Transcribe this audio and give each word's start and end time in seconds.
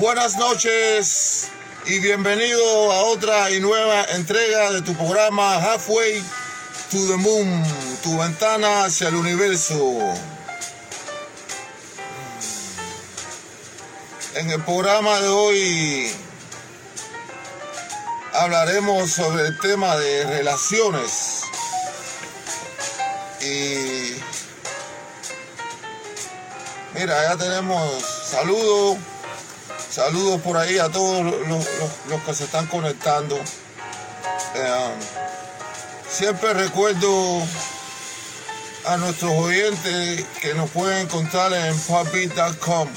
Buenas 0.00 0.38
noches 0.38 1.48
y 1.84 1.98
bienvenido 1.98 2.90
a 2.90 3.02
otra 3.02 3.50
y 3.50 3.60
nueva 3.60 4.02
entrega 4.04 4.70
de 4.70 4.80
tu 4.80 4.94
programa 4.94 5.56
Halfway 5.56 6.22
to 6.90 7.06
the 7.06 7.18
Moon, 7.18 7.62
tu 8.02 8.16
ventana 8.16 8.84
hacia 8.84 9.08
el 9.08 9.16
universo. 9.16 9.98
En 14.36 14.50
el 14.50 14.62
programa 14.64 15.20
de 15.20 15.28
hoy 15.28 16.10
hablaremos 18.32 19.10
sobre 19.10 19.48
el 19.48 19.58
tema 19.58 19.96
de 19.98 20.24
relaciones 20.24 21.42
y 23.42 24.14
mira, 26.94 27.22
ya 27.22 27.36
tenemos 27.36 28.02
saludos, 28.30 28.96
saludos 29.90 30.40
por 30.40 30.56
ahí 30.56 30.78
a 30.78 30.88
todos 30.88 31.24
los, 31.24 32.22
que 32.24 32.34
se 32.34 32.44
están 32.44 32.66
conectando. 32.66 33.36
Eh, 34.54 34.90
siempre 36.08 36.54
recuerdo 36.54 37.42
a 38.86 38.96
nuestros 38.96 39.32
oyentes 39.32 40.24
que 40.40 40.54
nos 40.54 40.70
pueden 40.70 41.02
encontrar 41.02 41.52
en 41.52 41.78
puppy.com 41.80 42.88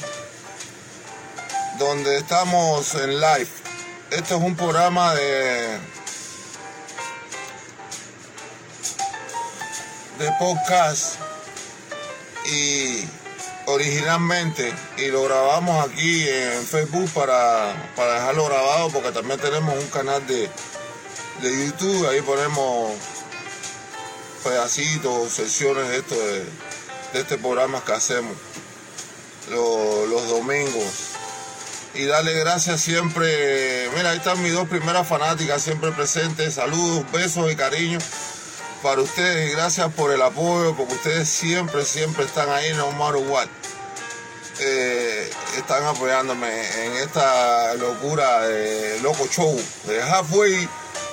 donde 1.79 2.17
estamos 2.17 2.93
en 2.95 3.19
live. 3.19 3.49
Este 4.11 4.35
es 4.35 4.41
un 4.41 4.55
programa 4.55 5.13
de 5.15 5.79
de 10.19 10.31
podcast 10.39 11.15
y 12.45 13.03
originalmente 13.65 14.73
y 14.97 15.07
lo 15.07 15.23
grabamos 15.23 15.87
aquí 15.87 16.27
en 16.27 16.65
Facebook 16.65 17.09
para, 17.11 17.73
dejarlo 17.95 18.45
grabado 18.45 18.89
porque 18.89 19.11
también 19.11 19.39
tenemos 19.39 19.77
un 19.77 19.87
canal 19.87 20.25
de, 20.27 20.49
de 21.41 21.65
YouTube, 21.65 22.07
ahí 22.09 22.21
ponemos 22.21 22.91
pedacitos, 24.43 25.31
sesiones 25.31 25.87
de 25.87 25.97
esto 25.97 26.15
de, 26.15 26.43
este 27.13 27.37
programa 27.37 27.83
que 27.85 27.93
hacemos 27.93 28.35
los, 29.49 30.09
los 30.09 30.27
domingos. 30.29 31.11
Y 31.93 32.05
darle 32.05 32.33
gracias 32.33 32.81
siempre. 32.81 33.87
Mira, 33.95 34.09
ahí 34.09 34.17
están 34.17 34.41
mis 34.41 34.51
dos 34.51 34.67
primeras 34.67 35.07
fanáticas 35.07 35.61
siempre 35.61 35.91
presentes. 35.91 36.55
Saludos, 36.55 37.05
besos 37.11 37.51
y 37.51 37.55
cariño 37.55 37.99
para 38.83 39.01
ustedes 39.01 39.49
y 39.49 39.55
gracias 39.55 39.91
por 39.93 40.11
el 40.11 40.21
apoyo, 40.21 40.75
porque 40.75 40.93
ustedes 40.93 41.29
siempre, 41.29 41.85
siempre 41.85 42.25
están 42.25 42.49
ahí, 42.49 42.73
no 42.73 42.91
matter 42.91 43.23
what. 43.29 43.47
Eh, 44.59 45.31
están 45.57 45.85
apoyándome 45.85 46.85
en 46.85 46.93
esta 46.97 47.73
locura 47.75 48.41
de 48.41 48.99
loco 48.99 49.25
show 49.27 49.57
de 49.85 50.03
Halfway 50.03 50.67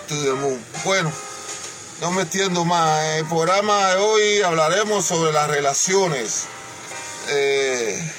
to 0.09 0.23
the 0.25 0.33
Moon. 0.33 0.63
Bueno, 0.85 1.13
no 2.01 2.11
me 2.11 2.23
extiendo 2.23 2.65
más. 2.65 3.05
En 3.05 3.19
el 3.21 3.27
programa 3.27 3.91
de 3.91 3.97
hoy 3.97 4.43
hablaremos 4.43 5.07
sobre 5.07 5.33
las 5.33 5.49
relaciones. 5.49 6.47
Eh, 7.29 8.13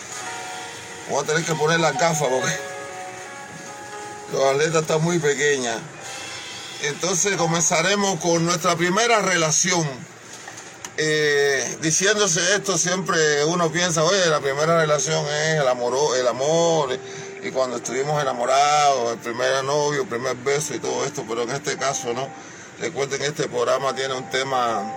voy 1.09 1.23
a 1.23 1.27
tener 1.27 1.43
que 1.43 1.53
poner 1.55 1.81
la 1.81 1.91
gafas 1.91 2.29
porque 2.29 2.57
la 4.33 4.51
atleta 4.51 4.79
está 4.79 4.97
muy 4.97 5.19
pequeña. 5.19 5.77
Entonces 6.83 7.35
comenzaremos 7.37 8.19
con 8.19 8.43
nuestra 8.43 8.75
primera 8.75 9.21
relación. 9.21 9.87
Eh, 10.97 11.77
diciéndose 11.81 12.55
esto, 12.55 12.77
siempre 12.77 13.45
uno 13.45 13.71
piensa, 13.71 14.03
oye, 14.03 14.25
la 14.27 14.39
primera 14.39 14.79
relación 14.79 15.25
es 15.27 15.61
el 15.61 15.67
amor, 15.67 16.17
el 16.17 16.27
amor, 16.27 16.97
y 17.43 17.51
cuando 17.51 17.77
estuvimos 17.77 18.21
enamorados, 18.21 19.13
el 19.13 19.19
primer 19.19 19.63
novio, 19.63 20.01
el 20.01 20.07
primer 20.07 20.35
beso 20.37 20.73
y 20.73 20.79
todo 20.79 21.05
esto, 21.05 21.23
pero 21.27 21.43
en 21.43 21.51
este 21.51 21.77
caso 21.77 22.13
no. 22.13 22.27
Recuerden 22.79 23.19
que 23.19 23.27
este 23.27 23.47
programa 23.47 23.93
tiene 23.95 24.15
un 24.15 24.27
tema 24.31 24.91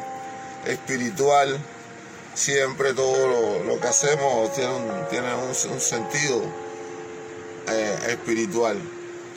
espiritual, 0.67 1.59
siempre 2.35 2.95
todo 2.95 3.63
lo, 3.63 3.79
que 3.79 3.87
hacemos 3.87 4.53
tiene 4.55 4.73
un, 4.73 5.09
tiene 5.11 5.35
un, 5.35 5.81
sentido 5.81 6.43
eh, 7.69 7.99
espiritual. 8.09 8.79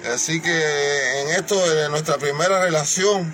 Así 0.06 0.40
que 0.42 1.22
en 1.22 1.30
esto 1.30 1.58
de 1.70 1.90
nuestra 1.90 2.18
primera 2.18 2.62
relación, 2.62 3.34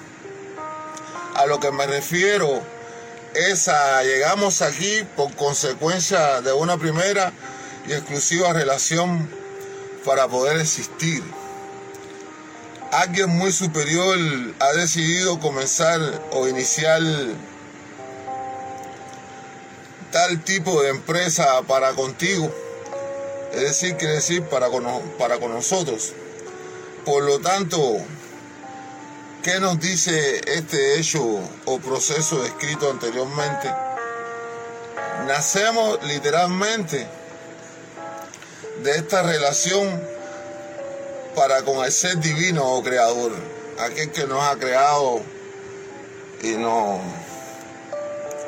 a 1.36 1.46
lo 1.46 1.60
que 1.60 1.72
me 1.72 1.86
refiero 1.86 2.62
es 3.36 3.68
a 3.68 4.04
llegamos 4.04 4.62
aquí 4.62 5.04
por 5.16 5.34
consecuencia 5.36 6.42
de 6.42 6.54
una 6.54 6.78
primera 6.78 7.34
y 7.88 7.94
exclusiva 7.94 8.54
relación 8.54 9.30
para 10.06 10.28
poder 10.28 10.58
existir. 10.58 11.24
Alguien 12.92 13.30
muy 13.30 13.52
superior 13.52 14.18
ha 14.60 14.72
decidido 14.74 15.40
comenzar 15.40 16.00
o 16.32 16.48
iniciar 16.48 17.02
tal 20.12 20.44
tipo 20.44 20.82
de 20.84 20.90
empresa 20.90 21.62
para 21.64 21.94
contigo. 21.94 22.54
Es 23.52 23.62
decir, 23.62 23.98
quiere 23.98 24.16
decir 24.16 24.44
para 24.44 24.68
para 25.18 25.40
con 25.40 25.54
nosotros. 25.54 26.14
Por 27.06 27.24
lo 27.24 27.40
tanto, 27.40 27.98
¿qué 29.44 29.60
nos 29.60 29.78
dice 29.78 30.40
este 30.46 30.98
hecho 30.98 31.22
o 31.66 31.80
proceso 31.80 32.42
descrito 32.42 32.90
anteriormente? 32.90 33.70
Nacemos 35.28 36.02
literalmente 36.04 37.06
de 38.84 38.92
esta 38.92 39.22
relación 39.22 40.02
para 41.36 41.64
con 41.64 41.84
el 41.84 41.92
ser 41.92 42.20
divino 42.20 42.64
o 42.74 42.82
creador, 42.82 43.34
aquel 43.80 44.10
que 44.12 44.26
nos 44.26 44.42
ha 44.42 44.56
creado 44.56 45.22
y 46.42 46.52
nos, 46.52 47.02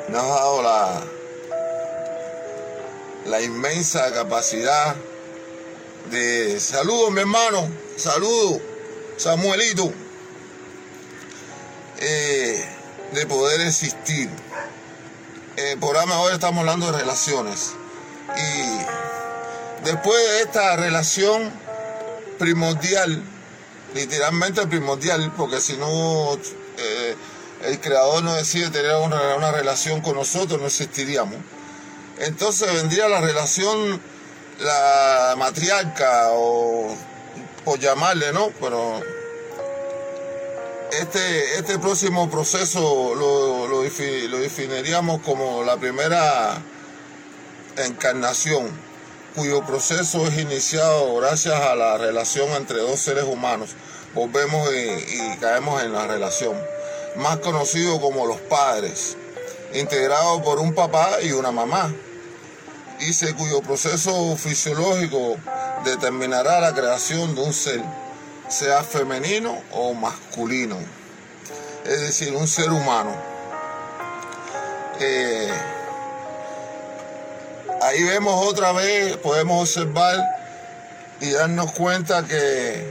ha 0.08 0.12
dado 0.12 0.62
la, 0.62 1.02
la 3.26 3.42
inmensa 3.42 4.10
capacidad 4.14 4.96
de 6.10 6.58
saludos 6.58 7.10
mi 7.10 7.20
hermano, 7.20 7.68
saludos 7.96 8.60
Samuelito, 9.16 9.92
eh, 11.98 12.68
de 13.12 13.26
poder 13.26 13.62
existir. 13.62 14.28
Eh, 15.56 15.76
por 15.80 15.92
programa 15.92 16.20
hoy 16.20 16.34
estamos 16.34 16.60
hablando 16.60 16.92
de 16.92 16.98
relaciones. 16.98 17.72
Y 18.36 19.84
después 19.84 20.18
de 20.18 20.42
esta 20.42 20.76
relación 20.76 21.50
primordial, 22.38 23.22
literalmente 23.94 24.66
primordial, 24.66 25.32
porque 25.34 25.60
si 25.60 25.78
no 25.78 26.34
eh, 26.76 27.16
el 27.64 27.80
creador 27.80 28.22
no 28.22 28.34
decide 28.34 28.68
tener 28.68 28.96
una, 28.96 29.34
una 29.36 29.50
relación 29.50 30.02
con 30.02 30.16
nosotros, 30.16 30.60
no 30.60 30.66
existiríamos. 30.66 31.38
Entonces 32.18 32.70
vendría 32.74 33.08
la 33.08 33.22
relación 33.22 33.98
la 34.60 35.34
matriarca 35.36 36.30
o 36.32 36.94
por 37.66 37.80
llamarle, 37.80 38.32
¿no? 38.32 38.52
Pero 38.60 39.02
este, 40.92 41.58
este 41.58 41.78
próximo 41.80 42.30
proceso 42.30 43.14
lo, 43.16 43.66
lo, 43.66 43.82
definiríamos 43.82 45.20
como 45.22 45.64
la 45.64 45.76
primera 45.76 46.62
encarnación, 47.76 48.70
cuyo 49.34 49.66
proceso 49.66 50.28
es 50.28 50.38
iniciado 50.38 51.16
gracias 51.16 51.60
a 51.60 51.74
la 51.74 51.98
relación 51.98 52.48
entre 52.50 52.78
dos 52.78 53.00
seres 53.00 53.24
humanos. 53.24 53.70
Volvemos 54.14 54.70
y, 54.72 55.32
y 55.32 55.36
caemos 55.40 55.82
en 55.82 55.92
la 55.92 56.06
relación, 56.06 56.56
más 57.16 57.38
conocido 57.38 58.00
como 58.00 58.26
los 58.26 58.40
padres, 58.42 59.16
integrado 59.74 60.40
por 60.44 60.60
un 60.60 60.72
papá 60.72 61.20
y 61.20 61.32
una 61.32 61.50
mamá 61.50 61.92
dice 62.98 63.34
cuyo 63.34 63.60
proceso 63.62 64.36
fisiológico 64.36 65.36
determinará 65.84 66.60
la 66.60 66.74
creación 66.74 67.34
de 67.34 67.42
un 67.42 67.52
ser, 67.52 67.82
sea 68.48 68.82
femenino 68.82 69.62
o 69.72 69.94
masculino, 69.94 70.76
es 71.84 72.00
decir, 72.00 72.34
un 72.34 72.48
ser 72.48 72.70
humano. 72.70 73.14
Eh, 74.98 75.52
ahí 77.82 78.02
vemos 78.02 78.46
otra 78.46 78.72
vez, 78.72 79.16
podemos 79.18 79.60
observar 79.62 80.24
y 81.20 81.30
darnos 81.30 81.72
cuenta 81.72 82.24
que 82.26 82.90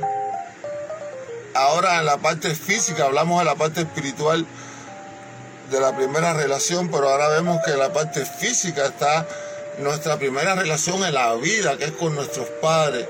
ahora 1.53 1.99
en 1.99 2.05
la 2.05 2.17
parte 2.17 2.53
física, 2.53 3.05
hablamos 3.05 3.39
de 3.39 3.45
la 3.45 3.55
parte 3.55 3.81
espiritual 3.81 4.45
de 5.71 5.79
la 5.79 5.95
primera 5.95 6.33
relación, 6.33 6.89
pero 6.91 7.09
ahora 7.09 7.29
vemos 7.29 7.59
que 7.65 7.71
la 7.71 7.91
parte 7.91 8.25
física 8.25 8.85
está 8.85 9.25
nuestra 9.79 10.17
primera 10.17 10.55
relación 10.55 11.03
en 11.03 11.13
la 11.13 11.35
vida, 11.35 11.77
que 11.77 11.85
es 11.85 11.91
con 11.91 12.15
nuestros 12.15 12.47
padres, 12.61 13.07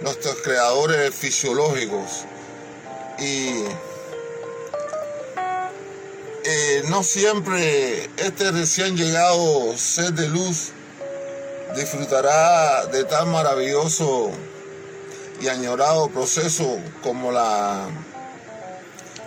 nuestros 0.00 0.36
creadores 0.42 1.14
fisiológicos. 1.14 2.24
Y 3.18 3.64
eh, 6.44 6.82
no 6.88 7.02
siempre 7.02 8.08
este 8.16 8.50
recién 8.52 8.96
llegado 8.96 9.76
ser 9.76 10.12
de 10.12 10.28
luz 10.28 10.72
disfrutará 11.76 12.86
de 12.86 13.04
tan 13.04 13.30
maravilloso 13.30 14.30
y 15.40 15.48
añorado 15.48 16.08
proceso 16.08 16.78
como 17.02 17.30
la 17.30 17.88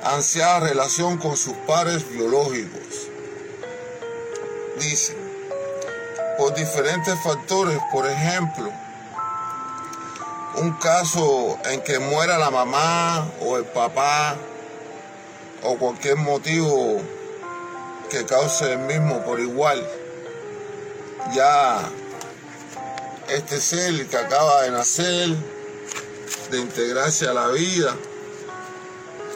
ansiada 0.04 0.62
relación 0.62 1.18
con 1.18 1.38
sus 1.38 1.54
padres 1.68 2.10
biológicos. 2.10 3.08
Dice, 4.80 5.16
por 6.42 6.56
diferentes 6.56 7.14
factores, 7.22 7.78
por 7.92 8.08
ejemplo, 8.08 8.72
un 10.56 10.72
caso 10.80 11.60
en 11.66 11.82
que 11.82 12.00
muera 12.00 12.40
la 12.40 12.50
mamá 12.50 13.30
o 13.42 13.58
el 13.58 13.66
papá 13.66 14.36
o 15.62 15.78
cualquier 15.78 16.16
motivo 16.16 17.00
que 18.10 18.26
cause 18.26 18.74
el 18.74 18.80
mismo 18.80 19.24
por 19.24 19.40
igual, 19.40 19.88
ya 21.32 21.88
este 23.30 23.62
ser 23.62 24.08
que 24.08 24.18
acaba 24.18 24.64
de 24.64 24.72
nacer, 24.72 25.30
de 26.50 26.60
integrarse 26.60 27.28
a 27.28 27.34
la 27.36 27.50
vida, 27.50 27.96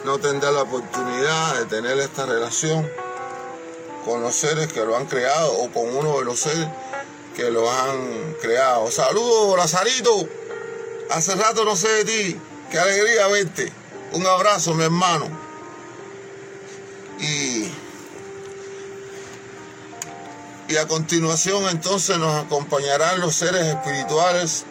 no 0.04 0.18
tendrá 0.18 0.50
la 0.50 0.62
oportunidad 0.62 1.54
de 1.60 1.66
tener 1.66 2.00
esta 2.00 2.26
relación 2.26 2.90
con 4.04 4.22
los 4.22 4.34
seres 4.34 4.72
que 4.72 4.84
lo 4.84 4.96
han 4.96 5.06
creado 5.06 5.52
o 5.52 5.70
con 5.70 5.96
uno 5.96 6.18
de 6.18 6.24
los 6.24 6.40
seres 6.40 6.66
que 7.36 7.50
lo 7.50 7.70
han 7.70 8.34
creado. 8.40 8.90
Saludos, 8.90 9.58
Lazarito. 9.58 10.26
Hace 11.10 11.34
rato 11.34 11.64
no 11.64 11.76
sé 11.76 11.88
de 11.88 12.04
ti. 12.04 12.40
Qué 12.70 12.78
alegría 12.78 13.26
verte. 13.28 13.70
Un 14.12 14.26
abrazo, 14.26 14.72
mi 14.72 14.84
hermano. 14.84 15.28
Y, 17.20 17.70
y 20.68 20.76
a 20.76 20.88
continuación 20.88 21.68
entonces 21.68 22.16
nos 22.18 22.44
acompañarán 22.44 23.20
los 23.20 23.34
seres 23.34 23.66
espirituales 23.66 24.64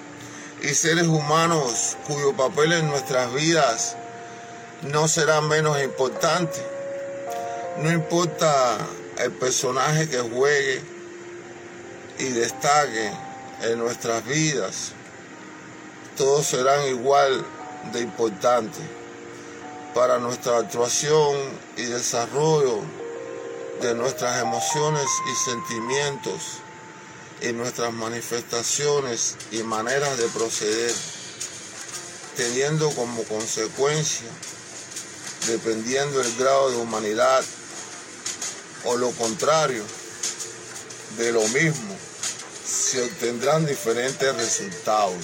y 0.62 0.70
seres 0.70 1.08
humanos 1.08 1.98
cuyo 2.08 2.36
papel 2.36 2.74
en 2.74 2.88
nuestras 2.88 3.32
vidas 3.34 3.96
no 4.82 5.08
será 5.08 5.40
menos 5.42 5.82
importante. 5.84 6.66
No 7.78 7.92
importa 7.92 8.78
el 9.20 9.32
personaje 9.34 10.10
que 10.10 10.20
juegue 10.20 10.95
y 12.20 12.26
destaque 12.30 13.12
en 13.64 13.80
nuestras 13.80 14.26
vidas, 14.26 14.92
todos 16.18 16.46
serán 16.46 16.88
igual 16.88 17.46
de 17.92 18.02
importantes 18.02 18.84
para 19.94 20.18
nuestra 20.20 20.58
actuación 20.58 21.36
y 21.78 21.84
desarrollo 21.84 22.82
de 23.82 23.94
nuestras 23.94 24.42
emociones 24.42 25.06
y 25.32 25.50
sentimientos 25.50 26.42
y 27.42 27.52
nuestras 27.52 27.94
manifestaciones 27.94 29.36
y 29.52 29.64
maneras 29.64 30.18
de 30.18 30.28
proceder, 30.30 30.94
teniendo 32.38 32.90
como 32.92 33.24
consecuencia, 33.24 34.28
dependiendo 35.48 36.20
del 36.20 36.36
grado 36.38 36.72
de 36.72 36.78
humanidad 36.78 37.44
o 38.86 38.98
lo 38.98 39.12
contrario 39.12 39.84
de 41.18 41.32
lo 41.32 41.48
mismo, 41.50 41.95
se 42.66 43.04
obtendrán 43.04 43.66
diferentes 43.66 44.36
resultados. 44.36 45.24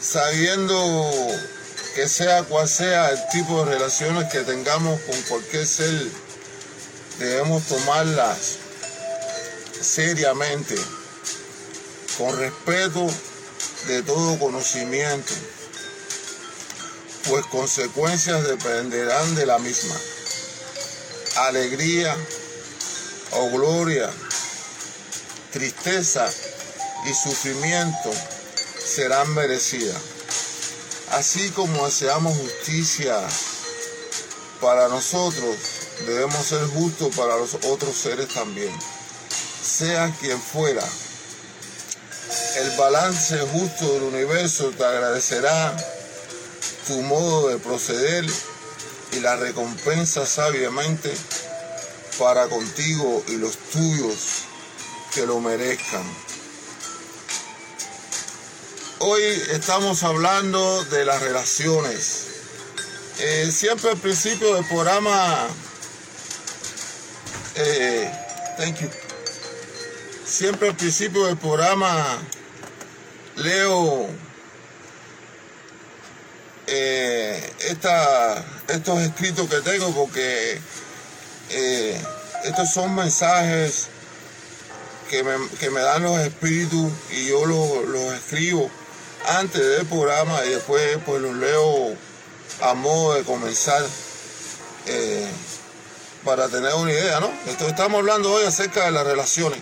Sabiendo 0.00 1.00
que 1.94 2.08
sea 2.08 2.42
cual 2.42 2.68
sea 2.68 3.10
el 3.10 3.18
tipo 3.30 3.64
de 3.64 3.74
relaciones 3.74 4.30
que 4.30 4.40
tengamos 4.40 5.00
con 5.02 5.20
cualquier 5.22 5.66
ser, 5.66 6.08
debemos 7.18 7.62
tomarlas 7.64 8.58
seriamente, 9.80 10.74
con 12.18 12.36
respeto 12.36 13.06
de 13.86 14.02
todo 14.02 14.38
conocimiento, 14.38 15.32
pues 17.28 17.46
consecuencias 17.46 18.44
dependerán 18.44 19.34
de 19.34 19.46
la 19.46 19.58
misma. 19.58 19.94
Alegría 21.36 22.16
o 23.32 23.50
gloria, 23.50 24.10
tristeza 25.54 26.28
y 27.06 27.14
sufrimiento 27.14 28.12
serán 28.84 29.32
merecidas. 29.34 29.96
Así 31.12 31.48
como 31.50 31.86
deseamos 31.86 32.36
justicia 32.36 33.16
para 34.60 34.88
nosotros, 34.88 35.56
debemos 36.06 36.44
ser 36.44 36.66
justos 36.66 37.14
para 37.16 37.36
los 37.36 37.54
otros 37.64 37.96
seres 37.96 38.28
también 38.28 38.74
sea 39.64 40.14
quien 40.20 40.40
fuera. 40.40 40.84
El 42.56 42.70
balance 42.76 43.38
justo 43.52 43.92
del 43.94 44.02
universo 44.04 44.70
te 44.76 44.84
agradecerá 44.84 45.76
tu 46.86 47.00
modo 47.02 47.48
de 47.48 47.58
proceder 47.58 48.24
y 49.12 49.20
la 49.20 49.36
recompensa 49.36 50.26
sabiamente 50.26 51.12
para 52.18 52.46
contigo 52.48 53.24
y 53.28 53.36
los 53.36 53.56
tuyos 53.72 54.43
que 55.14 55.26
lo 55.26 55.38
merezcan. 55.40 56.02
Hoy 58.98 59.22
estamos 59.52 60.02
hablando 60.02 60.84
de 60.86 61.04
las 61.04 61.22
relaciones. 61.22 62.26
Eh, 63.20 63.52
siempre 63.52 63.90
al 63.90 63.96
principio 63.96 64.54
del 64.54 64.66
programa, 64.66 65.46
eh, 67.54 68.10
thank 68.58 68.80
you 68.80 68.90
siempre 70.26 70.70
al 70.70 70.76
principio 70.76 71.26
del 71.26 71.36
programa 71.36 72.18
leo 73.36 74.08
eh, 76.66 77.52
estos 78.68 79.00
escritos 79.00 79.48
que 79.48 79.60
tengo 79.60 79.92
porque 79.94 80.58
estos 82.44 82.72
son 82.72 82.96
mensajes 82.96 83.90
que 85.58 85.70
me, 85.70 85.80
dan 85.80 86.02
los 86.02 86.18
espíritus 86.20 86.92
y 87.10 87.28
yo 87.28 87.46
los, 87.46 88.12
escribo 88.14 88.70
antes 89.28 89.60
del 89.60 89.86
programa 89.86 90.44
y 90.44 90.50
después 90.50 90.98
pues 91.06 91.22
los 91.22 91.34
leo 91.36 91.94
a 92.60 92.74
modo 92.74 93.14
de 93.14 93.22
comenzar 93.22 93.82
eh, 94.86 95.26
para 96.24 96.48
tener 96.48 96.74
una 96.74 96.92
idea, 96.92 97.20
¿no? 97.20 97.30
estamos 97.46 97.98
hablando 97.98 98.32
hoy 98.32 98.44
acerca 98.44 98.86
de 98.86 98.90
las 98.90 99.06
relaciones. 99.06 99.60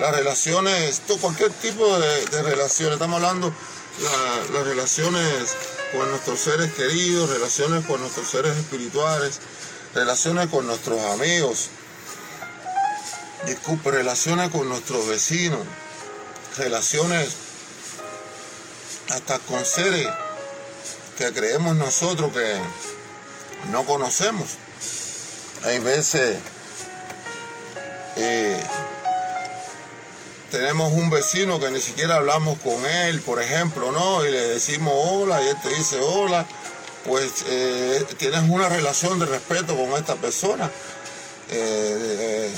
Las 0.00 0.14
relaciones, 0.14 1.02
cualquier 1.20 1.50
tipo 1.52 1.98
de, 1.98 2.42
relaciones, 2.42 2.94
estamos 2.94 3.16
hablando 3.16 3.52
las 4.52 4.64
relaciones 4.64 5.54
con 5.92 6.10
nuestros 6.10 6.40
seres 6.40 6.72
queridos, 6.72 7.30
relaciones 7.30 7.86
con 7.86 8.00
nuestros 8.00 8.28
seres 8.28 8.56
espirituales, 8.56 9.38
relaciones 9.94 10.48
con 10.48 10.66
nuestros 10.66 11.00
amigos, 11.12 11.68
relaciones 13.84 14.50
con 14.50 14.68
nuestros 14.68 15.06
vecinos, 15.06 15.60
relaciones 16.56 17.28
hasta 19.10 19.38
con 19.40 19.64
seres 19.64 20.08
que 21.16 21.32
creemos 21.32 21.76
nosotros 21.76 22.32
que 22.32 22.58
no 23.70 23.84
conocemos. 23.84 24.48
Hay 25.64 25.78
veces 25.78 26.38
eh, 28.16 28.62
tenemos 30.50 30.92
un 30.92 31.10
vecino 31.10 31.58
que 31.58 31.70
ni 31.70 31.80
siquiera 31.80 32.16
hablamos 32.16 32.58
con 32.60 32.84
él, 32.86 33.20
por 33.20 33.42
ejemplo, 33.42 33.90
¿no? 33.92 34.24
Y 34.24 34.30
le 34.30 34.40
decimos 34.48 34.92
hola 34.94 35.42
y 35.42 35.48
él 35.48 35.56
te 35.62 35.68
dice 35.70 35.98
hola, 36.00 36.46
pues 37.04 37.44
eh, 37.48 38.04
tienes 38.18 38.42
una 38.48 38.68
relación 38.68 39.18
de 39.18 39.26
respeto 39.26 39.76
con 39.76 39.98
esta 39.98 40.14
persona. 40.16 40.70
Eh, 41.50 42.50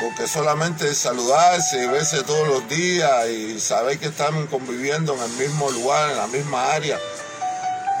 porque 0.00 0.26
solamente 0.26 0.92
saludarse 0.94 1.84
y 1.84 1.86
verse 1.86 2.22
todos 2.24 2.48
los 2.48 2.68
días 2.68 3.28
y 3.28 3.60
saber 3.60 3.98
que 3.98 4.06
están 4.06 4.46
conviviendo 4.48 5.14
en 5.14 5.22
el 5.22 5.30
mismo 5.30 5.70
lugar, 5.70 6.10
en 6.10 6.16
la 6.16 6.26
misma 6.26 6.72
área, 6.72 6.98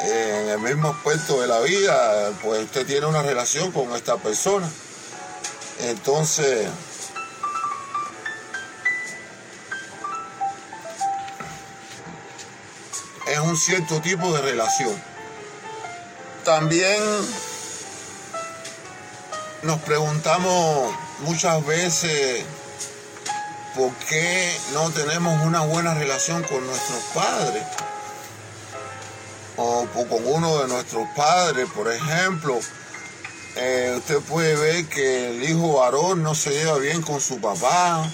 en 0.02 0.48
el 0.48 0.58
mismo 0.58 0.88
aspecto 0.88 1.40
de 1.40 1.46
la 1.46 1.60
vida, 1.60 2.32
pues 2.42 2.64
usted 2.64 2.86
tiene 2.86 3.06
una 3.06 3.22
relación 3.22 3.70
con 3.70 3.94
esta 3.94 4.16
persona. 4.16 4.68
Entonces, 5.80 6.68
es 13.26 13.38
un 13.38 13.56
cierto 13.56 14.00
tipo 14.00 14.32
de 14.32 14.42
relación. 14.42 15.00
También 16.44 17.00
nos 19.62 19.80
preguntamos 19.80 21.03
muchas 21.20 21.64
veces 21.66 22.44
por 23.76 23.92
qué 24.08 24.56
no 24.72 24.90
tenemos 24.90 25.44
una 25.44 25.60
buena 25.62 25.94
relación 25.94 26.42
con 26.44 26.64
nuestros 26.66 27.02
padres 27.14 27.64
o, 29.56 29.86
con 30.08 30.26
uno 30.26 30.58
de 30.58 30.68
nuestros 30.68 31.06
padres, 31.16 31.68
por 31.74 31.92
ejemplo. 31.92 32.58
Eh, 33.56 33.94
usted 33.96 34.18
puede 34.20 34.56
ver 34.56 34.86
que 34.86 35.30
el 35.30 35.48
hijo 35.48 35.74
varón 35.74 36.22
no 36.22 36.34
se 36.34 36.50
lleva 36.50 36.76
bien 36.78 37.02
con 37.02 37.20
su 37.20 37.40
papá 37.40 38.04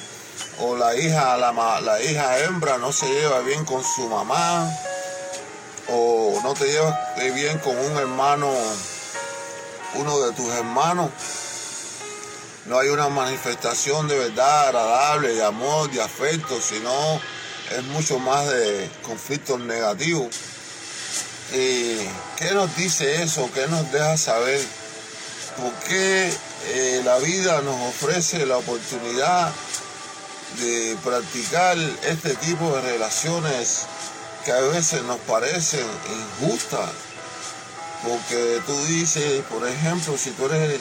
o 0.60 0.76
la 0.76 0.94
hija, 0.96 1.36
la, 1.38 1.80
la 1.80 2.02
hija 2.02 2.40
hembra 2.40 2.76
no 2.76 2.92
se 2.92 3.06
lleva 3.06 3.40
bien 3.40 3.64
con 3.64 3.82
su 3.82 4.06
mamá 4.08 4.70
o 5.88 6.38
no 6.42 6.54
te 6.54 6.66
llevas 6.66 6.94
bien 7.34 7.58
con 7.58 7.76
un 7.76 7.96
hermano, 7.96 8.52
uno 9.94 10.20
de 10.20 10.32
tus 10.32 10.48
hermanos, 10.50 11.10
no 12.66 12.78
hay 12.78 12.88
una 12.88 13.08
manifestación 13.08 14.06
de 14.06 14.18
verdad 14.18 14.68
agradable, 14.68 15.34
de 15.34 15.44
amor, 15.44 15.90
de 15.90 16.02
afecto, 16.02 16.60
sino 16.60 17.20
es 17.70 17.82
mucho 17.84 18.18
más 18.18 18.48
de 18.48 18.88
conflictos 19.02 19.60
negativos. 19.60 20.28
¿Y 21.52 21.96
qué 22.36 22.52
nos 22.52 22.74
dice 22.76 23.22
eso? 23.22 23.50
¿Qué 23.54 23.66
nos 23.68 23.90
deja 23.90 24.16
saber? 24.16 24.60
¿Por 25.56 25.72
qué 25.88 26.32
eh, 26.68 27.02
la 27.04 27.18
vida 27.18 27.60
nos 27.62 27.80
ofrece 27.88 28.44
la 28.46 28.58
oportunidad 28.58 29.52
de 30.60 30.96
practicar 31.02 31.78
este 32.02 32.34
tipo 32.36 32.76
de 32.76 32.82
relaciones 32.82 33.86
que 34.44 34.52
a 34.52 34.60
veces 34.60 35.02
nos 35.04 35.18
parecen 35.20 35.86
injustas? 36.42 36.90
Porque 38.06 38.60
tú 38.66 38.84
dices, 38.86 39.42
por 39.50 39.66
ejemplo, 39.66 40.16
si 40.16 40.30
tú 40.30 40.46
eres 40.46 40.80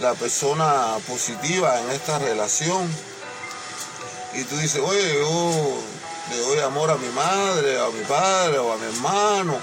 la 0.00 0.14
persona 0.14 0.98
positiva 1.06 1.80
en 1.80 1.90
esta 1.90 2.18
relación 2.18 2.88
y 4.34 4.42
tú 4.44 4.56
dices, 4.56 4.82
oye, 4.84 5.14
yo 5.14 5.78
le 6.30 6.38
doy 6.38 6.58
amor 6.60 6.90
a 6.90 6.96
mi 6.96 7.08
madre, 7.10 7.78
a 7.78 7.88
mi 7.90 8.04
padre 8.04 8.58
o 8.58 8.72
a 8.72 8.76
mi 8.76 8.86
hermano 8.86 9.56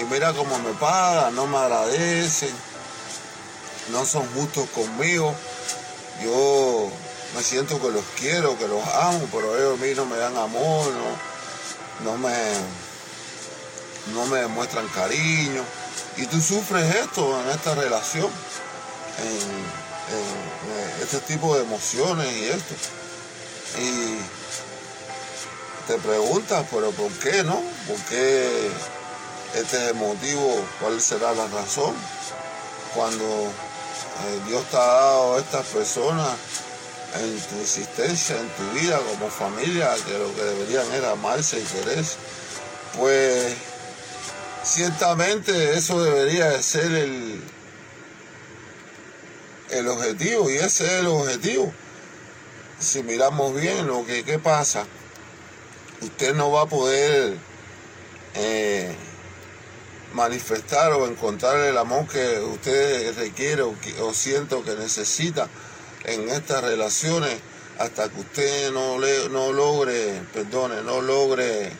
y 0.00 0.04
mira 0.04 0.32
cómo 0.32 0.58
me 0.60 0.72
pagan, 0.74 1.34
no 1.34 1.46
me 1.46 1.58
agradecen, 1.58 2.54
no 3.90 4.04
son 4.06 4.26
justos 4.34 4.68
conmigo. 4.70 5.34
Yo 6.22 6.88
me 7.36 7.42
siento 7.42 7.80
que 7.80 7.90
los 7.90 8.04
quiero, 8.18 8.58
que 8.58 8.68
los 8.68 8.86
amo, 8.86 9.28
pero 9.32 9.56
ellos 9.56 9.78
a 9.78 9.84
mí 9.84 9.92
no 9.94 10.06
me 10.06 10.16
dan 10.16 10.36
amor, 10.36 10.86
no, 12.04 12.12
no 12.12 12.18
me, 12.18 12.34
no 14.14 14.26
me 14.26 14.40
demuestran 14.40 14.86
cariño. 14.88 15.62
Y 16.16 16.26
tú 16.26 16.40
sufres 16.40 16.94
esto 16.94 17.40
en 17.40 17.50
esta 17.50 17.74
relación, 17.74 18.30
en, 19.18 19.92
este 21.02 21.18
tipo 21.20 21.56
de 21.56 21.62
emociones 21.62 22.30
y 22.32 22.44
esto. 22.44 22.74
Y 23.80 24.18
te 25.86 25.98
preguntas, 25.98 26.66
pero 26.70 26.90
¿por 26.92 27.10
qué 27.12 27.42
no? 27.42 27.60
¿Por 27.86 27.96
qué 28.08 28.70
este 29.54 29.76
es 29.76 29.90
el 29.90 29.94
motivo? 29.94 30.64
¿Cuál 30.80 31.00
será 31.00 31.32
la 31.32 31.46
razón? 31.48 31.94
Cuando 32.94 33.24
eh, 33.24 34.40
Dios 34.46 34.64
te 34.70 34.76
ha 34.76 34.80
dado 34.80 35.36
a 35.36 35.40
estas 35.40 35.66
personas 35.66 36.36
en 37.20 37.40
tu 37.40 37.60
existencia, 37.60 38.36
en 38.38 38.48
tu 38.50 38.80
vida 38.80 38.98
como 38.98 39.30
familia, 39.30 39.94
que 40.06 40.18
lo 40.18 40.34
que 40.34 40.42
deberían 40.42 40.90
era 40.92 41.12
amarse 41.12 41.58
y 41.58 41.62
quererse, 41.62 42.16
pues 42.98 43.54
ciertamente 44.62 45.76
eso 45.76 46.02
debería 46.02 46.50
de 46.50 46.62
ser 46.62 46.92
el, 46.92 47.42
el 49.72 49.88
objetivo, 49.88 50.50
y 50.50 50.56
ese 50.56 50.84
es 50.86 50.92
el 50.92 51.06
objetivo. 51.06 51.72
Si 52.78 53.02
miramos 53.02 53.54
bien 53.54 53.86
lo 53.86 54.04
que 54.04 54.24
¿qué 54.24 54.38
pasa, 54.38 54.86
usted 56.00 56.34
no 56.34 56.50
va 56.50 56.62
a 56.62 56.66
poder 56.66 57.36
eh, 58.34 58.94
manifestar 60.14 60.92
o 60.92 61.06
encontrar 61.06 61.58
el 61.60 61.78
amor 61.78 62.06
que 62.06 62.40
usted 62.40 63.16
requiere 63.16 63.62
o, 63.62 63.74
o 64.00 64.14
siento 64.14 64.64
que 64.64 64.74
necesita 64.74 65.48
en 66.04 66.28
estas 66.28 66.62
relaciones 66.64 67.38
hasta 67.78 68.08
que 68.08 68.20
usted 68.20 68.72
no, 68.72 68.98
le, 68.98 69.28
no 69.28 69.52
logre, 69.52 70.22
perdone, 70.32 70.82
no 70.82 71.00
logre 71.00 71.72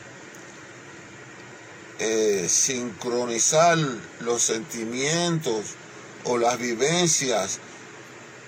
eh, 1.99 2.47
sincronizar 2.49 3.77
los 4.21 4.41
sentimientos 4.41 5.75
o 6.23 6.37
las 6.37 6.57
vivencias 6.57 7.59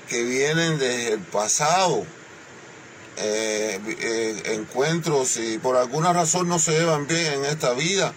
que 0.08 0.24
vienen 0.24 0.78
desde 0.78 1.14
el 1.14 1.20
pasado. 1.20 2.06
Eh, 3.18 3.80
eh, 3.88 4.44
encuentros 4.56 5.38
y 5.38 5.58
por 5.58 5.78
alguna 5.78 6.12
razón 6.12 6.50
no 6.50 6.60
se 6.60 6.72
llevan 6.78 7.08
bien 7.08 7.32
en 7.32 7.46
esta 7.46 7.72
vida, 7.72 8.14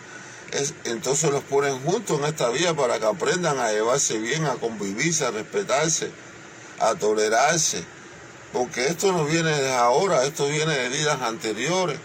es, 0.50 0.74
entonces 0.84 1.30
los 1.30 1.44
ponen 1.44 1.78
juntos 1.84 2.18
en 2.18 2.24
esta 2.24 2.48
vida 2.48 2.74
para 2.74 2.98
que 2.98 3.06
aprendan 3.06 3.58
a 3.58 3.70
llevarse 3.70 4.18
bien, 4.18 4.44
a 4.46 4.54
convivirse, 4.54 5.24
a 5.24 5.30
respetarse, 5.30 6.10
a 6.80 6.94
tolerarse. 6.94 7.84
Porque 8.52 8.86
esto 8.86 9.12
no 9.12 9.24
viene 9.24 9.50
de 9.50 9.72
ahora, 9.72 10.24
esto 10.24 10.46
viene 10.46 10.76
de 10.76 10.88
vidas 10.88 11.20
anteriores. 11.20 11.98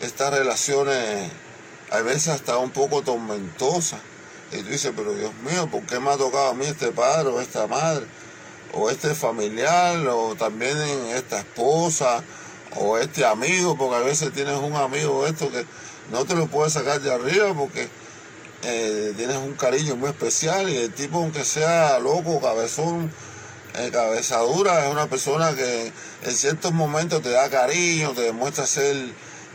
Estas 0.00 0.32
relaciones 0.32 1.30
a 1.90 2.00
veces 2.02 2.28
hasta 2.28 2.56
un 2.58 2.70
poco 2.70 3.02
tormentosas. 3.02 4.00
Y 4.52 4.58
tú 4.58 4.68
dices, 4.68 4.92
pero 4.94 5.12
Dios 5.12 5.32
mío, 5.44 5.68
¿por 5.68 5.82
qué 5.82 5.98
me 5.98 6.10
ha 6.10 6.16
tocado 6.16 6.50
a 6.50 6.54
mí 6.54 6.66
este 6.66 6.92
padre 6.92 7.30
o 7.30 7.40
esta 7.40 7.66
madre? 7.66 8.06
O 8.76 8.90
este 8.90 9.14
familiar, 9.14 10.06
o 10.08 10.34
también 10.36 10.76
esta 11.14 11.38
esposa, 11.38 12.22
o 12.76 12.98
este 12.98 13.24
amigo, 13.24 13.76
porque 13.76 13.96
a 13.96 14.00
veces 14.00 14.32
tienes 14.32 14.58
un 14.58 14.74
amigo 14.74 15.26
esto 15.26 15.50
que 15.50 15.64
no 16.10 16.24
te 16.24 16.34
lo 16.34 16.46
puedes 16.46 16.72
sacar 16.72 17.00
de 17.00 17.12
arriba 17.12 17.52
porque 17.54 17.88
eh, 18.62 19.12
tienes 19.16 19.36
un 19.36 19.54
cariño 19.54 19.96
muy 19.96 20.10
especial 20.10 20.68
y 20.68 20.76
el 20.76 20.92
tipo 20.92 21.18
aunque 21.18 21.44
sea 21.44 21.98
loco, 21.98 22.40
cabezón, 22.40 23.12
eh, 23.74 23.90
cabezadura, 23.92 24.86
es 24.86 24.92
una 24.92 25.06
persona 25.06 25.54
que 25.54 25.92
en 26.22 26.34
ciertos 26.34 26.72
momentos 26.72 27.22
te 27.22 27.30
da 27.30 27.48
cariño, 27.50 28.12
te 28.12 28.22
demuestra 28.22 28.66
ser 28.66 28.96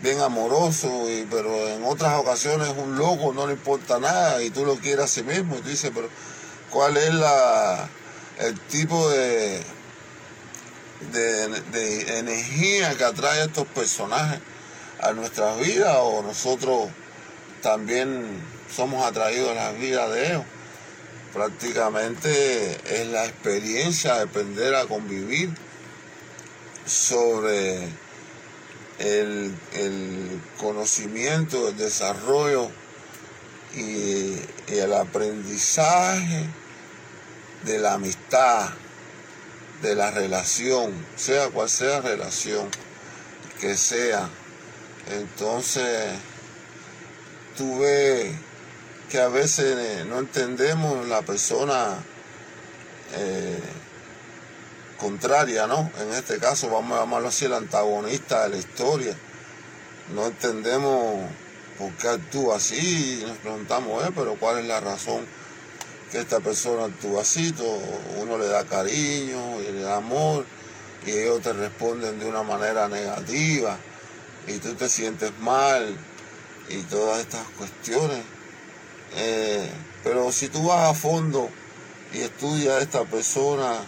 bien 0.01 0.20
amoroso, 0.20 0.90
pero 1.30 1.70
en 1.70 1.84
otras 1.86 2.20
ocasiones 2.20 2.70
un 2.78 2.98
loco, 2.98 3.34
no 3.34 3.48
le 3.48 3.54
importa 3.54 4.00
nada 4.00 4.42
y 4.42 4.50
tú 4.50 4.66
lo 4.66 4.75
quieres 4.75 5.06
a 5.06 5.08
sí 5.08 5.24
mismo 5.24 5.58
y 5.58 5.62
tú 5.62 5.70
dices, 5.70 5.92
pero 5.94 6.10
¿cuál 6.70 6.98
es 6.98 7.13
la, 7.13 7.88
el 8.41 8.60
tipo 8.60 9.10
de, 9.10 9.62
de, 11.12 12.19
energía 12.19 12.95
que 12.98 13.03
atrae 13.03 13.41
a 13.41 13.45
estos 13.45 13.67
personajes 13.67 14.39
a 15.00 15.13
nuestras 15.13 15.60
vidas 15.60 15.95
o 16.00 16.21
nosotros 16.21 16.89
también 17.62 18.25
somos 18.74 19.05
atraídos 19.05 19.51
a 19.51 19.55
las 19.55 19.79
vidas 19.79 20.12
de 20.12 20.27
ellos? 20.27 20.43
Prácticamente 21.33 23.01
es 23.01 23.07
la 23.07 23.25
experiencia 23.25 24.15
de 24.15 24.24
aprender 24.24 24.75
a 24.75 24.86
convivir 24.86 25.50
sobre 26.86 27.88
el, 29.00 29.53
conocimiento, 30.60 31.69
el 31.69 31.77
desarrollo 31.77 32.69
y, 33.75 34.36
el 34.67 34.93
aprendizaje 34.93 36.45
de 37.63 37.80
la 37.80 37.94
amistad, 37.94 38.70
de 39.82 39.96
la 39.96 40.12
relación, 40.12 40.94
sea 41.15 41.50
cual 41.50 41.70
sea 41.70 42.00
la 42.00 42.01
relación 42.01 42.70
que 43.60 43.75
sea. 43.77 44.30
Entonces, 45.12 46.13
tú 47.58 47.80
ves 47.80 48.34
que 49.10 49.20
a 49.20 49.27
veces 49.27 50.06
no 50.06 50.20
entendemos 50.20 51.08
la 51.08 51.22
persona 51.22 51.98
eh, 53.15 53.60
contraria, 54.98 55.68
¿no? 55.68 55.91
En 56.00 56.13
este 56.13 56.38
caso 56.38 56.70
vamos 56.70 56.98
a 56.98 57.01
llamarlo 57.01 57.27
así 57.27 57.46
el 57.46 57.53
antagonista 57.53 58.44
de 58.44 58.50
la 58.50 58.58
historia. 58.58 59.15
No 60.13 60.27
entendemos 60.27 61.20
por 61.77 61.91
qué 61.94 62.08
actúa 62.10 62.58
así 62.58 63.22
y 63.22 63.25
nos 63.25 63.38
preguntamos, 63.38 64.06
eh, 64.06 64.12
pero 64.15 64.36
¿cuál 64.36 64.60
es 64.60 64.65
la 64.65 64.80
razón 64.80 65.25
que 66.12 66.20
esta 66.20 66.39
persona 66.39 66.86
actúa 66.86 67.22
así? 67.22 67.53
Uno 68.20 68.38
le 68.38 68.48
da 68.48 68.65
cariño 68.65 69.62
y 69.62 69.72
le 69.72 69.82
da 69.82 69.98
amor 69.98 70.46
y 71.06 71.12
ellos 71.12 71.41
te 71.41 71.53
responden 71.53 72.20
de 72.20 72.25
una 72.25 72.44
manera 72.44 72.88
negativa 72.88 73.77
y 74.48 74.58
tú 74.58 74.74
te 74.75 74.89
sientes 74.89 75.32
mal 75.39 75.96
y 76.70 76.82
todas 76.84 77.20
estas 77.20 77.46
cuestiones. 77.58 78.24
Eh, 79.15 79.70
pero 80.03 80.32
si 80.32 80.48
tú 80.50 80.68
vas 80.68 80.89
a 80.89 80.94
fondo 80.94 81.50
y 82.13 82.20
estudias 82.20 82.75
a 82.75 82.82
esta 82.82 83.03
persona, 83.06 83.80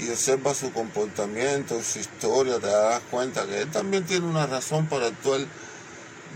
y 0.00 0.08
observa 0.08 0.54
su 0.54 0.72
comportamiento, 0.72 1.80
su 1.82 1.98
historia, 1.98 2.58
te 2.58 2.68
darás 2.68 3.02
cuenta 3.10 3.46
que 3.46 3.62
él 3.62 3.70
también 3.70 4.04
tiene 4.04 4.26
una 4.26 4.46
razón 4.46 4.86
para 4.86 5.08
actuar 5.08 5.40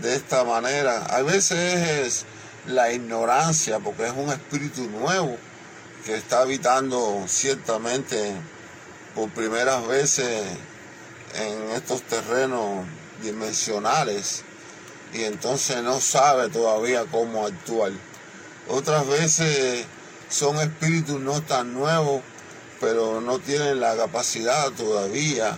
de 0.01 0.15
esta 0.15 0.43
manera. 0.43 1.05
A 1.05 1.21
veces 1.23 1.57
es 2.05 2.25
la 2.67 2.91
ignorancia, 2.91 3.79
porque 3.79 4.07
es 4.07 4.13
un 4.13 4.29
espíritu 4.29 4.89
nuevo 4.89 5.37
que 6.05 6.15
está 6.15 6.41
habitando 6.41 7.23
ciertamente 7.27 8.33
por 9.13 9.29
primeras 9.29 9.87
veces 9.87 10.43
en 11.35 11.71
estos 11.71 12.01
terrenos 12.03 12.85
dimensionales 13.21 14.43
y 15.13 15.23
entonces 15.23 15.81
no 15.83 15.99
sabe 15.99 16.49
todavía 16.49 17.05
cómo 17.11 17.45
actuar. 17.45 17.91
Otras 18.67 19.07
veces 19.07 19.85
son 20.29 20.57
espíritus 20.57 21.19
no 21.19 21.41
tan 21.41 21.73
nuevos 21.73 22.21
pero 22.79 23.21
no 23.21 23.39
tienen 23.39 23.79
la 23.79 23.95
capacidad 23.95 24.69
todavía 24.71 25.57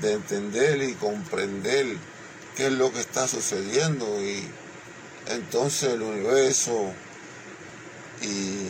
de 0.00 0.12
entender 0.12 0.82
y 0.82 0.94
comprender 0.94 1.86
qué 2.56 2.66
es 2.66 2.72
lo 2.72 2.92
que 2.92 3.00
está 3.00 3.26
sucediendo 3.28 4.04
y, 4.22 4.46
entonces 5.28 5.94
el 5.94 6.02
universo 6.02 6.92
y 8.22 8.68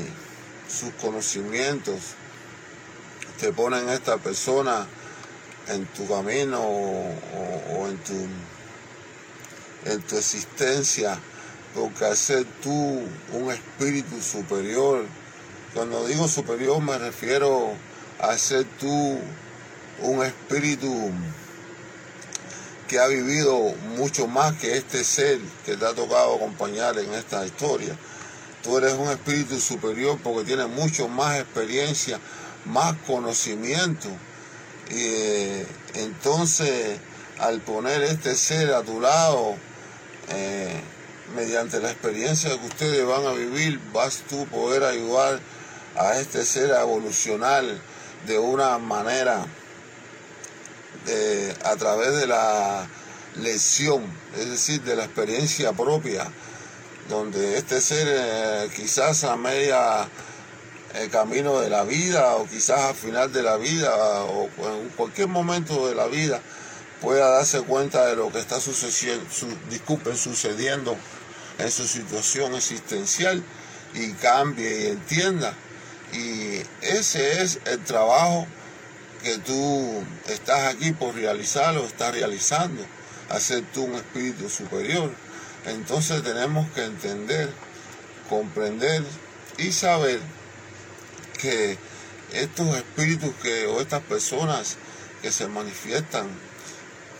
sus 0.68 0.90
conocimientos 1.00 2.14
te 3.38 3.52
ponen 3.52 3.88
esta 3.88 4.16
persona 4.18 4.86
en 5.68 5.86
tu 5.86 6.06
camino 6.08 6.60
o, 6.60 7.86
en, 7.88 7.98
tu, 7.98 8.14
en 9.90 10.02
tu 10.02 10.16
existencia, 10.16 11.18
porque 11.74 12.04
al 12.04 12.16
ser 12.16 12.44
tú 12.62 12.70
un 13.32 13.50
espíritu 13.52 14.20
superior, 14.22 15.04
cuando 15.74 16.06
digo 16.06 16.28
superior 16.28 16.80
me 16.80 16.98
refiero 16.98 17.72
a 18.20 18.36
ser 18.38 18.64
tú 18.80 19.18
un 20.02 20.24
espíritu 20.24 21.10
que 22.88 22.98
ha 22.98 23.06
vivido 23.06 23.58
mucho 23.96 24.26
más 24.26 24.56
que 24.56 24.76
este 24.76 25.04
ser 25.04 25.40
que 25.64 25.76
te 25.76 25.86
ha 25.86 25.94
tocado 25.94 26.36
acompañar 26.36 26.98
en 26.98 27.12
esta 27.14 27.44
historia. 27.44 27.96
Tú 28.62 28.78
eres 28.78 28.94
un 28.94 29.08
espíritu 29.08 29.60
superior 29.60 30.18
porque 30.22 30.44
tienes 30.44 30.68
mucho 30.68 31.08
más 31.08 31.38
experiencia, 31.38 32.18
más 32.64 32.96
conocimiento. 33.06 34.08
Y 34.90 34.94
eh, 34.96 35.66
entonces, 35.94 36.98
al 37.38 37.60
poner 37.60 38.02
este 38.02 38.34
ser 38.34 38.72
a 38.72 38.82
tu 38.82 39.00
lado, 39.00 39.56
eh, 40.28 40.80
mediante 41.34 41.80
la 41.80 41.90
experiencia 41.90 42.50
que 42.50 42.66
ustedes 42.66 43.06
van 43.06 43.26
a 43.26 43.32
vivir, 43.32 43.80
vas 43.92 44.22
tú 44.28 44.42
a 44.42 44.46
poder 44.46 44.84
ayudar 44.84 45.40
a 45.96 46.18
este 46.18 46.44
ser 46.44 46.72
a 46.72 46.82
evolucionar 46.82 47.64
de 48.26 48.38
una 48.38 48.78
manera 48.78 49.46
a 51.64 51.76
través 51.76 52.16
de 52.16 52.26
la 52.26 52.86
lección, 53.36 54.02
es 54.36 54.50
decir, 54.50 54.82
de 54.82 54.96
la 54.96 55.04
experiencia 55.04 55.72
propia, 55.72 56.26
donde 57.08 57.58
este 57.58 57.80
ser 57.80 58.06
eh, 58.08 58.70
quizás 58.74 59.24
a 59.24 59.36
media 59.36 60.08
el 60.94 61.10
camino 61.10 61.60
de 61.60 61.68
la 61.68 61.84
vida 61.84 62.36
o 62.36 62.46
quizás 62.46 62.80
al 62.80 62.94
final 62.94 63.32
de 63.32 63.42
la 63.42 63.56
vida 63.56 63.94
o 64.24 64.48
en 64.58 64.88
cualquier 64.96 65.28
momento 65.28 65.86
de 65.88 65.94
la 65.94 66.06
vida 66.06 66.40
pueda 67.00 67.28
darse 67.30 67.60
cuenta 67.62 68.06
de 68.06 68.16
lo 68.16 68.32
que 68.32 68.38
está 68.38 68.60
sucediendo, 68.60 69.24
disculpen, 69.70 70.16
sucediendo 70.16 70.96
en 71.58 71.70
su 71.70 71.86
situación 71.86 72.54
existencial 72.54 73.42
y 73.94 74.12
cambie 74.12 74.80
y 74.80 74.86
entienda. 74.88 75.54
Y 76.12 76.62
ese 76.80 77.42
es 77.42 77.60
el 77.66 77.82
trabajo 77.84 78.46
que 79.26 79.38
tú 79.38 80.04
estás 80.28 80.72
aquí 80.72 80.92
por 80.92 81.12
realizar 81.16 81.74
estás 81.78 82.14
realizando, 82.14 82.80
hacer 83.28 83.64
tú 83.74 83.82
un 83.82 83.94
espíritu 83.96 84.48
superior. 84.48 85.10
Entonces 85.64 86.22
tenemos 86.22 86.70
que 86.70 86.84
entender, 86.84 87.50
comprender 88.30 89.02
y 89.58 89.72
saber 89.72 90.20
que 91.40 91.76
estos 92.32 92.76
espíritus 92.76 93.34
que, 93.42 93.66
o 93.66 93.80
estas 93.80 94.00
personas 94.02 94.76
que 95.22 95.32
se 95.32 95.48
manifiestan 95.48 96.28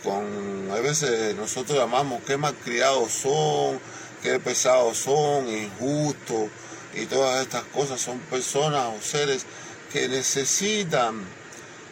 con, 0.01 0.71
a 0.71 0.79
veces 0.79 1.35
nosotros 1.35 1.77
llamamos 1.77 2.21
qué 2.25 2.37
malcriados 2.37 3.11
son, 3.11 3.81
qué 4.23 4.39
pesados 4.39 4.97
son, 4.97 5.49
injustos 5.49 6.47
y 6.93 7.05
todas 7.07 7.41
estas 7.41 7.63
cosas, 7.63 7.99
son 7.99 8.17
personas 8.19 8.93
o 8.97 9.01
seres 9.01 9.45
que 9.91 10.07
necesitan, 10.07 11.21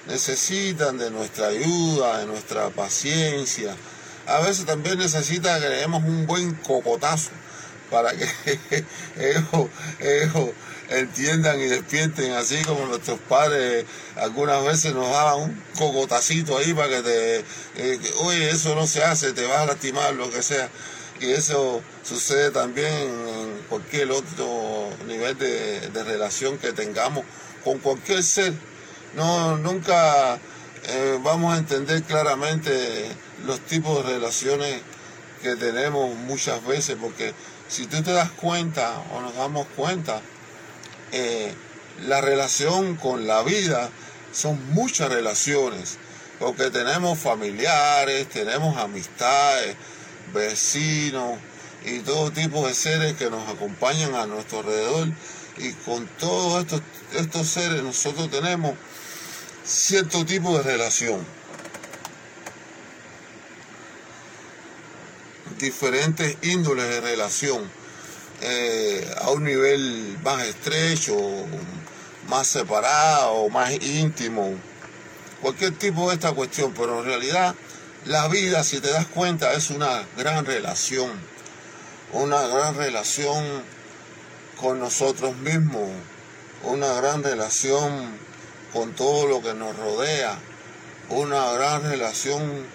necesitan 0.07 0.97
de 0.97 1.11
nuestra 1.11 1.47
ayuda, 1.47 2.19
de 2.19 2.25
nuestra 2.27 2.69
paciencia. 2.69 3.75
A 4.27 4.39
veces 4.39 4.65
también 4.65 4.97
necesitan 4.97 5.61
que 5.61 5.69
le 5.69 5.75
demos 5.77 6.03
un 6.03 6.25
buen 6.25 6.53
cocotazo 6.55 7.31
para 7.89 8.11
que 8.11 8.27
ellos, 9.17 10.49
entiendan 10.89 11.59
y 11.59 11.65
despierten, 11.65 12.33
así 12.33 12.63
como 12.63 12.85
nuestros 12.85 13.19
padres 13.19 13.85
algunas 14.15 14.63
veces 14.63 14.93
nos 14.93 15.09
daban 15.09 15.41
un 15.41 15.63
cocotacito 15.77 16.57
ahí 16.57 16.73
para 16.73 16.89
que 16.89 17.01
te, 17.01 17.37
eh, 17.77 17.99
oye, 18.19 18.51
eso 18.51 18.75
no 18.75 18.85
se 18.85 19.03
hace, 19.03 19.33
te 19.33 19.45
vas 19.45 19.59
a 19.59 19.65
lastimar, 19.65 20.13
lo 20.13 20.29
que 20.29 20.41
sea. 20.41 20.69
Y 21.19 21.31
eso 21.31 21.81
sucede 22.03 22.51
también 22.51 22.91
en 22.91 23.61
cualquier 23.69 24.11
otro 24.11 24.89
nivel 25.07 25.37
de, 25.37 26.03
relación 26.03 26.57
que 26.57 26.73
tengamos 26.73 27.23
con 27.63 27.79
cualquier 27.79 28.21
ser. 28.21 28.53
No, 29.15 29.57
nunca 29.57 30.37
eh, 30.87 31.17
vamos 31.23 31.53
a 31.53 31.57
entender 31.57 32.03
claramente 32.03 33.07
los 33.45 33.61
tipos 33.61 34.05
de 34.05 34.13
relaciones 34.13 34.81
que 35.41 35.55
tenemos 35.55 36.13
muchas 36.15 36.65
veces, 36.65 36.97
porque 36.99 37.33
si 37.69 37.87
tú 37.87 38.03
te 38.03 38.11
das 38.11 38.29
cuenta 38.31 39.01
o 39.13 39.21
nos 39.21 39.33
damos 39.35 39.67
cuenta, 39.77 40.19
eh, 41.13 41.53
la 42.05 42.19
relación 42.19 42.97
con 42.97 43.25
la 43.25 43.41
vida 43.43 43.89
son 44.33 44.73
muchas 44.73 45.09
relaciones, 45.09 45.97
porque 46.37 46.69
tenemos 46.69 47.17
familiares, 47.17 48.27
tenemos 48.27 48.75
amistades, 48.77 49.77
vecinos 50.33 51.39
y 51.85 51.99
todo 51.99 52.31
tipo 52.31 52.67
de 52.67 52.73
seres 52.73 53.15
que 53.15 53.29
nos 53.29 53.47
acompañan 53.47 54.13
a 54.15 54.25
nuestro 54.25 54.59
alrededor. 54.59 55.07
Y 55.57 55.71
con 55.71 56.05
todos 56.19 56.63
estos, 56.63 56.81
estos 57.13 57.47
seres 57.47 57.81
nosotros 57.81 58.29
tenemos 58.29 58.73
cierto 59.65 60.25
tipo 60.25 60.57
de 60.57 60.63
relación. 60.63 61.25
diferentes 65.59 66.37
índoles 66.41 66.87
de 66.89 67.01
relación 67.01 67.69
eh, 68.41 69.09
a 69.21 69.31
un 69.31 69.43
nivel 69.43 70.17
más 70.23 70.43
estrecho, 70.43 71.15
más 72.27 72.47
separado, 72.47 73.47
más 73.49 73.71
íntimo, 73.71 74.53
cualquier 75.41 75.77
tipo 75.77 76.09
de 76.09 76.15
esta 76.15 76.33
cuestión, 76.33 76.73
pero 76.73 76.99
en 76.99 77.05
realidad 77.05 77.55
la 78.05 78.27
vida, 78.27 78.63
si 78.63 78.79
te 78.81 78.91
das 78.91 79.07
cuenta, 79.07 79.53
es 79.53 79.69
una 79.69 80.03
gran 80.17 80.45
relación, 80.45 81.11
una 82.11 82.41
gran 82.47 82.75
relación 82.75 83.63
con 84.59 84.79
nosotros 84.79 85.35
mismos, 85.37 85.89
una 86.63 86.93
gran 86.93 87.23
relación 87.23 88.24
con 88.75 88.91
todo 88.91 89.25
lo 89.25 89.41
que 89.41 89.53
nos 89.53 89.73
rodea, 89.77 90.37
una 91.07 91.53
gran 91.53 91.81
relación 91.83 92.65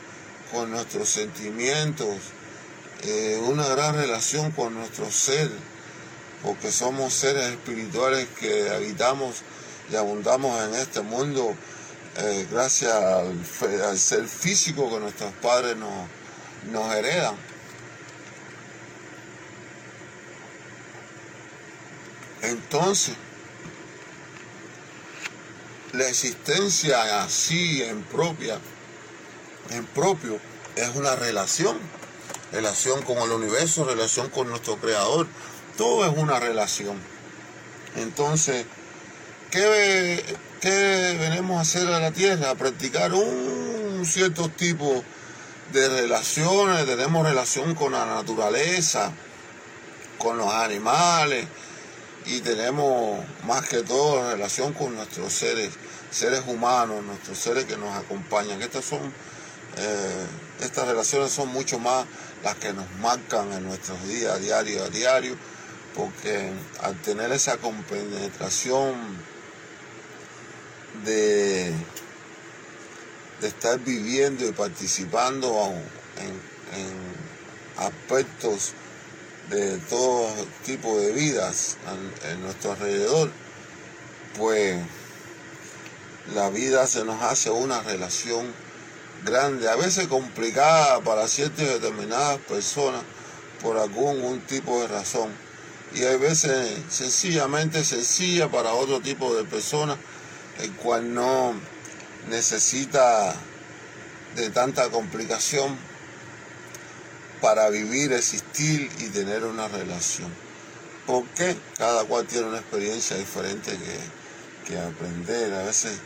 con 0.50 0.70
nuestros 0.70 1.10
sentimientos, 1.10 2.08
eh, 3.02 3.38
una 3.44 3.68
gran 3.68 3.94
relación 3.96 4.50
con 4.52 4.74
nuestro 4.74 5.10
ser, 5.10 5.50
porque 6.42 6.72
somos 6.72 7.12
seres 7.12 7.50
espirituales 7.50 8.28
que 8.40 8.70
habitamos 8.70 9.42
y 9.92 9.96
abundamos 9.96 10.58
en 10.64 10.74
este 10.76 11.02
mundo 11.02 11.54
eh, 12.16 12.46
gracias 12.50 12.94
al, 12.94 13.98
ser 13.98 14.26
físico 14.26 14.88
que 14.88 15.00
nuestros 15.00 15.34
padres 15.34 15.76
nos, 15.76 16.08
nos 16.72 16.94
heredan. 16.94 17.34
Entonces, 22.40 23.16
la 25.92 26.09
existencia 26.09 27.22
así 27.22 27.83
en 27.83 28.03
propia, 28.03 28.59
en 29.70 29.85
propio, 29.87 30.38
es 30.76 30.88
una 30.94 31.16
relación 31.16 31.79
relación 32.53 33.03
con 33.03 33.18
el 33.18 33.31
universo, 33.31 33.85
relación 33.85 34.29
con 34.31 34.48
nuestro 34.48 34.76
creador. 34.76 35.26
Todo 35.76 36.05
es 36.05 36.16
una 36.16 36.38
relación. 36.40 36.98
Entonces, 37.96 38.66
¿qué, 39.50 40.22
qué 40.61 41.16
venimos 41.18 41.59
a 41.59 41.61
hacer 41.62 41.88
a 41.88 42.00
la 42.00 42.12
tierra? 42.12 42.50
A 42.50 42.55
practicar 42.55 43.12
un 43.14 44.05
cierto 44.05 44.48
tipo 44.48 45.05
de 45.72 45.88
relaciones. 45.88 46.87
Tenemos 46.87 47.26
relación 47.26 47.74
con 47.74 47.92
la 47.92 48.07
naturaleza, 48.07 49.12
con 50.18 50.38
los 50.38 50.53
animales 50.53 51.46
y 52.30 52.40
tenemos 52.42 53.18
más 53.44 53.68
que 53.68 53.82
todo 53.82 54.30
relación 54.30 54.72
con 54.72 54.94
nuestros 54.94 55.32
seres, 55.32 55.70
seres 56.12 56.42
humanos, 56.46 57.02
nuestros 57.02 57.36
seres 57.36 57.64
que 57.64 57.76
nos 57.76 57.92
acompañan. 57.96 58.62
Estas 58.62 58.84
son, 58.84 59.00
eh, 59.76 60.26
estas 60.60 60.86
relaciones 60.86 61.32
son 61.32 61.48
mucho 61.48 61.80
más 61.80 62.06
las 62.44 62.54
que 62.54 62.72
nos 62.72 62.88
marcan 63.00 63.52
en 63.52 63.64
nuestros 63.64 64.06
días, 64.06 64.40
diario 64.40 64.84
a 64.84 64.88
diario, 64.88 65.36
porque 65.96 66.52
al 66.82 66.94
tener 67.02 67.32
esa 67.32 67.56
compenetración 67.56 68.94
de, 71.04 71.72
de 73.40 73.48
estar 73.48 73.80
viviendo 73.80 74.46
y 74.46 74.52
participando 74.52 75.72
en, 76.16 76.80
en 76.80 77.84
aspectos 77.84 78.74
de 79.50 79.78
todo 79.78 80.28
tipo 80.64 80.98
de 81.00 81.12
vidas 81.12 81.76
en 82.30 82.40
nuestro 82.42 82.72
alrededor, 82.72 83.30
pues 84.38 84.80
la 86.34 86.48
vida 86.50 86.86
se 86.86 87.04
nos 87.04 87.20
hace 87.22 87.50
una 87.50 87.82
relación 87.82 88.46
grande, 89.24 89.68
a 89.68 89.76
veces 89.76 90.06
complicada 90.06 91.00
para 91.00 91.26
ciertas 91.26 91.66
determinadas 91.66 92.38
personas, 92.38 93.02
por 93.60 93.76
algún 93.76 94.40
tipo 94.42 94.80
de 94.80 94.88
razón. 94.88 95.30
Y 95.94 96.04
hay 96.04 96.16
veces 96.16 96.78
sencillamente 96.88 97.84
sencilla 97.84 98.48
para 98.48 98.72
otro 98.72 99.00
tipo 99.00 99.34
de 99.34 99.44
personas, 99.44 99.98
el 100.60 100.72
cual 100.74 101.12
no 101.12 101.52
necesita 102.28 103.34
de 104.36 104.50
tanta 104.50 104.88
complicación 104.90 105.76
para 107.40 107.68
vivir, 107.70 108.12
existir 108.12 108.90
y 108.98 109.09
tener 109.09 109.44
una 109.44 109.68
relación. 109.68 110.33
Porque 111.07 111.57
cada 111.76 112.05
cual 112.05 112.26
tiene 112.26 112.46
una 112.46 112.59
experiencia 112.59 113.16
diferente 113.16 113.72
que, 113.72 114.70
que 114.70 114.79
aprender. 114.79 115.53
A 115.55 115.64
veces 115.64 115.98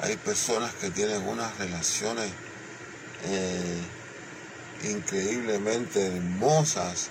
hay 0.00 0.16
personas 0.16 0.72
que 0.74 0.90
tienen 0.90 1.26
unas 1.28 1.56
relaciones 1.58 2.30
eh, 3.26 3.80
increíblemente 4.84 6.06
hermosas 6.06 7.10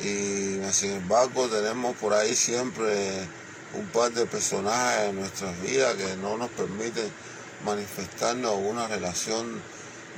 y 0.00 0.58
sin 0.72 0.92
embargo 0.92 1.46
tenemos 1.48 1.94
por 1.96 2.14
ahí 2.14 2.34
siempre 2.34 3.28
un 3.74 3.86
par 3.88 4.12
de 4.12 4.26
personajes 4.26 5.10
en 5.10 5.16
nuestras 5.16 5.60
vidas 5.62 5.94
que 5.94 6.16
no 6.16 6.36
nos 6.36 6.50
permiten 6.50 7.08
manifestarnos 7.64 8.56
una 8.56 8.88
relación 8.88 9.62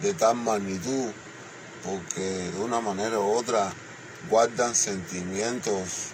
de 0.00 0.14
tal 0.14 0.36
magnitud 0.36 1.10
porque 1.84 2.20
de 2.20 2.60
una 2.60 2.80
manera 2.80 3.18
u 3.18 3.32
otra 3.32 3.72
guardan 4.30 4.74
sentimientos 4.74 6.12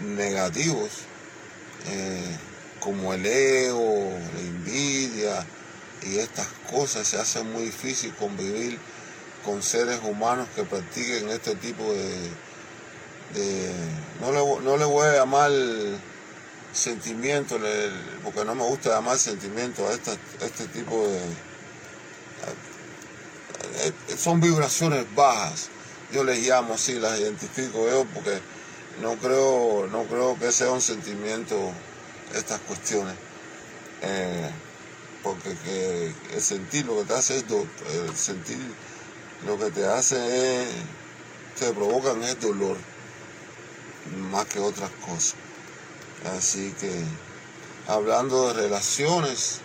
negativos 0.00 0.90
eh, 1.86 2.36
como 2.80 3.12
el 3.12 3.26
ego, 3.26 4.10
la 4.34 4.40
envidia, 4.40 5.46
y 6.02 6.18
estas 6.18 6.46
cosas 6.70 7.06
se 7.06 7.18
hace 7.18 7.42
muy 7.42 7.64
difícil 7.64 8.14
convivir 8.14 8.78
con 9.44 9.62
seres 9.62 10.00
humanos 10.04 10.48
que 10.54 10.62
practiquen 10.64 11.28
este 11.30 11.54
tipo 11.56 11.82
de, 11.82 12.30
no, 14.20 14.32
le, 14.32 14.64
no 14.64 14.76
le 14.76 14.84
voy 14.84 15.06
a 15.06 15.16
llamar 15.16 15.50
sentimiento, 16.72 17.58
porque 18.22 18.44
no 18.44 18.54
me 18.54 18.64
gusta 18.64 18.90
llamar 18.90 19.18
sentimiento 19.18 19.86
a, 19.86 19.92
este 19.92 20.66
tipo 20.72 21.06
de... 21.06 21.47
Son 24.16 24.40
vibraciones 24.40 25.06
bajas, 25.14 25.68
yo 26.12 26.24
les 26.24 26.46
llamo 26.46 26.74
así, 26.74 26.94
las 26.94 27.18
identifico 27.18 27.88
yo, 27.88 28.04
porque 28.14 28.40
no 29.02 29.16
creo, 29.16 29.86
no 29.90 30.04
creo 30.04 30.38
que 30.38 30.52
sea 30.52 30.70
un 30.70 30.80
sentimiento 30.80 31.56
estas 32.34 32.60
cuestiones. 32.60 33.14
Eh, 34.02 34.50
porque 35.22 35.54
que 35.64 36.12
el 36.34 36.40
sentir 36.40 36.86
lo 36.86 36.98
que 36.98 37.04
te 37.04 37.14
hace 37.14 37.38
es 37.38 37.44
el 37.92 38.16
sentir 38.16 38.58
lo 39.46 39.58
que 39.58 39.70
te 39.70 39.84
hace 39.84 40.62
es 40.62 40.68
te 41.58 41.72
provocan 41.72 42.22
es 42.22 42.40
dolor 42.40 42.76
más 44.30 44.46
que 44.46 44.60
otras 44.60 44.90
cosas 45.04 45.34
así 46.36 46.72
que 46.80 47.02
hablando 47.88 48.48
de 48.48 48.54
relaciones 48.54 49.60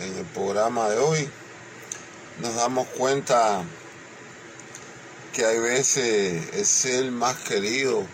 en 0.00 0.18
el 0.18 0.24
programa 0.26 0.88
de 0.88 0.98
hoy 0.98 1.30
nos 2.40 2.54
damos 2.54 2.86
cuenta 2.88 3.62
que 5.32 5.44
hay 5.44 5.58
veces 5.58 6.48
el 6.54 6.66
ser 6.66 7.10
más 7.10 7.36
querido 7.36 8.04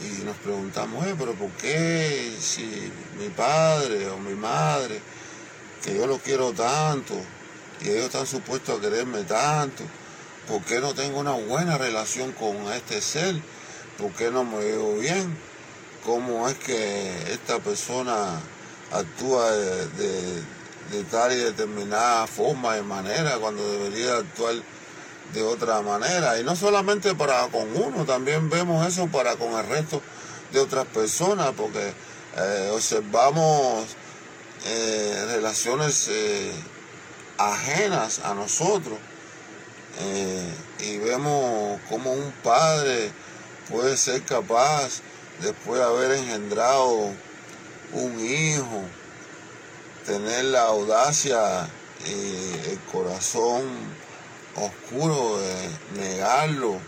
y 0.00 0.24
nos 0.24 0.36
preguntamos, 0.38 1.06
eh, 1.06 1.14
pero 1.18 1.34
¿por 1.34 1.50
qué 1.52 2.36
si 2.40 2.90
mi 3.18 3.28
padre 3.28 4.08
o 4.08 4.18
mi 4.18 4.34
madre 4.34 5.00
que 5.84 5.94
yo 5.94 6.06
lo 6.06 6.18
quiero 6.18 6.52
tanto 6.52 7.14
y 7.82 7.90
ellos 7.90 8.06
están 8.06 8.26
supuestos 8.26 8.78
a 8.78 8.80
quererme 8.80 9.22
tanto. 9.24 9.82
¿Por 10.48 10.62
qué 10.62 10.80
no 10.80 10.94
tengo 10.94 11.20
una 11.20 11.32
buena 11.32 11.78
relación 11.78 12.32
con 12.32 12.56
este 12.72 13.00
ser? 13.00 13.36
¿Por 13.98 14.12
qué 14.12 14.30
no 14.30 14.44
me 14.44 14.58
veo 14.58 14.96
bien? 14.96 15.36
¿Cómo 16.04 16.48
es 16.48 16.54
que 16.56 17.32
esta 17.32 17.58
persona 17.58 18.40
actúa 18.92 19.50
de, 19.52 20.42
tal 21.10 21.32
y 21.32 21.36
determinada 21.36 22.26
forma 22.26 22.76
y 22.76 22.82
manera 22.82 23.36
cuando 23.38 23.62
debería 23.72 24.16
actuar 24.16 24.54
de 25.32 25.42
otra 25.42 25.82
manera? 25.82 26.38
Y 26.38 26.44
no 26.44 26.54
solamente 26.56 27.14
para 27.14 27.46
con 27.48 27.76
uno, 27.76 28.04
también 28.04 28.48
vemos 28.50 28.86
eso 28.86 29.06
para 29.08 29.36
con 29.36 29.52
el 29.52 29.66
resto 29.66 30.00
de 30.52 30.60
otras 30.60 30.86
personas, 30.86 31.52
porque 31.56 31.92
eh, 32.36 32.70
observamos 32.72 33.84
eh, 34.66 35.24
relaciones 35.28 36.08
eh, 36.08 36.52
ajenas 37.38 38.20
a 38.20 38.34
nosotros. 38.34 38.98
Y 40.80 40.98
vemos 40.98 41.80
como 41.88 42.12
un 42.12 42.32
padre 42.42 43.12
puede 43.70 43.96
ser 43.96 44.22
capaz, 44.22 45.00
después 45.40 45.80
de 45.80 45.86
haber 45.86 46.12
engendrado 46.12 47.12
un 47.92 48.20
hijo, 48.20 48.82
tener 50.06 50.46
la 50.46 50.62
audacia 50.62 51.68
y 52.06 52.70
el 52.70 52.78
corazón 52.92 53.64
oscuro 54.56 55.38
de 55.40 55.68
negarlo, 56.00 56.78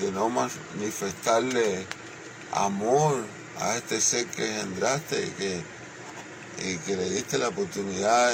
de 0.00 0.12
no 0.12 0.28
manifestarle 0.28 1.86
amor 2.52 3.24
a 3.60 3.76
este 3.76 4.00
ser 4.00 4.26
que 4.26 4.46
engendraste, 4.46 5.32
que 5.38 5.78
y 6.60 6.76
que 6.78 6.96
le 6.96 7.08
diste 7.10 7.38
la 7.38 7.48
oportunidad 7.48 8.32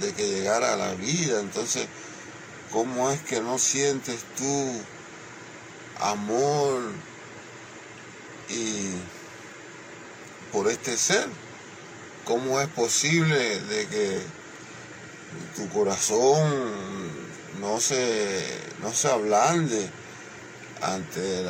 de, 0.00 0.12
que 0.14 0.28
llegara 0.28 0.72
a 0.72 0.76
la 0.76 0.94
vida. 0.94 1.40
Entonces, 1.40 1.86
¿cómo 2.72 3.10
es 3.10 3.20
que 3.22 3.40
no 3.40 3.58
sientes 3.58 4.24
tú 4.36 4.82
amor 6.00 6.80
y 8.48 8.92
por 10.52 10.68
este 10.68 10.96
ser? 10.96 11.28
¿Cómo 12.28 12.60
es 12.60 12.68
posible 12.68 13.58
de 13.58 13.86
que 13.86 14.20
tu 15.56 15.66
corazón 15.70 16.46
no 17.58 17.80
se, 17.80 18.44
no 18.82 18.92
se 18.92 19.08
ablande 19.08 19.88
ante 20.82 21.40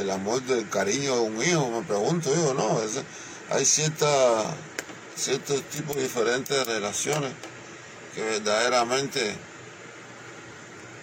el, 0.00 0.10
amor 0.10 0.40
del 0.44 0.70
cariño 0.70 1.16
de 1.16 1.20
un 1.20 1.42
hijo? 1.42 1.68
Me 1.68 1.82
pregunto 1.82 2.34
yo, 2.34 2.54
no, 2.54 2.80
hay 3.50 3.66
ciertos 3.66 4.46
tipos 5.70 5.96
diferentes 5.96 6.56
de 6.56 6.64
relaciones 6.64 7.32
que 8.14 8.22
verdaderamente 8.22 9.36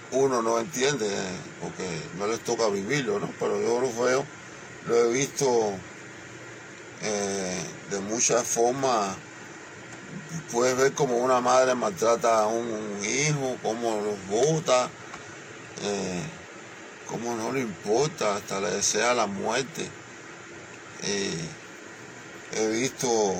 uno 0.10 0.42
no 0.42 0.60
entiende 0.60 1.08
porque 1.62 1.88
no 2.18 2.26
les 2.26 2.40
toca 2.40 2.68
vivirlo, 2.68 3.20
¿no? 3.20 3.32
Pero 3.40 3.62
yo 3.62 3.80
lo 3.80 4.04
veo, 4.04 4.26
lo 4.88 4.96
he 4.96 5.14
visto 5.14 5.46
eh, 7.04 7.64
de 7.94 8.00
muchas 8.02 8.44
formas. 8.48 9.16
Puedes 10.52 10.76
ver 10.78 10.94
como 10.94 11.18
una 11.18 11.42
madre 11.42 11.76
maltrata 11.76 12.42
a 12.42 12.48
un 12.48 13.00
hijo, 13.04 13.58
cómo 13.62 14.02
los 14.02 14.28
bota, 14.28 14.90
eh, 15.84 16.22
cómo 17.08 17.36
no 17.36 17.52
le 17.52 17.62
importa, 17.62 18.36
hasta 18.36 18.60
le 18.60 18.72
desea 18.72 19.14
la 19.14 19.28
muerte. 19.28 19.88
Eh, 21.04 21.50
he 22.54 22.68
visto 22.68 23.36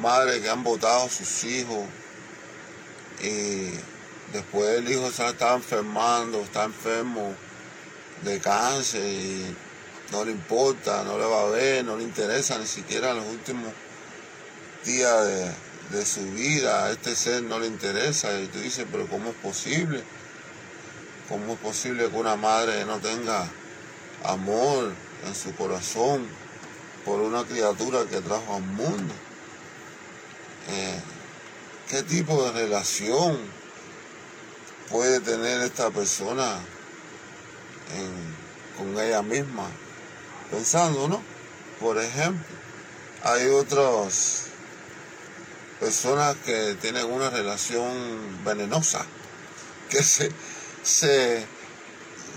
madres 0.00 0.40
que 0.40 0.50
han 0.50 0.62
votado 0.62 1.06
a 1.06 1.10
sus 1.10 1.44
hijos 1.44 1.84
y 3.22 3.70
después 4.32 4.78
el 4.78 4.90
hijo 4.90 5.10
se 5.10 5.26
está 5.26 5.54
enfermando, 5.54 6.40
está 6.40 6.64
enfermo 6.64 7.34
de 8.22 8.40
cáncer 8.40 9.04
y 9.04 9.56
no 10.12 10.24
le 10.24 10.32
importa, 10.32 11.04
no 11.04 11.18
le 11.18 11.24
va 11.24 11.42
a 11.42 11.50
ver, 11.50 11.84
no 11.84 11.96
le 11.96 12.04
interesa 12.04 12.58
ni 12.58 12.66
siquiera 12.66 13.10
en 13.10 13.18
los 13.18 13.26
últimos 13.26 13.72
días 14.84 15.26
de, 15.90 16.06
su 16.06 16.22
vida, 16.32 16.86
a 16.86 16.90
este 16.92 17.16
ser 17.16 17.42
no 17.42 17.58
le 17.58 17.66
interesa 17.66 18.38
y 18.40 18.46
tú 18.46 18.60
dices, 18.60 18.86
pero 18.90 19.08
¿cómo 19.08 19.30
es 19.30 19.36
posible? 19.36 20.02
¿Cómo 21.28 21.54
es 21.54 21.58
posible 21.58 22.08
que 22.08 22.16
una 22.16 22.36
madre 22.36 22.84
no 22.84 22.98
tenga 22.98 23.48
amor 24.24 24.92
en 25.26 25.34
su 25.34 25.54
corazón 25.56 26.26
por 27.04 27.20
una 27.20 27.44
criatura 27.44 28.04
que 28.08 28.20
trajo 28.20 28.54
al 28.54 28.62
mundo? 28.62 29.14
Eh, 30.68 31.00
qué 31.88 32.02
tipo 32.04 32.44
de 32.44 32.52
relación 32.52 33.38
puede 34.90 35.20
tener 35.20 35.60
esta 35.62 35.90
persona 35.90 36.60
con 38.76 38.98
ella 38.98 39.22
misma. 39.22 39.68
Pensando, 40.50 41.08
¿no? 41.08 41.22
Por 41.78 41.98
ejemplo, 41.98 42.44
hay 43.22 43.46
otras 43.48 44.46
personas 45.78 46.36
que 46.44 46.76
tienen 46.80 47.06
una 47.06 47.30
relación 47.30 48.44
venenosa, 48.44 49.04
que 49.88 50.02
se, 50.02 50.30
se, 50.82 51.46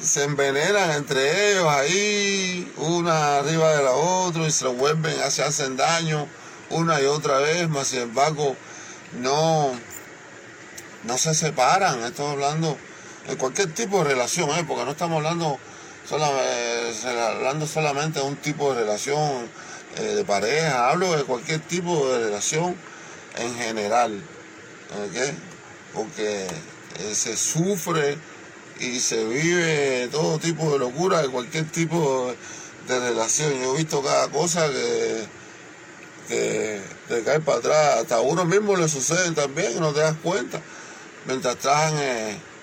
se 0.02 0.24
envenenan 0.24 0.92
entre 0.92 1.52
ellos 1.52 1.68
ahí, 1.68 2.72
una 2.78 3.40
arriba 3.40 3.76
de 3.76 3.84
la 3.84 3.92
otra, 3.92 4.48
y 4.48 4.52
se 4.52 4.68
vuelven, 4.68 5.16
se 5.32 5.44
hacen 5.44 5.76
daño 5.76 6.28
una 6.70 7.02
y 7.02 7.06
otra 7.06 7.38
vez, 7.40 7.70
más 7.70 7.88
sin 7.88 8.02
embargo, 8.02 8.56
no, 9.20 9.72
no 11.04 11.18
se 11.18 11.34
separan. 11.34 12.04
Estamos 12.04 12.34
hablando 12.34 12.78
de 13.28 13.38
cualquier 13.38 13.74
tipo 13.74 14.00
de 14.00 14.06
relación, 14.06 14.50
¿eh? 14.52 14.66
porque 14.68 14.86
no 14.86 14.92
estamos 14.92 15.18
hablando 15.18 15.60
hablando 16.12 17.68
solamente 17.68 18.20
de 18.20 18.26
un 18.26 18.36
tipo 18.36 18.74
de 18.74 18.82
relación 18.82 19.50
eh, 19.98 20.02
de 20.02 20.26
pareja, 20.26 20.90
hablo 20.90 21.16
de 21.16 21.24
cualquier 21.24 21.60
tipo 21.62 22.08
de 22.10 22.26
relación 22.26 22.76
en 23.38 23.56
general, 23.56 24.22
porque 25.94 26.46
eh, 26.46 27.16
se 27.16 27.36
sufre 27.38 28.18
y 28.80 29.00
se 29.00 29.24
vive 29.26 30.10
todo 30.12 30.40
tipo 30.40 30.72
de 30.74 30.80
locura 30.80 31.22
de 31.22 31.30
cualquier 31.30 31.70
tipo 31.70 32.34
de 32.88 33.00
relación. 33.00 33.54
Yo 33.62 33.74
he 33.74 33.78
visto 33.78 34.02
cada 34.04 34.28
cosa 34.30 34.68
que, 34.68 35.26
que 36.28 36.82
te 37.08 37.24
cae 37.24 37.40
para 37.40 37.60
atrás, 37.60 37.98
hasta 38.02 38.16
a 38.16 38.22
uno 38.22 38.46
mismo 38.46 38.76
le 38.76 38.88
sucede 38.88 39.32
también, 39.32 39.80
no 39.80 39.94
te 39.94 40.02
das 40.02 40.16
cuenta, 40.22 40.62
mientras 41.26 41.56
estás 41.56 41.94
en 41.94 42.54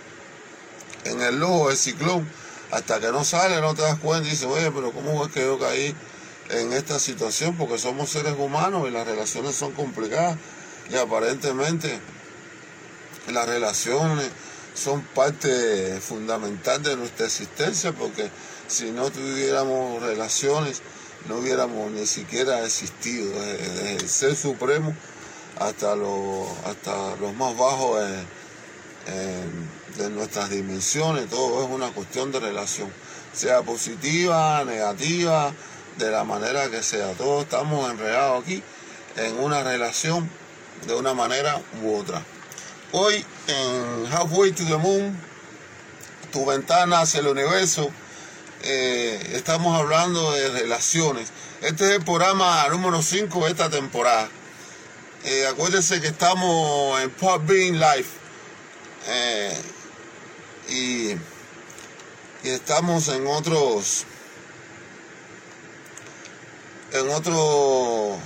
en 1.05 1.21
el 1.23 1.39
lobo 1.39 1.69
del 1.69 1.77
ciclón, 1.77 2.29
hasta 2.71 3.01
que 3.01 3.09
no 3.09 3.25
sale 3.25 3.61
no 3.61 3.75
te 3.75 3.83
das 3.83 3.99
cuenta 3.99 4.29
y 4.29 4.31
dices, 4.31 4.47
oye, 4.47 4.71
pero 4.71 4.93
¿cómo 4.93 5.25
es 5.25 5.33
que 5.33 5.41
yo 5.41 5.59
caí 5.59 5.95
en 6.51 6.73
esta 6.73 6.99
situación? 6.99 7.57
Porque 7.57 7.79
somos 7.79 8.11
seres 8.11 8.35
humanos 8.39 8.89
y 8.89 8.91
las 8.91 9.07
relaciones 9.07 9.55
son 9.55 9.73
complicadas 9.73 10.37
y 10.91 10.97
aparentemente 10.97 11.99
las 13.33 13.49
relaciones 13.49 14.29
son 14.75 15.03
parte 15.03 16.01
fundamental 16.01 16.83
de 16.83 16.97
nuestra 16.97 17.27
existencia 17.27 17.93
porque 17.93 18.31
si 18.69 18.93
no 18.93 19.11
tuviéramos 19.11 20.03
relaciones 20.03 20.81
no 21.29 21.37
hubiéramos 21.37 21.91
ni 21.91 22.07
siquiera 22.07 22.65
existido 22.65 23.31
desde 23.41 23.97
el 23.97 24.09
ser 24.09 24.37
supremo 24.37 24.95
hasta, 25.59 25.95
los 25.97 26.49
hasta 26.65 27.17
los 27.17 27.35
más 27.35 27.57
bajos 27.57 28.01
de 29.97 30.11
nuestras 30.11 30.51
dimensiones, 30.51 31.29
todo 31.29 31.65
es 31.65 31.71
una 31.71 31.89
cuestión 31.93 32.33
de 32.33 32.41
relación, 32.41 32.91
sea 33.33 33.63
positiva, 33.63 34.65
negativa, 34.65 35.53
de 35.99 36.11
la 36.11 36.25
manera 36.25 36.71
que 36.71 36.83
sea, 36.83 37.13
todos 37.13 37.45
estamos 37.45 37.91
enredados 37.91 38.43
aquí 38.43 38.63
en 39.17 39.39
una 39.39 39.63
relación 39.63 40.29
de 40.87 40.95
una 40.95 41.15
manera 41.15 41.61
u 41.83 41.95
otra. 41.95 42.23
Hoy 42.93 43.25
en 43.47 44.13
Halfway 44.13 44.53
to 44.53 44.65
the 44.65 44.77
Moon, 44.77 45.17
tu 46.33 46.47
ventana 46.47 47.01
hacia 47.01 47.21
el 47.21 47.27
universo, 47.27 47.91
eh, 48.63 49.33
estamos 49.35 49.79
hablando 49.79 50.33
de 50.33 50.49
relaciones. 50.51 51.29
Este 51.61 51.85
es 51.85 51.91
el 51.99 52.05
programa 52.05 52.67
número 52.69 53.03
5 53.03 53.45
de 53.45 53.51
esta 53.51 53.71
temporada. 53.71 54.29
Eh, 55.25 55.47
acuérdense 55.47 56.01
que 56.01 56.09
estamos 56.09 57.01
en 57.01 57.11
Pop 57.11 57.43
Being 57.47 57.79
Life. 57.79 58.09
Eh, 59.09 59.57
y, 60.71 61.17
estamos 62.45 63.09
en 63.09 63.27
otros 63.27 64.07
en 66.93 67.11
otro 67.11 68.17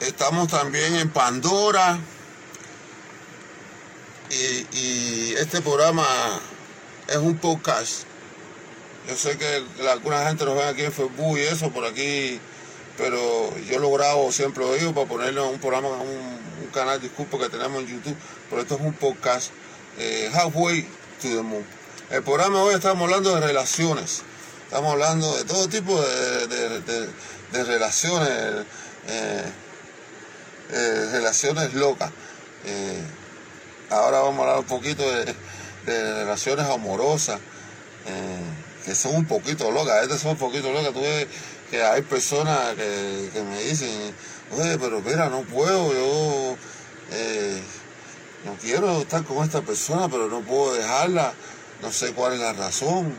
estamos 0.00 0.48
también 0.48 0.96
en 0.96 1.10
Pandora 1.10 1.98
y, 4.30 5.34
este 5.34 5.60
programa 5.62 6.06
es 7.08 7.16
un 7.16 7.36
podcast. 7.38 8.04
Yo 9.08 9.16
sé 9.16 9.36
que 9.38 9.64
alguna 9.88 10.26
gente 10.26 10.44
lo 10.44 10.54
ve 10.54 10.62
aquí 10.64 10.82
en 10.82 10.92
Facebook 10.92 11.38
y 11.38 11.42
eso 11.42 11.70
por 11.72 11.84
aquí 11.84 12.38
pero 12.96 13.56
yo 13.60 13.78
lo 13.78 13.90
grabo 13.92 14.30
siempre 14.30 14.62
lo 14.62 14.92
para 14.92 15.08
ponerle 15.08 15.40
un 15.40 15.58
programa 15.58 15.88
un, 15.88 16.38
un 16.62 16.70
canal 16.72 17.00
disculpa 17.00 17.38
que 17.38 17.48
tenemos 17.48 17.82
en 17.82 17.88
YouTube 17.88 18.16
pero 18.50 18.62
esto 18.62 18.74
es 18.74 18.80
un 18.82 18.92
podcast 18.92 19.50
eh, 19.98 20.30
halfway 20.32 20.82
to 21.20 21.28
the 21.28 21.42
Moon. 21.42 21.64
El 22.10 22.22
programa 22.22 22.62
hoy 22.62 22.74
estamos 22.74 23.02
hablando 23.04 23.34
de 23.34 23.40
relaciones. 23.40 24.22
Estamos 24.64 24.92
hablando 24.92 25.36
de 25.36 25.44
todo 25.44 25.68
tipo 25.68 26.00
de, 26.00 27.08
relaciones, 27.64 28.66
eh, 29.08 29.44
eh, 30.70 31.08
relaciones 31.12 31.74
locas. 31.74 32.10
ahora 33.90 34.20
vamos 34.20 34.38
a 34.38 34.42
hablar 34.42 34.58
un 34.60 34.66
poquito 34.66 35.02
de, 35.02 35.34
relaciones 35.86 36.66
amorosas, 36.66 37.40
que 38.84 38.94
son 38.94 39.16
un 39.16 39.24
poquito 39.26 39.70
locas. 39.70 40.02
Estas 40.02 40.20
son 40.20 40.32
un 40.32 40.38
poquito 40.38 40.72
locas. 40.72 40.92
Tú 40.92 41.00
que 41.70 41.82
hay 41.82 42.02
personas 42.02 42.74
que, 42.74 43.30
que 43.32 43.42
me 43.42 43.62
dicen, 43.62 44.14
oye, 44.56 44.78
pero 44.78 45.00
mira, 45.00 45.28
no 45.28 45.42
puedo, 45.42 45.92
yo 45.92 46.56
no 48.44 48.54
quiero 48.60 49.00
estar 49.00 49.24
con 49.24 49.44
esta 49.44 49.62
persona, 49.62 50.08
pero 50.08 50.28
no 50.28 50.40
puedo 50.40 50.74
dejarla, 50.74 51.32
no 51.82 51.92
sé 51.92 52.12
cuál 52.12 52.34
es 52.34 52.40
la 52.40 52.52
razón. 52.52 53.14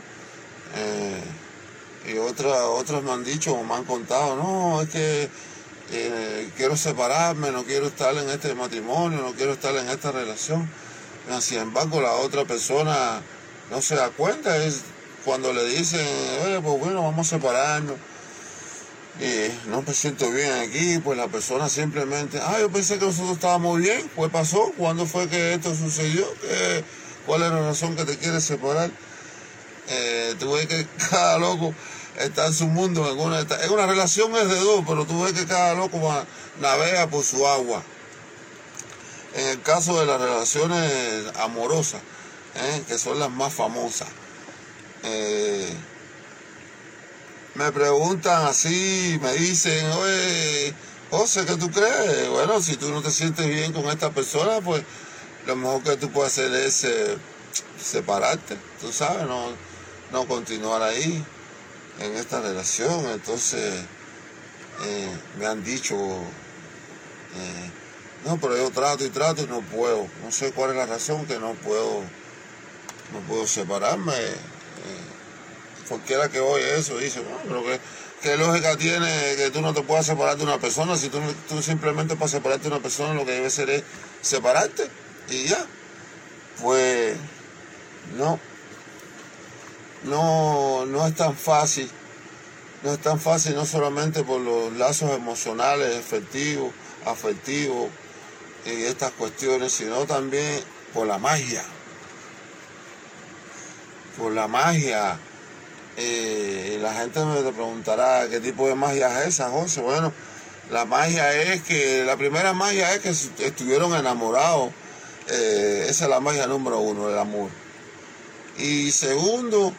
Eh, 0.76 1.22
y 2.12 2.18
otra, 2.18 2.66
otros 2.66 3.02
me 3.02 3.12
han 3.12 3.24
dicho 3.24 3.54
o 3.54 3.62
me 3.62 3.74
han 3.74 3.84
contado, 3.84 4.36
no, 4.36 4.82
es 4.82 4.88
que 4.88 5.28
eh, 5.92 6.50
quiero 6.56 6.76
separarme, 6.76 7.52
no 7.52 7.64
quiero 7.64 7.86
estar 7.86 8.16
en 8.16 8.28
este 8.28 8.54
matrimonio, 8.54 9.20
no 9.22 9.32
quiero 9.32 9.52
estar 9.52 9.74
en 9.76 9.88
esta 9.88 10.10
relación. 10.10 10.68
Sin 11.40 11.58
embargo, 11.58 12.00
la 12.00 12.14
otra 12.14 12.44
persona 12.44 13.20
no 13.70 13.80
se 13.80 13.94
da 13.94 14.10
cuenta, 14.10 14.56
es 14.56 14.82
cuando 15.24 15.52
le 15.52 15.64
dicen, 15.64 16.04
oye, 16.44 16.60
pues 16.60 16.80
bueno, 16.80 17.02
vamos 17.02 17.26
a 17.28 17.36
separarnos 17.36 17.96
y 19.20 19.68
no 19.68 19.82
me 19.82 19.92
siento 19.92 20.30
bien 20.30 20.52
aquí, 20.52 20.98
pues 20.98 21.18
la 21.18 21.28
persona 21.28 21.68
simplemente, 21.68 22.38
ah, 22.42 22.56
yo 22.60 22.70
pensé 22.70 22.98
que 22.98 23.04
nosotros 23.04 23.34
estábamos 23.34 23.78
bien, 23.78 24.10
pues 24.16 24.30
pasó, 24.30 24.72
¿cuándo 24.76 25.06
fue 25.06 25.28
que 25.28 25.54
esto 25.54 25.74
sucedió? 25.74 26.26
¿Cuál 27.26 27.42
es 27.42 27.50
la 27.50 27.60
razón 27.60 27.94
que 27.94 28.04
te 28.04 28.16
quieres 28.16 28.42
separar? 28.44 28.90
Eh, 29.88 30.34
tú 30.38 30.52
ves 30.52 30.66
que 30.66 30.86
cada 31.10 31.38
loco 31.38 31.74
está 32.18 32.46
en 32.46 32.54
su 32.54 32.66
mundo, 32.66 33.10
en 33.10 33.18
una, 33.18 33.40
en 33.40 33.70
una 33.70 33.86
relación 33.86 34.34
es 34.36 34.48
de 34.48 34.60
dos, 34.60 34.84
pero 34.86 35.04
tú 35.04 35.22
ves 35.22 35.32
que 35.32 35.46
cada 35.46 35.74
loco 35.74 35.98
navega 36.60 37.08
por 37.08 37.24
su 37.24 37.46
agua. 37.46 37.82
En 39.34 39.48
el 39.48 39.62
caso 39.62 39.98
de 39.98 40.06
las 40.06 40.20
relaciones 40.20 41.24
amorosas, 41.38 42.02
¿eh? 42.54 42.82
que 42.86 42.98
son 42.98 43.18
las 43.18 43.30
más 43.30 43.52
famosas, 43.52 44.08
eh, 45.04 45.72
me 47.54 47.70
preguntan 47.72 48.46
así, 48.46 49.18
me 49.22 49.32
dicen, 49.34 49.84
oye, 49.92 50.74
José, 51.10 51.44
¿qué 51.44 51.56
tú 51.56 51.70
crees? 51.70 52.28
Bueno, 52.30 52.60
si 52.62 52.76
tú 52.76 52.90
no 52.90 53.02
te 53.02 53.10
sientes 53.10 53.46
bien 53.46 53.72
con 53.72 53.84
esta 53.86 54.10
persona, 54.10 54.60
pues 54.62 54.82
lo 55.46 55.56
mejor 55.56 55.82
que 55.82 55.96
tú 55.96 56.10
puedes 56.10 56.32
hacer 56.32 56.54
es 56.54 56.84
eh, 56.84 57.18
separarte, 57.78 58.56
tú 58.80 58.90
sabes, 58.92 59.26
no, 59.26 59.50
no 60.10 60.26
continuar 60.26 60.82
ahí 60.82 61.22
en 62.00 62.16
esta 62.16 62.40
relación. 62.40 63.06
Entonces, 63.10 63.84
eh, 64.84 65.10
me 65.38 65.46
han 65.46 65.62
dicho, 65.62 65.94
eh, 65.94 67.70
no, 68.24 68.38
pero 68.40 68.56
yo 68.56 68.70
trato 68.70 69.04
y 69.04 69.10
trato 69.10 69.42
y 69.42 69.46
no 69.46 69.60
puedo. 69.60 70.06
No 70.24 70.32
sé 70.32 70.52
cuál 70.52 70.70
es 70.70 70.76
la 70.76 70.86
razón 70.86 71.26
que 71.26 71.38
no 71.38 71.52
puedo, 71.54 72.00
no 73.12 73.20
puedo 73.28 73.46
separarme 73.46 74.14
cualquiera 75.88 76.28
que 76.28 76.40
oye 76.40 76.78
eso 76.78 76.98
dice, 76.98 77.22
pero 77.46 77.62
¿qué, 78.22 78.36
lógica 78.36 78.76
tiene 78.76 79.36
que 79.36 79.50
tú 79.52 79.60
no 79.60 79.74
te 79.74 79.82
puedas 79.82 80.06
separar 80.06 80.36
de 80.36 80.44
una 80.44 80.58
persona 80.58 80.96
si 80.96 81.08
tú, 81.08 81.18
tú 81.48 81.62
simplemente 81.62 82.16
para 82.16 82.28
separarte 82.28 82.68
de 82.68 82.74
una 82.74 82.82
persona 82.82 83.14
lo 83.14 83.24
que 83.24 83.32
debe 83.32 83.50
ser 83.50 83.70
es 83.70 83.82
separarte 84.20 84.88
y 85.30 85.44
ya? 85.44 85.66
Pues 86.60 87.16
no, 88.16 88.38
no, 90.04 90.86
no 90.86 91.06
es 91.06 91.14
tan 91.14 91.36
fácil, 91.36 91.90
no 92.82 92.92
es 92.92 92.98
tan 93.00 93.20
fácil 93.20 93.54
no 93.54 93.64
solamente 93.64 94.22
por 94.22 94.40
los 94.40 94.72
lazos 94.74 95.10
emocionales, 95.12 95.96
efectivos, 95.96 96.72
afectivos 97.06 97.88
y 98.66 98.84
estas 98.84 99.12
cuestiones, 99.12 99.72
sino 99.72 100.04
también 100.06 100.60
por 100.92 101.06
la 101.06 101.18
magia, 101.18 101.62
por 104.18 104.32
la 104.32 104.46
magia 104.46 105.18
y 105.96 106.78
la 106.78 106.94
gente 106.94 107.24
me 107.24 107.52
preguntará 107.52 108.26
qué 108.28 108.40
tipo 108.40 108.66
de 108.66 108.74
magia 108.74 109.22
es 109.22 109.28
esa, 109.28 109.50
José. 109.50 109.82
Bueno, 109.82 110.12
la 110.70 110.84
magia 110.84 111.32
es 111.52 111.62
que, 111.62 112.04
la 112.04 112.16
primera 112.16 112.54
magia 112.54 112.94
es 112.94 113.00
que 113.00 113.46
estuvieron 113.46 113.94
enamorados. 113.94 114.70
Eh, 115.28 115.86
esa 115.88 116.04
es 116.04 116.10
la 116.10 116.20
magia 116.20 116.46
número 116.46 116.78
uno, 116.80 117.10
el 117.10 117.18
amor. 117.18 117.50
Y 118.58 118.90
segundo, 118.90 119.72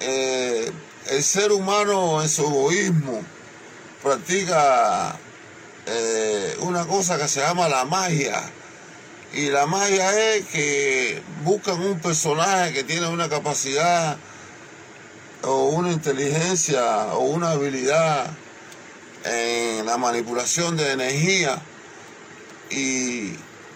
eh, 0.00 0.70
el 1.10 1.22
ser 1.22 1.52
humano 1.52 2.22
en 2.22 2.28
su 2.28 2.42
egoísmo 2.42 3.22
practica 4.02 5.18
eh, 5.86 6.56
una 6.60 6.86
cosa 6.86 7.18
que 7.18 7.28
se 7.28 7.40
llama 7.40 7.68
la 7.68 7.84
magia. 7.84 8.42
Y 9.34 9.48
la 9.50 9.66
magia 9.66 10.34
es 10.34 10.46
que 10.46 11.22
buscan 11.44 11.80
un 11.80 12.00
personaje 12.00 12.72
que 12.72 12.84
tiene 12.84 13.06
una 13.08 13.28
capacidad 13.28 14.16
o 15.44 15.68
una 15.68 15.92
inteligencia 15.92 17.14
o 17.14 17.20
una 17.20 17.50
habilidad 17.52 18.26
en 19.24 19.86
la 19.86 19.98
manipulación 19.98 20.76
de 20.76 20.92
energía 20.92 21.60
y 22.70 23.34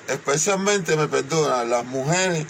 especialmente 0.09 0.97
me 0.97 1.09
perdonan 1.09 1.71
las 1.71 1.85
mujeres 1.85 2.47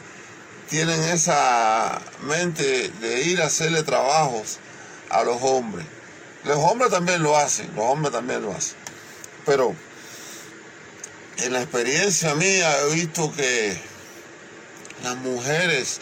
tienen 0.69 1.01
esa 1.05 2.01
mente 2.23 2.89
de 2.89 3.23
ir 3.23 3.41
a 3.41 3.47
hacerle 3.47 3.83
trabajos 3.83 4.59
a 5.11 5.23
los 5.23 5.41
hombres. 5.43 5.87
Los 6.45 6.59
hombres 6.59 6.91
también 6.91 7.23
lo 7.23 7.37
hacen, 7.37 7.71
los 7.77 7.85
hombres 7.85 8.13
también 8.13 8.43
lo 8.43 8.53
hacen. 8.53 8.77
Pero 9.45 9.75
en 11.39 11.53
la 11.53 11.63
experiencia 11.63 12.35
mía 12.35 12.73
he 12.81 12.95
visto 12.95 13.33
que 13.33 13.79
las 15.05 15.17
mujeres 15.17 16.01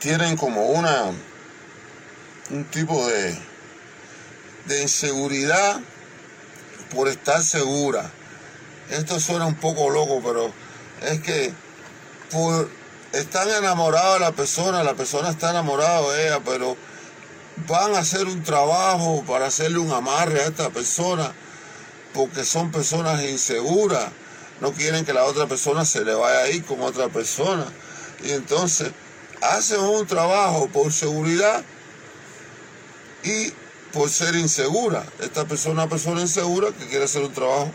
tienen 0.00 0.36
como 0.36 0.66
una 0.66 1.12
un 2.50 2.64
tipo 2.64 3.06
de, 3.06 3.36
de 4.66 4.82
inseguridad 4.82 5.80
por 6.94 7.08
estar 7.08 7.42
segura. 7.42 8.10
Esto 8.90 9.20
suena 9.20 9.46
un 9.46 9.54
poco 9.54 9.90
loco, 9.90 10.20
pero 10.24 10.52
es 11.02 11.20
que 11.20 11.52
por 12.30 12.68
están 13.12 13.48
enamorados 13.48 14.14
de 14.14 14.20
la 14.20 14.32
persona, 14.32 14.84
la 14.84 14.94
persona 14.94 15.30
está 15.30 15.50
enamorada 15.50 16.12
de 16.12 16.26
ella, 16.26 16.40
pero 16.44 16.76
van 17.68 17.94
a 17.94 18.00
hacer 18.00 18.26
un 18.26 18.42
trabajo 18.42 19.24
para 19.26 19.46
hacerle 19.46 19.78
un 19.78 19.92
amarre 19.92 20.40
a 20.40 20.46
esta 20.46 20.70
persona 20.70 21.32
porque 22.14 22.44
son 22.44 22.70
personas 22.70 23.22
inseguras, 23.22 24.10
no 24.60 24.72
quieren 24.72 25.04
que 25.04 25.12
la 25.12 25.24
otra 25.24 25.46
persona 25.46 25.84
se 25.84 26.04
le 26.04 26.14
vaya 26.14 26.40
a 26.40 26.48
ir 26.48 26.64
con 26.64 26.80
otra 26.80 27.08
persona. 27.08 27.66
Y 28.24 28.32
entonces 28.32 28.90
hacen 29.40 29.80
un 29.80 30.06
trabajo 30.06 30.68
por 30.68 30.92
seguridad 30.92 31.64
y 33.22 33.52
por 33.92 34.08
ser 34.10 34.34
insegura. 34.36 35.04
Esta 35.20 35.44
persona 35.44 35.72
es 35.72 35.78
una 35.78 35.88
persona 35.88 36.20
insegura 36.20 36.68
que 36.72 36.86
quiere 36.86 37.04
hacer 37.04 37.22
un 37.22 37.32
trabajo 37.32 37.70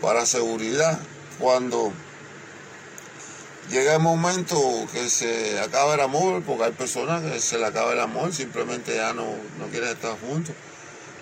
para 0.00 0.26
seguridad. 0.26 0.98
Cuando 1.38 1.92
llega 3.70 3.94
el 3.94 4.02
momento 4.02 4.56
que 4.92 5.08
se 5.08 5.60
acaba 5.60 5.94
el 5.94 6.00
amor, 6.00 6.42
porque 6.42 6.64
hay 6.64 6.72
personas 6.72 7.22
que 7.22 7.40
se 7.40 7.58
le 7.58 7.66
acaba 7.66 7.92
el 7.92 8.00
amor, 8.00 8.32
simplemente 8.32 8.96
ya 8.96 9.12
no, 9.12 9.26
no 9.58 9.66
quieren 9.70 9.90
estar 9.90 10.18
juntos, 10.20 10.54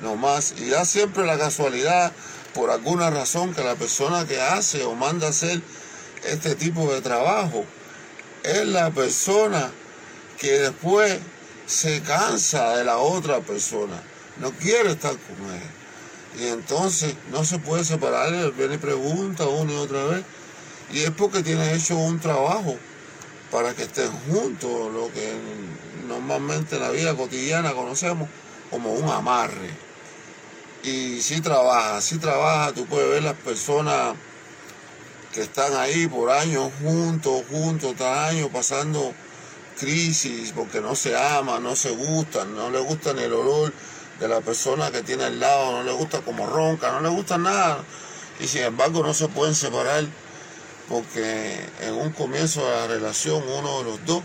no 0.00 0.16
más. 0.16 0.54
Y 0.58 0.68
da 0.68 0.84
siempre 0.84 1.26
la 1.26 1.38
casualidad, 1.38 2.12
por 2.54 2.70
alguna 2.70 3.10
razón, 3.10 3.54
que 3.54 3.62
la 3.62 3.74
persona 3.74 4.26
que 4.26 4.40
hace 4.40 4.84
o 4.84 4.94
manda 4.94 5.28
hacer 5.28 5.60
este 6.24 6.54
tipo 6.54 6.92
de 6.92 7.00
trabajo 7.00 7.64
es 8.42 8.66
la 8.66 8.90
persona 8.90 9.70
que 10.38 10.52
después 10.52 11.18
se 11.66 12.00
cansa 12.02 12.76
de 12.76 12.84
la 12.84 12.98
otra 12.98 13.40
persona, 13.40 14.02
no 14.38 14.50
quiere 14.52 14.92
estar 14.92 15.12
con 15.12 15.54
él. 15.54 15.62
Y 16.40 16.46
entonces 16.48 17.14
no 17.30 17.44
se 17.44 17.58
puede 17.58 17.84
separar, 17.84 18.52
viene 18.52 18.74
y 18.74 18.78
pregunta 18.78 19.46
una 19.46 19.72
y 19.72 19.76
otra 19.76 20.04
vez 20.04 20.24
y 20.92 21.00
es 21.00 21.10
porque 21.10 21.42
tiene 21.42 21.74
hecho 21.74 21.96
un 21.96 22.20
trabajo 22.20 22.76
para 23.50 23.74
que 23.74 23.84
estén 23.84 24.10
juntos, 24.28 24.92
lo 24.92 25.12
que 25.12 25.32
normalmente 26.06 26.76
en 26.76 26.82
la 26.82 26.90
vida 26.90 27.16
cotidiana 27.16 27.72
conocemos 27.72 28.28
como 28.70 28.92
un 28.92 29.08
amarre. 29.08 29.70
Y 30.82 31.20
si 31.22 31.40
trabaja, 31.40 32.00
si 32.00 32.18
trabaja, 32.18 32.72
tú 32.72 32.86
puedes 32.86 33.10
ver 33.10 33.22
las 33.22 33.34
personas 33.34 34.14
que 35.32 35.42
están 35.42 35.72
ahí 35.74 36.06
por 36.06 36.30
años 36.30 36.70
juntos, 36.82 37.42
juntos, 37.50 37.94
cada 37.96 38.28
año 38.28 38.48
pasando 38.50 39.14
crisis 39.78 40.52
porque 40.54 40.80
no 40.80 40.94
se 40.94 41.16
aman, 41.16 41.62
no 41.62 41.76
se 41.76 41.90
gustan, 41.90 42.54
no 42.54 42.70
le 42.70 42.80
gusta 42.80 43.12
ni 43.12 43.22
el 43.22 43.32
olor 43.32 43.72
de 44.20 44.28
la 44.28 44.40
persona 44.40 44.90
que 44.90 45.02
tiene 45.02 45.24
al 45.24 45.40
lado, 45.40 45.72
no 45.72 45.82
le 45.82 45.92
gusta 45.92 46.20
como 46.20 46.46
ronca, 46.46 46.92
no 46.92 47.00
le 47.00 47.08
gusta 47.08 47.38
nada. 47.38 47.84
Y 48.40 48.46
sin 48.46 48.62
embargo 48.62 49.02
no 49.02 49.14
se 49.14 49.28
pueden 49.28 49.54
separar 49.54 50.04
porque 50.88 51.58
en 51.80 51.94
un 51.94 52.10
comienzo 52.10 52.64
de 52.64 52.70
la 52.70 52.86
relación 52.86 53.42
uno 53.48 53.78
de 53.78 53.84
los 53.84 54.04
dos 54.04 54.22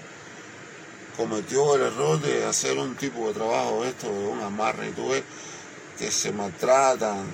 cometió 1.16 1.76
el 1.76 1.82
error 1.82 2.22
de 2.22 2.46
hacer 2.46 2.78
un 2.78 2.96
tipo 2.96 3.28
de 3.28 3.34
trabajo, 3.34 3.84
esto 3.86 4.08
de 4.08 4.28
un 4.28 4.42
amarre, 4.42 4.90
y 4.90 4.92
tú 4.92 5.10
ves 5.10 5.24
que 5.98 6.12
se 6.12 6.32
maltratan 6.32 7.26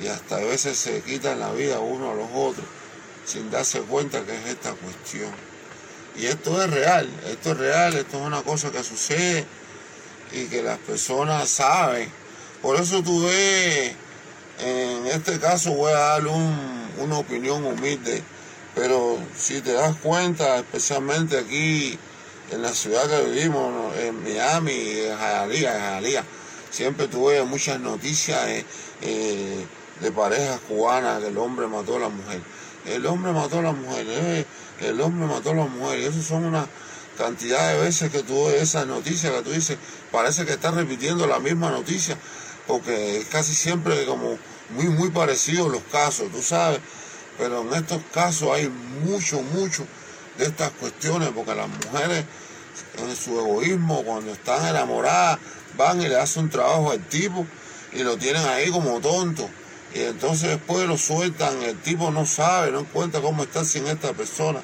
y 0.00 0.08
hasta 0.08 0.36
a 0.36 0.40
veces 0.40 0.76
se 0.76 1.02
quitan 1.02 1.40
la 1.40 1.52
vida 1.52 1.78
uno 1.78 2.10
a 2.10 2.14
los 2.14 2.28
otros 2.34 2.66
sin 3.24 3.50
darse 3.50 3.80
cuenta 3.80 4.24
que 4.24 4.34
es 4.34 4.46
esta 4.46 4.72
cuestión. 4.72 5.55
Y 6.18 6.26
esto 6.26 6.62
es 6.62 6.70
real, 6.70 7.08
esto 7.28 7.52
es 7.52 7.58
real, 7.58 7.94
esto 7.94 8.18
es 8.18 8.22
una 8.22 8.42
cosa 8.42 8.70
que 8.70 8.82
sucede 8.82 9.44
y 10.32 10.46
que 10.46 10.62
las 10.62 10.78
personas 10.78 11.48
saben. 11.48 12.10
Por 12.62 12.80
eso 12.80 13.02
tú 13.02 13.26
ves, 13.26 13.92
en 14.60 15.06
este 15.06 15.38
caso 15.38 15.72
voy 15.72 15.92
a 15.92 15.98
dar 15.98 16.26
una 16.26 17.18
opinión 17.18 17.64
humilde 17.64 18.22
pero 18.76 19.18
si 19.34 19.62
te 19.62 19.72
das 19.72 19.96
cuenta, 19.96 20.58
especialmente 20.58 21.38
aquí 21.38 21.98
en 22.50 22.60
la 22.60 22.68
ciudad 22.74 23.08
que 23.08 23.30
vivimos, 23.30 23.96
en 23.96 24.22
Miami, 24.22 25.00
en 25.00 25.16
Jalía, 25.16 25.98
en 25.98 26.24
siempre 26.70 27.08
tuve 27.08 27.42
muchas 27.44 27.80
noticias 27.80 28.38
eh, 29.00 29.66
de 30.00 30.12
parejas 30.12 30.60
cubanas 30.68 31.22
que 31.22 31.28
el 31.28 31.38
hombre 31.38 31.66
mató 31.66 31.96
a 31.96 32.00
la 32.00 32.08
mujer. 32.10 32.42
El 32.84 33.06
hombre 33.06 33.32
mató 33.32 33.60
a 33.60 33.62
la 33.62 33.72
mujer, 33.72 34.06
eh, 34.10 34.44
el 34.80 35.00
hombre 35.00 35.26
mató 35.26 35.50
a 35.50 35.54
la 35.54 35.66
mujer. 35.66 36.00
Y 36.00 36.04
eso 36.04 36.22
son 36.22 36.44
una 36.44 36.66
cantidad 37.18 37.72
de 37.72 37.80
veces 37.80 38.10
que 38.10 38.22
tú 38.22 38.46
ves 38.46 38.62
esas 38.62 38.86
noticias 38.86 39.32
que 39.32 39.42
tú 39.42 39.50
dices, 39.50 39.78
parece 40.12 40.44
que 40.44 40.52
estás 40.52 40.74
repitiendo 40.74 41.26
la 41.26 41.38
misma 41.38 41.70
noticia, 41.70 42.16
porque 42.66 43.18
es 43.18 43.26
casi 43.26 43.54
siempre 43.54 44.04
como 44.04 44.38
muy, 44.70 44.88
muy 44.88 45.10
parecidos 45.10 45.70
los 45.70 45.82
casos, 45.90 46.30
tú 46.30 46.42
sabes 46.42 46.80
pero 47.38 47.62
en 47.62 47.74
estos 47.74 48.02
casos 48.12 48.50
hay 48.52 48.68
mucho, 49.04 49.42
mucho 49.42 49.86
de 50.38 50.46
estas 50.46 50.70
cuestiones, 50.72 51.30
porque 51.34 51.54
las 51.54 51.68
mujeres 51.68 52.24
en 52.98 53.16
su 53.16 53.38
egoísmo, 53.38 54.04
cuando 54.04 54.32
están 54.32 54.66
enamoradas, 54.66 55.38
van 55.76 56.00
y 56.00 56.08
le 56.08 56.18
hacen 56.18 56.44
un 56.44 56.50
trabajo 56.50 56.90
al 56.90 57.00
tipo 57.06 57.46
y 57.92 58.02
lo 58.02 58.16
tienen 58.16 58.46
ahí 58.46 58.70
como 58.70 59.00
tonto. 59.00 59.48
Y 59.96 60.02
entonces 60.02 60.50
después 60.50 60.86
lo 60.86 60.98
sueltan, 60.98 61.62
el 61.62 61.80
tipo 61.80 62.10
no 62.10 62.26
sabe, 62.26 62.70
no 62.70 62.80
encuentra 62.80 63.22
cómo 63.22 63.44
estar 63.44 63.64
sin 63.64 63.86
esta 63.86 64.12
persona 64.12 64.60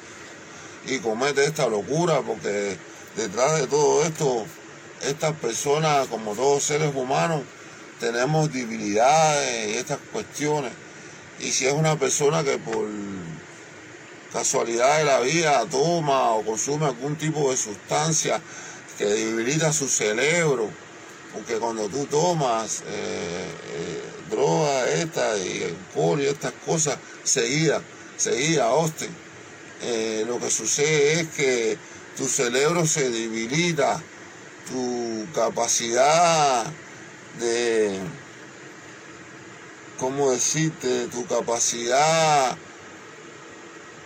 y 0.85 0.99
comete 0.99 1.43
esta 1.43 1.67
locura, 1.67 2.21
porque 2.21 2.77
detrás 3.15 3.59
de 3.59 3.65
todo 3.65 4.03
esto, 4.03 4.45
estas 5.01 5.33
personas, 5.33 6.07
como 6.07 6.35
todos 6.35 6.61
seres 6.61 6.93
humanos, 6.93 7.41
tenemos 7.99 8.53
debilidades 8.53 9.73
y 9.73 9.77
estas 9.77 9.97
cuestiones. 10.11 10.71
Y 11.39 11.51
si 11.51 11.65
es 11.65 11.73
una 11.73 11.97
persona 11.97 12.43
que 12.43 12.59
por 12.59 12.85
casualidad 14.31 14.99
de 14.99 15.05
la 15.05 15.19
vida 15.19 15.65
toma 15.65 16.29
o 16.33 16.45
consume 16.45 16.85
algún 16.85 17.15
tipo 17.15 17.49
de 17.49 17.57
sustancia 17.57 18.39
que 18.99 19.05
debilita 19.05 19.73
su 19.73 19.89
cerebro, 19.89 20.69
porque 21.33 21.55
cuando 21.55 21.89
tú 21.89 22.05
tomas 22.05 22.81
eh, 22.81 23.47
eh, 23.73 24.03
droga 24.33 24.89
esta 24.89 25.37
y 25.37 25.63
alcohol 25.63 26.21
y 26.21 26.25
estas 26.25 26.53
cosas 26.65 26.97
seguidas, 27.23 27.81
seguidas, 28.17 28.67
Austin, 28.67 29.09
eh, 29.81 30.23
lo 30.27 30.39
que 30.39 30.49
sucede 30.49 31.21
es 31.21 31.27
que 31.29 31.77
tu 32.17 32.27
cerebro 32.27 32.85
se 32.85 33.09
debilita, 33.09 34.01
tu 34.69 35.25
capacidad 35.33 36.65
de 37.39 37.99
¿cómo 39.97 40.31
decirte? 40.31 41.07
Tu 41.07 41.25
capacidad 41.27 42.57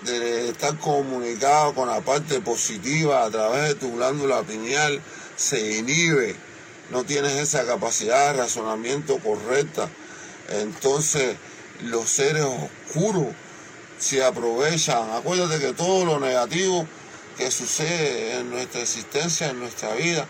de 0.03 0.49
estar 0.49 0.77
comunicado 0.77 1.73
con 1.73 1.89
la 1.89 2.01
parte 2.01 2.39
positiva 2.39 3.25
a 3.25 3.31
través 3.31 3.69
de 3.69 3.75
tu 3.75 3.95
glándula 3.95 4.43
pineal 4.43 5.01
se 5.35 5.77
inhibe, 5.77 6.35
no 6.91 7.03
tienes 7.03 7.33
esa 7.33 7.65
capacidad 7.65 8.31
de 8.31 8.39
razonamiento 8.41 9.17
correcta, 9.19 9.89
entonces 10.49 11.35
los 11.83 12.09
seres 12.09 12.45
oscuros 12.45 13.27
se 13.99 14.23
aprovechan. 14.23 15.11
Acuérdate 15.11 15.59
que 15.59 15.73
todo 15.73 16.05
lo 16.05 16.19
negativo 16.19 16.87
que 17.37 17.51
sucede 17.51 18.39
en 18.39 18.49
nuestra 18.49 18.81
existencia, 18.81 19.49
en 19.49 19.59
nuestra 19.59 19.93
vida, 19.95 20.25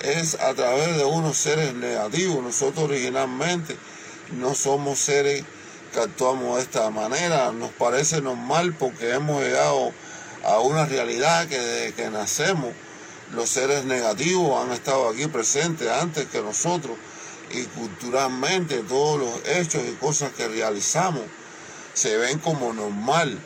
es 0.00 0.34
a 0.34 0.54
través 0.54 0.96
de 0.96 1.04
unos 1.04 1.36
seres 1.36 1.74
negativos. 1.74 2.42
Nosotros 2.42 2.84
originalmente 2.84 3.76
no 4.32 4.54
somos 4.54 4.98
seres 4.98 5.44
que 5.92 6.00
actuamos 6.00 6.56
de 6.56 6.62
esta 6.62 6.90
manera. 6.90 7.52
Nos 7.52 7.70
parece 7.72 8.20
normal 8.20 8.74
porque 8.78 9.12
hemos 9.12 9.42
llegado 9.42 9.92
a 10.44 10.58
una 10.58 10.86
realidad 10.86 11.46
que 11.48 11.58
desde 11.58 11.94
que 11.94 12.10
nacemos 12.10 12.70
los 13.32 13.48
seres 13.48 13.84
negativos 13.84 14.62
han 14.62 14.72
estado 14.72 15.08
aquí 15.08 15.26
presentes 15.26 15.88
antes 15.88 16.26
que 16.26 16.42
nosotros 16.42 16.96
y 17.52 17.64
culturalmente 17.64 18.78
todos 18.80 19.20
los 19.20 19.56
hechos 19.56 19.82
y 19.88 19.94
cosas 19.94 20.32
que 20.32 20.48
realizamos 20.48 21.22
se 21.94 22.16
ven 22.16 22.38
como 22.38 22.72
normal, 22.72 23.38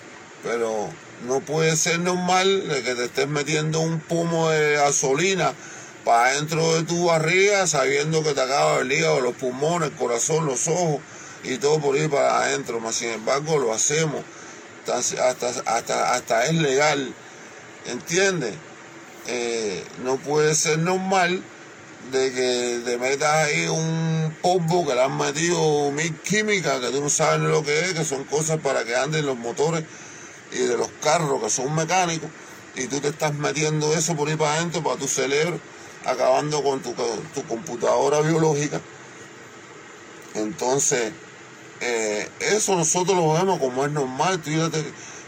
pero 0.42 0.88
no 1.26 1.40
puede 1.40 1.76
ser 1.76 1.98
normal 2.00 2.62
que 2.84 2.94
te 2.94 3.04
estés 3.06 3.28
metiendo 3.28 3.80
un 3.80 4.00
pomo 4.00 4.50
de 4.50 4.74
gasolina 4.74 5.52
para 6.04 6.34
dentro 6.34 6.74
de 6.74 6.84
tu 6.84 7.06
barriga 7.06 7.66
sabiendo 7.66 8.22
que 8.22 8.34
te 8.34 8.40
acaba 8.40 8.78
el 8.78 8.92
hígado, 8.92 9.20
los 9.20 9.34
pulmones, 9.34 9.90
el 9.90 9.96
corazón, 9.96 10.46
los 10.46 10.68
ojos 10.68 11.00
y 11.42 11.58
todo 11.58 11.80
por 11.80 11.96
ir 11.96 12.08
para 12.08 12.42
adentro. 12.42 12.78
Mas 12.78 12.96
sin 12.96 13.10
embargo 13.10 13.58
lo 13.58 13.72
hacemos, 13.72 14.22
hasta, 14.86 15.48
hasta, 15.48 16.14
hasta 16.14 16.46
es 16.46 16.54
legal 16.54 17.12
¿Entiendes? 17.86 18.54
Eh, 19.28 19.84
no 20.04 20.16
puede 20.16 20.54
ser 20.54 20.78
normal 20.78 21.42
de 22.10 22.32
que 22.32 22.82
te 22.84 22.98
metas 22.98 23.46
ahí 23.46 23.66
un 23.66 24.34
polvo 24.42 24.86
que 24.86 24.94
le 24.94 25.02
han 25.02 25.16
metido 25.16 25.90
mil 25.90 26.14
químicas 26.20 26.80
que 26.80 26.90
tú 26.90 27.00
no 27.00 27.08
sabes 27.08 27.40
lo 27.40 27.62
que 27.62 27.80
es, 27.80 27.94
que 27.94 28.04
son 28.04 28.24
cosas 28.24 28.58
para 28.60 28.84
que 28.84 28.94
anden 28.94 29.26
los 29.26 29.36
motores 29.36 29.84
y 30.52 30.58
de 30.58 30.76
los 30.76 30.88
carros 31.02 31.42
que 31.42 31.50
son 31.50 31.74
mecánicos, 31.74 32.30
y 32.76 32.86
tú 32.86 33.00
te 33.00 33.08
estás 33.08 33.34
metiendo 33.34 33.92
eso 33.94 34.14
por 34.14 34.28
ahí 34.28 34.36
para 34.36 34.54
adentro, 34.54 34.82
para 34.82 34.96
tu 34.96 35.08
cerebro, 35.08 35.58
acabando 36.04 36.62
con 36.62 36.80
tu, 36.80 36.94
computadora 37.48 38.20
biológica. 38.20 38.80
Entonces, 40.34 41.12
eh, 41.80 42.28
eso 42.40 42.76
nosotros 42.76 43.16
lo 43.16 43.32
vemos 43.32 43.58
como 43.58 43.84
es 43.84 43.90
normal. 43.90 44.40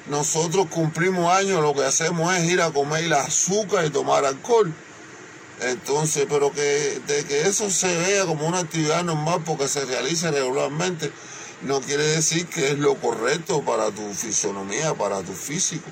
nosotros 0.09 0.67
cumplimos 0.71 1.33
años, 1.35 1.63
lo 1.63 1.75
que 1.75 1.85
hacemos 1.85 2.35
es 2.37 2.45
ir 2.45 2.61
a 2.61 2.71
comer 2.71 3.05
el 3.05 3.15
azúcar 3.15 3.87
y 3.87 3.91
tomar 3.91 4.25
alcohol. 4.25 4.73
Entonces, 5.61 6.27
pero 6.29 6.53
que 6.53 7.01
de 7.07 7.25
que 7.25 7.43
eso 7.43 7.69
se 7.71 7.95
vea 7.97 8.25
como 8.27 8.47
una 8.47 8.61
actividad 8.61 9.03
normal 9.03 9.43
porque 9.45 9.67
se 9.67 9.85
realiza 9.85 10.31
regularmente, 10.31 11.11
no 11.63 11.81
quiere 11.81 12.05
decir 12.05 12.47
que 12.47 12.69
es 12.69 12.79
lo 12.79 12.95
correcto 12.97 13.65
para 13.65 13.91
tu 13.91 14.15
fisonomía, 14.15 14.95
para 14.95 15.23
tu 15.23 15.33
físico, 15.33 15.91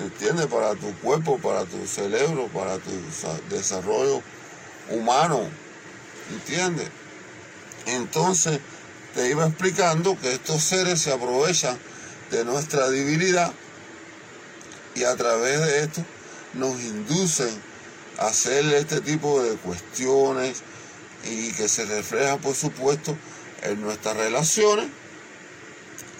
¿entiendes? 0.00 0.46
Para 0.46 0.74
tu 0.74 0.92
cuerpo, 0.98 1.38
para 1.38 1.64
tu 1.64 1.86
cerebro, 1.86 2.48
para 2.48 2.78
tu 2.78 2.90
desarrollo 3.50 4.20
humano, 4.90 5.48
¿entiendes? 6.32 6.88
Entonces, 7.86 8.58
te 9.14 9.30
iba 9.30 9.46
explicando 9.46 10.18
que 10.18 10.32
estos 10.32 10.62
seres 10.62 11.00
se 11.00 11.12
aprovechan 11.12 11.78
de 12.32 12.44
nuestra 12.44 12.88
debilidad 12.88 13.52
y 14.96 15.04
a 15.04 15.14
través 15.16 15.60
de 15.60 15.84
esto 15.84 16.04
nos 16.54 16.80
inducen 16.80 17.71
hacer 18.18 18.64
este 18.74 19.00
tipo 19.00 19.42
de 19.42 19.56
cuestiones 19.56 20.62
y 21.24 21.52
que 21.52 21.68
se 21.68 21.84
refleja, 21.84 22.36
por 22.36 22.54
supuesto, 22.54 23.16
en 23.62 23.80
nuestras 23.80 24.16
relaciones, 24.16 24.86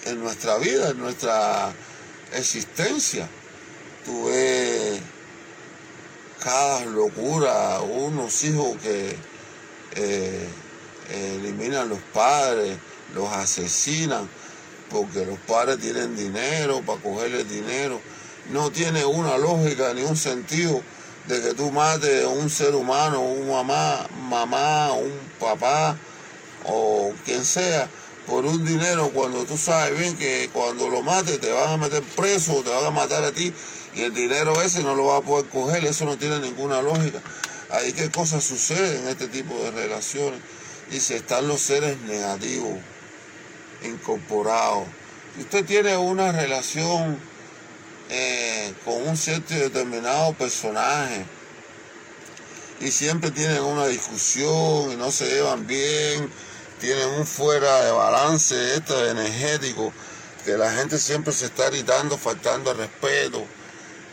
en 0.05 0.21
nuestra 0.21 0.57
vida, 0.57 0.89
en 0.89 0.99
nuestra 0.99 1.73
existencia. 2.33 3.27
Tú 4.05 4.25
ves 4.25 4.99
cada 6.43 6.85
locura, 6.85 7.79
unos 7.81 8.43
hijos 8.43 8.77
que 8.81 9.15
eh, 9.95 10.47
eliminan 11.09 11.89
los 11.89 11.99
padres, 12.13 12.77
los 13.13 13.31
asesinan, 13.31 14.29
porque 14.89 15.25
los 15.25 15.39
padres 15.39 15.79
tienen 15.79 16.15
dinero 16.15 16.81
para 16.81 17.01
cogerle 17.01 17.43
dinero. 17.45 17.99
No 18.51 18.71
tiene 18.71 19.05
una 19.05 19.37
lógica 19.37 19.93
ni 19.93 20.01
un 20.03 20.17
sentido 20.17 20.81
de 21.27 21.41
que 21.41 21.53
tú 21.53 21.71
mates 21.71 22.25
a 22.25 22.27
un 22.27 22.49
ser 22.49 22.75
humano, 22.75 23.21
un 23.21 23.49
mamá, 23.49 24.07
mamá, 24.29 24.91
un 24.93 25.13
papá 25.39 25.97
o 26.65 27.13
quien 27.25 27.45
sea 27.45 27.89
por 28.27 28.45
un 28.45 28.65
dinero 28.65 29.09
cuando 29.09 29.43
tú 29.43 29.57
sabes 29.57 29.97
bien 29.97 30.17
que 30.17 30.49
cuando 30.53 30.89
lo 30.89 31.01
mates 31.01 31.39
te 31.39 31.51
van 31.51 31.73
a 31.73 31.77
meter 31.77 32.03
preso, 32.15 32.61
te 32.63 32.69
van 32.69 32.85
a 32.85 32.91
matar 32.91 33.23
a 33.23 33.31
ti 33.31 33.53
y 33.95 34.01
el 34.01 34.13
dinero 34.13 34.61
ese 34.61 34.81
no 34.81 34.95
lo 34.95 35.07
vas 35.07 35.21
a 35.21 35.25
poder 35.25 35.45
coger, 35.47 35.85
eso 35.85 36.05
no 36.05 36.17
tiene 36.17 36.39
ninguna 36.39 36.81
lógica. 36.81 37.21
Ahí 37.69 37.93
qué 37.93 38.09
cosas 38.09 38.43
suceden 38.43 39.03
en 39.03 39.09
este 39.09 39.27
tipo 39.27 39.55
de 39.63 39.71
relaciones. 39.71 40.39
Y 40.91 40.99
si 40.99 41.13
están 41.13 41.47
los 41.47 41.61
seres 41.61 41.99
negativos 42.01 42.79
incorporados. 43.83 44.85
Usted 45.39 45.65
tiene 45.65 45.97
una 45.97 46.31
relación 46.31 47.17
eh, 48.09 48.73
con 48.85 49.07
un 49.07 49.17
cierto 49.17 49.53
determinado 49.53 50.33
personaje 50.33 51.25
y 52.79 52.91
siempre 52.91 53.31
tienen 53.31 53.61
una 53.63 53.87
discusión 53.87 54.91
y 54.91 54.95
no 54.95 55.11
se 55.11 55.27
llevan 55.27 55.65
bien, 55.65 56.29
tienen 56.79 57.07
un 57.09 57.25
fuera 57.25 57.83
de 57.83 57.91
balance 57.91 58.75
este 58.75 59.09
energético, 59.09 59.93
que 60.43 60.57
la 60.57 60.71
gente 60.73 60.97
siempre 60.97 61.31
se 61.31 61.45
está 61.45 61.69
gritando, 61.69 62.17
faltando 62.17 62.71
al 62.71 62.77
respeto 62.77 63.45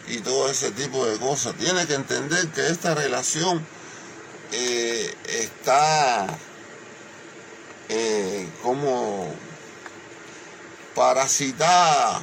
y 0.06 0.18
todo 0.18 0.48
ese 0.48 0.70
tipo 0.70 1.04
de 1.04 1.18
cosas. 1.18 1.56
Tiene 1.56 1.86
que 1.86 1.94
entender 1.94 2.48
que 2.48 2.68
esta 2.68 2.94
relación 2.94 3.64
eh, 4.52 5.14
está 5.26 6.26
eh, 7.88 8.48
como 8.62 9.34
parasitada 10.94 12.22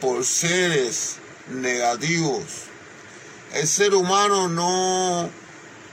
por 0.00 0.24
seres 0.24 1.16
negativos. 1.48 2.44
El 3.54 3.66
ser 3.66 3.94
humano 3.94 4.48
no 4.48 5.30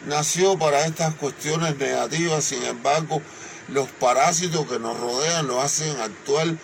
nació 0.08 0.58
para 0.58 0.86
estas 0.86 1.14
cuestiones 1.16 1.78
negativas, 1.78 2.44
sin 2.44 2.64
embargo, 2.64 3.22
los 3.70 3.88
parásitos 3.90 4.68
que 4.68 4.80
nos 4.80 5.00
rodean 5.00 5.48
lo 5.48 5.62
hacen 5.62 5.96
actuar 6.02 6.56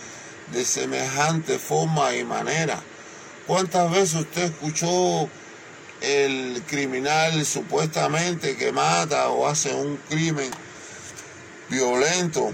de 0.51 0.65
semejante 0.65 1.59
forma 1.59 2.15
y 2.15 2.23
manera. 2.23 2.81
¿Cuántas 3.47 3.89
veces 3.91 4.15
usted 4.15 4.43
escuchó 4.43 5.29
el 6.01 6.63
criminal 6.67 7.45
supuestamente 7.45 8.55
que 8.55 8.71
mata 8.71 9.29
o 9.29 9.47
hace 9.47 9.73
un 9.73 9.97
crimen 10.09 10.49
violento 11.69 12.51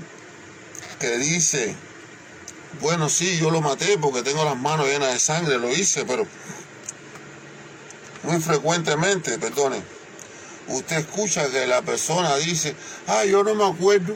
que 1.00 1.18
dice, 1.18 1.76
bueno, 2.82 3.10
sí, 3.10 3.38
yo 3.38 3.52
lo 3.52 3.62
maté 3.62 3.98
porque 3.98 4.24
tengo 4.24 4.44
las 4.44 4.58
manos 4.58 4.88
llenas 4.88 5.14
de 5.14 5.20
sangre, 5.20 5.58
lo 5.58 5.70
hice, 5.70 6.06
pero 6.06 6.26
muy 8.24 8.42
frecuentemente, 8.42 9.38
perdone, 9.38 9.82
usted 10.68 10.98
escucha 10.98 11.50
que 11.50 11.68
la 11.68 11.82
persona 11.82 12.36
dice, 12.38 12.76
ah, 13.08 13.24
yo 13.26 13.44
no 13.44 13.54
me 13.56 13.66
acuerdo, 13.66 14.16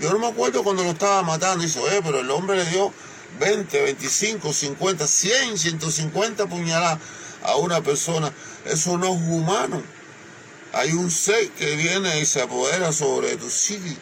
yo 0.00 0.12
no 0.12 0.18
me 0.18 0.28
acuerdo 0.28 0.64
cuando 0.64 0.82
lo 0.82 0.90
estaba 0.90 1.22
matando, 1.22 1.64
dice, 1.64 1.80
eh, 1.80 2.00
pero 2.02 2.20
el 2.20 2.30
hombre 2.30 2.56
le 2.56 2.70
dio 2.70 2.92
20, 3.38 3.82
25, 3.82 4.52
50, 4.52 5.06
100, 5.06 5.58
150 5.58 6.46
puñaladas 6.46 6.98
a 7.42 7.56
una 7.56 7.82
persona, 7.82 8.32
eso 8.64 8.96
no 8.98 9.14
es 9.14 9.20
humano. 9.28 9.82
Hay 10.72 10.92
un 10.92 11.10
ser 11.10 11.50
que 11.50 11.74
viene 11.74 12.20
y 12.20 12.26
se 12.26 12.42
apodera 12.42 12.92
sobre 12.92 13.36
tu 13.36 13.50
psique 13.50 13.96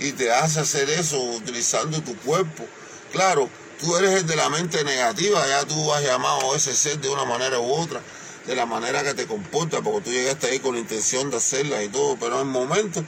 y 0.00 0.12
te 0.12 0.32
hace 0.32 0.60
hacer 0.60 0.88
eso 0.90 1.20
utilizando 1.20 2.00
tu 2.00 2.16
cuerpo 2.18 2.64
Claro, 3.12 3.48
tú 3.80 3.96
eres 3.96 4.20
el 4.20 4.26
de 4.26 4.36
la 4.36 4.48
mente 4.50 4.84
negativa, 4.84 5.46
ya 5.46 5.64
tú 5.64 5.92
has 5.92 6.02
llamado 6.02 6.52
a 6.52 6.56
ese 6.56 6.74
ser 6.74 6.98
de 7.00 7.08
una 7.08 7.24
manera 7.24 7.58
u 7.58 7.72
otra, 7.72 8.00
de 8.46 8.54
la 8.54 8.66
manera 8.66 9.02
que 9.02 9.14
te 9.14 9.26
comporta, 9.26 9.80
porque 9.80 10.00
tú 10.02 10.10
llegaste 10.10 10.48
ahí 10.48 10.58
con 10.58 10.74
la 10.74 10.80
intención 10.80 11.30
de 11.30 11.38
hacerla 11.38 11.82
y 11.82 11.88
todo, 11.88 12.16
pero 12.18 12.40
en 12.40 12.46
el 12.46 12.52
momento 12.52 13.02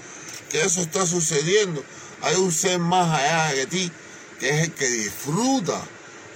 que 0.48 0.62
eso 0.62 0.80
está 0.80 1.06
sucediendo, 1.06 1.84
hay 2.22 2.36
un 2.36 2.50
ser 2.50 2.78
más 2.78 3.18
allá 3.18 3.54
de 3.54 3.66
ti, 3.66 3.92
que 4.38 4.50
es 4.50 4.64
el 4.64 4.72
que 4.72 4.88
disfruta 4.88 5.80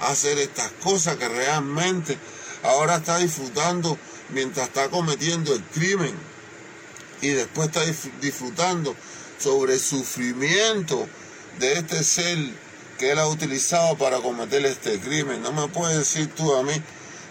hacer 0.01 0.39
estas 0.39 0.71
cosas 0.83 1.17
que 1.17 1.29
realmente 1.29 2.19
ahora 2.63 2.97
está 2.97 3.19
disfrutando 3.19 3.99
mientras 4.31 4.69
está 4.69 4.89
cometiendo 4.91 5.55
el 5.55 5.63
crimen. 5.65 6.15
Y 7.23 7.29
después 7.29 7.69
está 7.69 7.83
disfrutando 8.21 8.95
sobre 9.39 9.75
el 9.75 9.81
sufrimiento 9.81 11.09
de 11.59 11.75
este 11.75 12.05
ser 12.05 12.39
que 12.99 13.13
él 13.13 13.19
ha 13.19 13.27
utilizado 13.27 13.97
para 13.97 14.19
cometer 14.19 14.65
este 14.67 14.99
crimen. 15.01 15.43
No 15.43 15.53
me 15.53 15.69
puedes 15.69 15.99
decir 15.99 16.33
tú 16.35 16.55
a 16.55 16.63
mí 16.63 16.75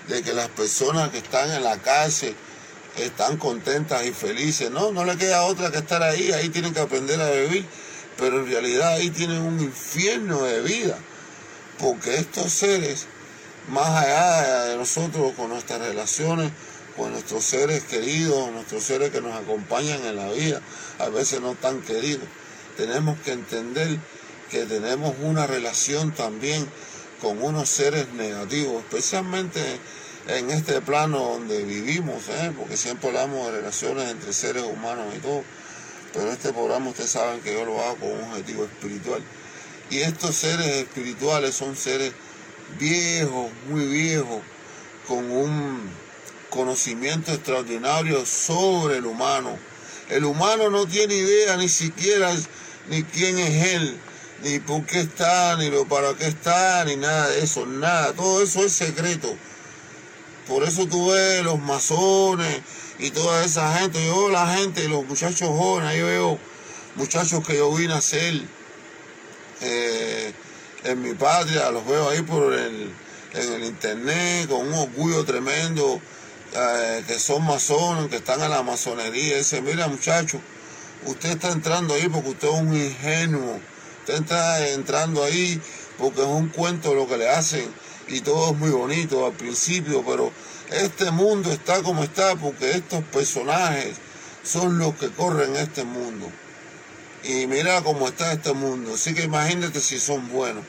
de 0.08 0.22
que 0.22 0.34
las 0.34 0.50
personas 0.50 1.10
que 1.10 1.20
están 1.20 1.50
en 1.52 1.64
la 1.64 1.78
cárcel 1.78 2.36
están 2.98 3.38
contentas 3.38 4.06
y 4.06 4.12
felices. 4.12 4.70
No, 4.72 4.92
no 4.92 5.06
le 5.06 5.18
queda 5.18 5.44
otra 5.44 5.72
que 5.72 5.80
estar 5.80 6.04
ahí, 6.04 6.32
ahí 6.32 6.50
tienen 6.50 6.74
que 6.74 6.82
aprender 6.82 7.20
a 7.22 7.32
vivir, 7.32 7.66
pero 8.18 8.40
en 8.40 8.48
realidad 8.48 8.94
ahí 8.94 9.10
tienen 9.10 9.42
un 9.42 9.60
infierno 9.60 10.44
de 10.44 10.62
vida, 10.62 10.98
porque 11.80 12.16
estos 12.16 12.52
seres, 12.52 13.06
más 13.70 13.90
allá 13.90 14.66
de 14.66 14.78
nosotros 14.78 15.34
con 15.36 15.50
nuestras 15.50 15.80
relaciones, 15.80 16.52
con 16.96 17.12
nuestros 17.12 17.44
seres 17.44 17.84
queridos, 17.86 18.52
nuestros 18.52 18.84
seres 18.84 19.10
que 19.10 19.22
nos 19.22 19.34
acompañan 19.34 20.06
en 20.06 20.16
la 20.16 20.32
vida, 20.32 20.62
a 21.00 21.10
veces 21.10 21.42
no 21.42 21.56
tan 21.56 21.82
queridos, 21.82 22.28
tenemos 22.78 23.20
que 23.22 23.32
entender 23.32 23.98
que 24.54 24.68
tenemos 24.68 25.16
una 25.24 25.48
relación 25.48 26.14
también 26.14 26.64
con 27.20 27.42
unos 27.42 27.68
seres 27.68 28.08
negativos, 28.14 28.84
especialmente 28.84 29.60
en 30.28 30.52
este 30.52 30.80
plano 30.80 31.18
donde 31.18 31.64
vivimos, 31.64 32.30
¿eh? 32.30 32.52
porque 32.56 32.78
siempre 32.78 33.10
hablamos 33.10 33.48
de 33.48 33.54
relaciones 33.54 34.12
entre 34.12 34.32
seres 34.32 34.64
humanos 34.64 35.08
y 35.18 35.20
todo, 35.22 35.44
pero 36.14 36.32
este 36.32 36.54
programa 36.54 36.92
ustedes 36.92 37.10
saben 37.10 37.42
que 37.42 37.52
yo 37.52 37.66
lo 37.66 37.82
hago 37.82 37.96
con 37.96 38.12
un 38.12 38.30
objetivo 38.30 38.66
espiritual. 38.66 39.24
Y 39.90 40.02
estos 40.02 40.36
seres 40.36 40.68
espirituales 40.68 41.56
son 41.56 41.76
seres 41.76 42.14
viejos, 42.78 43.50
muy 43.68 43.88
viejos, 43.88 44.40
con 45.08 45.32
un 45.32 45.82
conocimiento 46.52 47.34
extraordinario 47.34 48.24
sobre 48.28 48.98
el 48.98 49.08
humano. 49.08 49.58
El 50.12 50.26
humano 50.26 50.70
no 50.70 50.86
tiene 50.86 51.16
idea 51.16 51.58
ni 51.58 51.70
siquiera 51.70 52.32
ni 52.92 53.02
quién 53.02 53.40
es 53.40 53.74
él 53.74 54.00
ni 54.44 54.60
por 54.60 54.86
qué 54.86 55.00
está, 55.00 55.56
ni 55.56 55.70
lo 55.70 55.86
para 55.86 56.14
qué 56.16 56.28
está, 56.28 56.84
ni 56.86 56.98
nada 56.98 57.30
de 57.30 57.44
eso, 57.44 57.66
nada. 57.66 58.14
Todo 58.14 58.44
eso 58.44 58.66
es 58.66 58.74
secreto. 58.74 59.34
Por 60.48 60.64
eso 60.64 60.86
tú 60.88 61.12
ves 61.12 61.44
los 61.44 61.60
masones 61.60 62.62
y 63.00 63.12
toda 63.12 63.46
esa 63.46 63.78
gente. 63.78 64.06
Yo 64.06 64.18
veo 64.18 64.30
la 64.30 64.54
gente, 64.56 64.88
los 64.90 65.06
muchachos 65.06 65.48
jóvenes, 65.48 65.98
yo 65.98 66.06
veo 66.06 66.40
muchachos 66.96 67.46
que 67.48 67.56
yo 67.56 67.74
vine 67.74 67.94
a 67.94 68.02
ser 68.02 68.42
eh, 69.62 70.34
en 70.84 71.02
mi 71.02 71.14
patria, 71.14 71.72
los 71.72 71.86
veo 71.88 72.10
ahí 72.10 72.22
por 72.22 72.54
el, 72.54 72.94
en 73.34 73.54
el 73.54 73.64
internet 73.64 74.50
con 74.50 74.68
un 74.68 74.74
orgullo 74.74 75.24
tremendo, 75.24 76.02
eh, 76.54 77.04
que 77.08 77.18
son 77.18 77.46
masones, 77.46 78.10
que 78.10 78.18
están 78.18 78.42
en 78.42 78.50
la 78.50 78.62
masonería. 78.62 79.38
dice, 79.38 79.62
mira 79.62 79.88
muchacho, 79.88 80.42
usted 81.06 81.30
está 81.30 81.52
entrando 81.52 81.94
ahí 81.94 82.10
porque 82.10 82.30
usted 82.30 82.50
es 82.50 82.54
un 82.54 82.76
ingenuo. 82.76 83.73
Usted 84.04 84.16
está 84.16 84.68
entrando 84.68 85.24
ahí 85.24 85.62
porque 85.98 86.20
es 86.20 86.28
un 86.28 86.50
cuento 86.50 86.94
lo 86.94 87.08
que 87.08 87.16
le 87.16 87.30
hacen 87.30 87.66
y 88.10 88.20
todo 88.20 88.52
es 88.52 88.58
muy 88.58 88.70
bonito 88.70 89.26
al 89.26 89.32
principio, 89.32 90.04
pero 90.06 90.30
este 90.72 91.10
mundo 91.12 91.50
está 91.50 91.82
como 91.82 92.04
está 92.04 92.36
porque 92.36 92.72
estos 92.72 93.02
personajes 93.06 93.96
son 94.44 94.78
los 94.78 94.94
que 94.96 95.10
corren 95.10 95.56
este 95.56 95.86
mundo. 95.86 96.30
Y 97.24 97.48
mira 97.48 97.82
cómo 97.82 98.10
está 98.10 98.34
este 98.34 98.52
mundo. 98.52 98.96
Así 98.96 99.14
que 99.14 99.24
imagínate 99.24 99.80
si 99.80 99.98
son 100.02 100.28
buenos. 100.30 100.66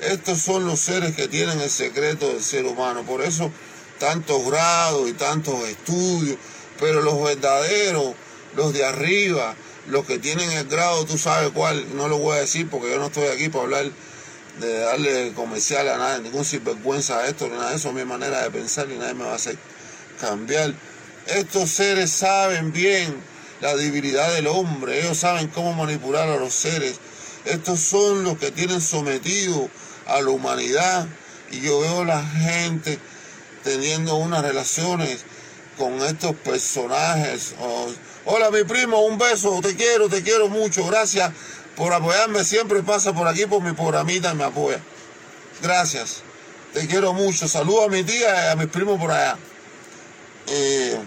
Estos 0.00 0.38
son 0.38 0.64
los 0.64 0.78
seres 0.78 1.16
que 1.16 1.26
tienen 1.26 1.60
el 1.60 1.70
secreto 1.70 2.28
del 2.28 2.40
ser 2.40 2.66
humano. 2.66 3.02
Por 3.02 3.20
eso 3.20 3.50
tantos 3.98 4.46
grados 4.46 5.08
y 5.08 5.12
tantos 5.14 5.66
estudios. 5.66 6.38
Pero 6.78 7.02
los 7.02 7.20
verdaderos, 7.20 8.14
los 8.54 8.72
de 8.72 8.84
arriba, 8.84 9.56
los 9.88 10.04
que 10.06 10.18
tienen 10.18 10.50
el 10.52 10.66
grado, 10.66 11.04
tú 11.04 11.18
sabes 11.18 11.50
cuál, 11.50 11.96
no 11.96 12.08
lo 12.08 12.18
voy 12.18 12.36
a 12.36 12.40
decir 12.40 12.68
porque 12.68 12.90
yo 12.90 12.98
no 12.98 13.06
estoy 13.06 13.28
aquí 13.28 13.48
para 13.48 13.64
hablar 13.64 13.90
de 14.60 14.78
darle 14.80 15.32
comercial 15.34 15.88
a 15.88 15.98
nadie, 15.98 16.22
ningún 16.22 16.44
sinvergüenza 16.44 17.18
a 17.18 17.26
esto, 17.26 17.46
ni 17.48 17.54
nada 17.54 17.70
de 17.70 17.76
eso, 17.76 17.88
es 17.88 17.94
mi 17.94 18.04
manera 18.04 18.42
de 18.42 18.50
pensar 18.50 18.90
y 18.90 18.96
nadie 18.96 19.14
me 19.14 19.24
va 19.24 19.32
a 19.32 19.36
hacer 19.36 19.56
cambiar. 20.20 20.74
Estos 21.26 21.70
seres 21.70 22.10
saben 22.10 22.72
bien 22.72 23.14
la 23.60 23.76
debilidad 23.76 24.32
del 24.32 24.46
hombre, 24.46 25.00
ellos 25.00 25.18
saben 25.18 25.48
cómo 25.48 25.72
manipular 25.72 26.28
a 26.28 26.36
los 26.36 26.52
seres. 26.52 26.96
Estos 27.44 27.80
son 27.80 28.24
los 28.24 28.38
que 28.38 28.50
tienen 28.50 28.80
sometido 28.80 29.68
a 30.06 30.20
la 30.20 30.30
humanidad 30.30 31.06
y 31.50 31.60
yo 31.60 31.80
veo 31.80 32.04
la 32.04 32.24
gente 32.24 32.98
teniendo 33.62 34.16
unas 34.16 34.42
relaciones 34.42 35.24
con 35.76 36.00
estos 36.02 36.34
personajes. 36.36 37.54
Hola 38.28 38.50
mi 38.50 38.64
primo, 38.64 39.02
un 39.02 39.18
beso, 39.18 39.60
te 39.62 39.76
quiero, 39.76 40.08
te 40.08 40.20
quiero 40.20 40.48
mucho, 40.48 40.84
gracias 40.84 41.30
por 41.76 41.92
apoyarme, 41.92 42.42
siempre 42.42 42.82
pasa 42.82 43.12
por 43.12 43.28
aquí 43.28 43.46
por 43.46 43.62
mi 43.62 43.72
programita 43.72 44.32
y 44.32 44.34
me 44.34 44.42
apoya. 44.42 44.80
Gracias, 45.62 46.22
te 46.74 46.88
quiero 46.88 47.12
mucho, 47.12 47.46
saludo 47.46 47.84
a 47.84 47.88
mi 47.88 48.02
tía 48.02 48.48
y 48.48 48.50
a 48.50 48.56
mis 48.56 48.66
primos 48.66 48.98
por 48.98 49.12
allá. 49.12 49.38
Eh, 50.48 50.98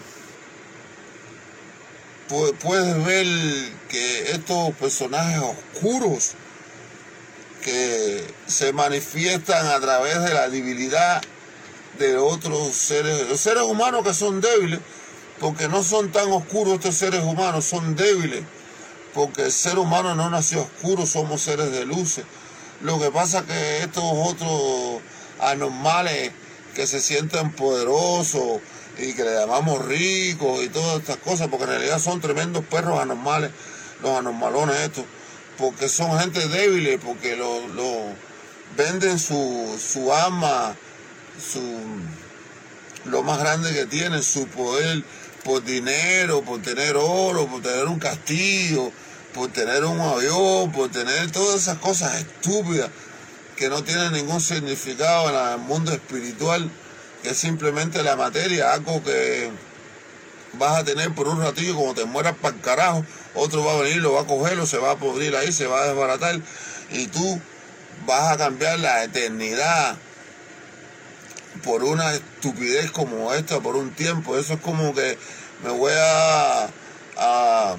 puedes 2.64 3.06
ver 3.06 3.28
que 3.90 4.32
estos 4.32 4.74
personajes 4.76 5.42
oscuros 5.42 6.32
que 7.66 8.24
se 8.48 8.72
manifiestan 8.72 9.68
a 9.68 9.78
través 9.82 10.24
de 10.24 10.34
la 10.34 10.48
debilidad 10.48 11.22
de 11.98 12.16
otros 12.16 12.74
seres, 12.76 13.38
seres 13.42 13.64
humanos 13.64 14.06
que 14.06 14.14
son 14.14 14.40
débiles, 14.40 14.80
porque 15.40 15.68
no 15.68 15.84
son 15.84 16.12
tan 16.12 16.32
oscuros 16.32 16.76
estos 16.76 16.96
seres 16.96 17.24
humanos, 17.24 17.66
son 17.66 17.96
débiles, 17.96 18.44
porque 19.14 19.44
el 19.44 19.52
ser 19.52 19.80
humano 19.80 20.16
no 20.16 20.30
nació 20.30 20.62
oscuro, 20.62 21.06
somos 21.06 21.42
seres 21.42 21.72
de 21.72 21.86
luces. 21.86 22.26
Lo 22.82 23.00
que 23.00 23.12
pasa 23.12 23.40
es 23.40 23.46
que 23.46 23.80
estos 23.80 24.04
otros 24.04 25.02
anormales 25.40 26.32
que 26.76 26.88
se 26.88 27.02
sienten 27.02 27.52
poderosos 27.52 28.62
y 28.98 29.14
que 29.14 29.24
le 29.24 29.34
llamamos 29.34 29.84
ricos 29.86 30.64
y 30.64 30.70
todas 30.70 31.00
estas 31.00 31.18
cosas, 31.18 31.48
porque 31.48 31.64
en 31.64 31.72
realidad 31.72 32.00
son 32.00 32.20
tremendos 32.22 32.66
perros 32.66 33.00
anormales, 33.00 33.52
los 34.02 34.18
anormalones 34.18 34.76
estos, 34.78 35.06
porque 35.58 35.90
son 35.90 36.18
gente 36.20 36.48
débil, 36.48 37.00
porque 37.00 37.36
lo, 37.36 37.62
venden 38.78 39.20
su, 39.20 39.78
su 39.78 40.14
alma, 40.14 40.76
su, 41.42 41.62
lo 43.06 43.24
más 43.24 43.40
grande 43.40 43.74
que 43.74 43.86
tienen, 43.86 44.24
su 44.24 44.48
poder 44.48 45.04
por 45.50 45.64
dinero, 45.64 46.44
por 46.44 46.62
tener 46.62 46.96
oro, 46.96 47.48
por 47.48 47.64
tener 47.64 47.86
un 47.86 47.98
castillo, 47.98 48.92
por 49.34 49.52
tener 49.52 49.84
un 49.84 50.00
avión, 50.00 50.72
por 50.72 50.92
tener 50.92 51.32
todas 51.32 51.64
esas 51.64 51.80
cosas 51.80 52.20
estúpidas 52.20 52.92
que 53.56 53.68
no 53.68 53.84
tienen 53.84 54.14
ningún 54.14 54.42
significado 54.42 55.28
en 55.28 55.54
el 55.54 55.58
mundo 55.58 55.92
espiritual, 55.92 56.70
que 57.24 57.30
es 57.30 57.38
simplemente 57.38 58.04
la 58.04 58.16
materia, 58.16 58.74
algo 58.74 59.04
que 59.04 59.50
vas 60.54 60.78
a 60.78 60.84
tener 60.84 61.16
por 61.16 61.28
un 61.28 61.42
ratillo, 61.42 61.76
como 61.76 61.96
te 61.96 62.06
mueras 62.06 62.36
para 62.40 62.56
el 62.56 62.62
carajo, 62.62 63.04
otro 63.34 63.66
va 63.66 63.74
a 63.74 63.82
venir, 63.82 64.04
lo 64.04 64.14
va 64.14 64.22
a 64.22 64.28
cogerlo, 64.28 64.68
se 64.68 64.78
va 64.78 64.92
a 64.92 64.98
podrir 64.98 65.36
ahí, 65.36 65.52
se 65.52 65.66
va 65.66 65.82
a 65.82 65.88
desbaratar, 65.88 66.40
y 66.92 67.08
tú 67.08 67.42
vas 68.06 68.34
a 68.34 68.38
cambiar 68.38 68.78
la 68.78 69.04
eternidad 69.04 69.98
por 71.64 71.84
una 71.84 72.14
estupidez 72.14 72.92
como 72.92 73.34
esta 73.34 73.60
por 73.60 73.76
un 73.76 73.92
tiempo. 73.92 74.38
Eso 74.38 74.54
es 74.54 74.60
como 74.60 74.94
que 74.94 75.18
me 75.64 75.72
voy 75.72 75.94
a, 75.96 76.70
a, 77.18 77.76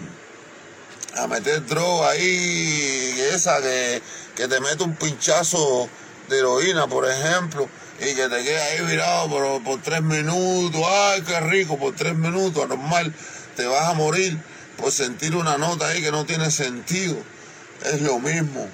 meter 1.28 1.64
droga 1.66 2.11
ahí, 2.11 3.14
esa 3.33 3.61
que, 3.61 4.03
que 4.37 4.49
te 4.49 4.61
mete 4.61 4.83
un 4.83 4.97
pinchazo 4.97 5.89
de 6.28 6.39
heroína, 6.39 6.87
por 6.87 7.09
ejemplo, 7.09 7.68
y 8.01 8.14
que 8.14 8.28
te 8.28 8.43
queda 8.45 8.64
ahí 8.64 8.81
virado 8.87 9.28
por, 9.28 9.62
por 9.62 9.83
tres 9.83 10.03
minutos. 10.03 10.81
Ay, 10.87 11.22
qué 11.22 11.41
rico, 11.41 11.78
por 11.78 11.95
tres 11.95 12.14
minutos, 12.14 12.64
anormal. 12.64 13.14
Te 13.57 13.66
vas 13.66 13.89
a 13.89 13.95
morir 13.95 14.39
por 14.76 14.91
sentir 14.91 15.37
una 15.37 15.59
nota 15.59 15.89
ahí 15.89 16.03
que 16.03 16.11
no 16.11 16.24
tiene 16.24 16.51
sentido. 16.51 17.16
Es 17.85 18.01
lo 18.01 18.18
mismo 18.18 18.66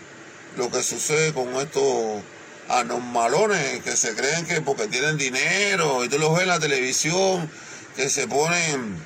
lo 0.57 0.71
que 0.71 0.83
sucede 0.83 1.33
con 1.33 1.55
estos 1.57 2.23
anormalones 2.69 3.83
que 3.83 3.97
se 3.97 4.15
creen 4.15 4.47
que 4.47 4.61
porque 4.61 4.89
tienen 4.89 5.17
dinero 5.17 6.05
y 6.05 6.09
tú 6.09 6.19
los 6.19 6.33
ves 6.33 6.43
en 6.43 6.49
la 6.49 6.59
televisión 6.59 7.49
que 7.97 8.11
se 8.11 8.29
ponen 8.29 9.03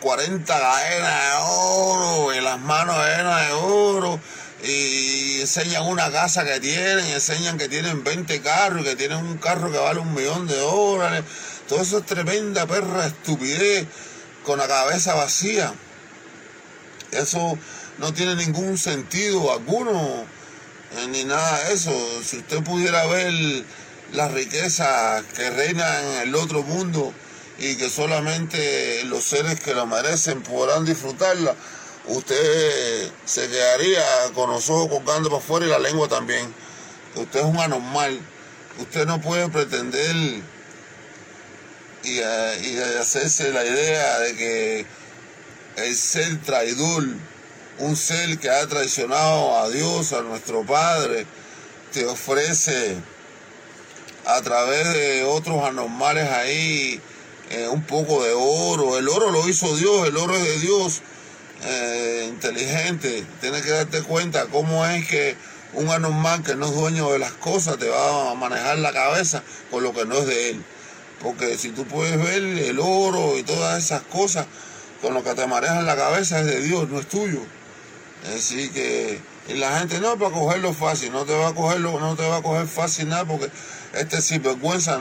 40 0.00 0.46
cadenas 0.46 1.22
de 1.22 1.36
oro 1.42 2.34
y 2.34 2.40
las 2.40 2.60
manos 2.60 2.96
llenas 2.96 3.46
de 3.46 3.52
oro 3.52 4.20
y 4.62 5.40
enseñan 5.40 5.84
una 5.86 6.10
casa 6.10 6.44
que 6.44 6.60
tienen, 6.60 7.04
enseñan 7.06 7.58
que 7.58 7.68
tienen 7.68 8.04
20 8.04 8.40
carros, 8.40 8.84
que 8.84 8.94
tienen 8.94 9.18
un 9.18 9.38
carro 9.38 9.72
que 9.72 9.78
vale 9.78 10.00
un 10.00 10.14
millón 10.14 10.46
de 10.46 10.56
dólares. 10.56 11.24
Todo 11.68 11.82
eso 11.82 11.98
es 11.98 12.06
tremenda 12.06 12.66
perra 12.66 13.06
estupidez 13.06 13.86
con 14.44 14.58
la 14.58 14.68
cabeza 14.68 15.14
vacía. 15.14 15.74
Eso 17.10 17.58
no 17.98 18.14
tiene 18.14 18.36
ningún 18.36 18.78
sentido 18.78 19.52
alguno 19.52 20.24
eh, 20.96 21.06
ni 21.08 21.24
nada 21.24 21.64
de 21.64 21.74
eso. 21.74 21.92
Si 22.24 22.38
usted 22.38 22.62
pudiera 22.62 23.04
ver 23.06 23.32
las 24.12 24.30
riquezas 24.32 25.24
que 25.34 25.50
reinan 25.50 26.04
en 26.04 26.28
el 26.28 26.34
otro 26.34 26.62
mundo 26.62 27.12
y 27.58 27.76
que 27.76 27.90
solamente 27.90 29.02
los 29.04 29.24
seres 29.24 29.60
que 29.60 29.74
lo 29.74 29.86
merecen 29.86 30.42
podrán 30.42 30.84
disfrutarla, 30.84 31.54
usted 32.06 33.10
se 33.24 33.48
quedaría 33.48 34.02
con 34.34 34.50
los 34.50 34.70
ojos 34.70 34.88
colgando 34.88 35.28
para 35.28 35.42
afuera 35.42 35.66
y 35.66 35.68
la 35.68 35.78
lengua 35.78 36.08
también. 36.08 36.52
Usted 37.16 37.40
es 37.40 37.46
un 37.46 37.58
anormal. 37.58 38.20
Usted 38.78 39.06
no 39.06 39.20
puede 39.20 39.48
pretender 39.48 40.14
y, 42.04 42.18
eh, 42.18 42.60
y 42.62 42.78
hacerse 43.00 43.52
la 43.52 43.64
idea 43.64 44.20
de 44.20 44.36
que 44.36 44.86
el 45.76 45.96
ser 45.96 46.40
traidor 46.42 47.04
un 47.78 47.96
ser 47.96 48.38
que 48.38 48.50
ha 48.50 48.66
traicionado 48.66 49.56
a 49.56 49.68
Dios, 49.68 50.12
a 50.12 50.22
nuestro 50.22 50.64
Padre, 50.64 51.26
te 51.92 52.04
ofrece 52.06 52.96
a 54.26 54.42
través 54.42 54.92
de 54.92 55.24
otros 55.24 55.62
anormales 55.64 56.28
ahí 56.30 57.00
eh, 57.50 57.68
un 57.68 57.82
poco 57.82 58.24
de 58.24 58.32
oro. 58.34 58.98
El 58.98 59.08
oro 59.08 59.30
lo 59.30 59.48
hizo 59.48 59.76
Dios, 59.76 60.08
el 60.08 60.16
oro 60.16 60.36
es 60.36 60.42
de 60.42 60.58
Dios, 60.58 61.02
eh, 61.64 62.26
inteligente. 62.28 63.24
Tienes 63.40 63.62
que 63.62 63.70
darte 63.70 64.02
cuenta 64.02 64.46
cómo 64.46 64.84
es 64.86 65.06
que 65.06 65.36
un 65.74 65.88
anormal 65.90 66.42
que 66.42 66.54
no 66.54 66.66
es 66.66 66.74
dueño 66.74 67.12
de 67.12 67.18
las 67.18 67.32
cosas 67.32 67.78
te 67.78 67.88
va 67.88 68.30
a 68.30 68.34
manejar 68.34 68.78
la 68.78 68.92
cabeza 68.92 69.42
con 69.70 69.82
lo 69.82 69.92
que 69.92 70.04
no 70.04 70.16
es 70.18 70.26
de 70.26 70.50
él. 70.50 70.64
Porque 71.22 71.58
si 71.58 71.70
tú 71.70 71.84
puedes 71.84 72.16
ver 72.16 72.42
el 72.42 72.78
oro 72.78 73.36
y 73.38 73.42
todas 73.42 73.82
esas 73.84 74.02
cosas, 74.02 74.46
con 75.02 75.14
lo 75.14 75.22
que 75.24 75.34
te 75.34 75.46
maneja 75.46 75.82
la 75.82 75.96
cabeza 75.96 76.40
es 76.40 76.46
de 76.46 76.60
Dios, 76.60 76.88
no 76.88 77.00
es 77.00 77.08
tuyo. 77.08 77.40
Así 78.34 78.68
que 78.70 79.20
y 79.48 79.54
la 79.54 79.78
gente 79.78 79.98
no 79.98 80.18
para 80.18 80.30
cogerlo 80.30 80.74
fácil, 80.74 81.10
no 81.10 81.24
te 81.24 81.34
va 81.34 81.48
a 81.48 81.78
no 81.78 82.16
te 82.16 82.28
va 82.28 82.36
a 82.36 82.42
coger 82.42 82.66
fácil 82.66 83.08
nada 83.08 83.24
porque 83.24 83.50
este 83.94 84.20
sinvergüenza 84.20 85.00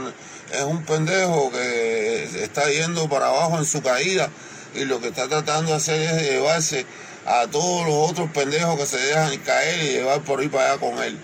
es 0.51 0.63
un 0.63 0.83
pendejo 0.83 1.51
que 1.51 2.43
está 2.43 2.69
yendo 2.69 3.09
para 3.09 3.27
abajo 3.27 3.57
en 3.57 3.65
su 3.65 3.81
caída 3.81 4.29
y 4.75 4.85
lo 4.85 5.01
que 5.01 5.09
está 5.09 5.27
tratando 5.27 5.71
de 5.71 5.77
hacer 5.77 6.01
es 6.01 6.21
llevarse 6.29 6.85
a 7.25 7.47
todos 7.47 7.85
los 7.85 8.09
otros 8.09 8.31
pendejos 8.31 8.79
que 8.79 8.85
se 8.85 8.97
dejan 8.97 9.37
caer 9.39 9.83
y 9.83 9.87
llevar 9.93 10.21
por 10.21 10.39
ahí 10.39 10.47
para 10.47 10.71
allá 10.71 10.79
con 10.79 11.03
él. 11.03 11.17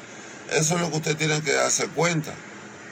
Eso 0.51 0.75
es 0.75 0.81
lo 0.81 0.91
que 0.91 0.97
usted 0.97 1.15
tiene 1.17 1.41
que 1.41 1.53
darse 1.53 1.87
cuenta. 1.87 2.33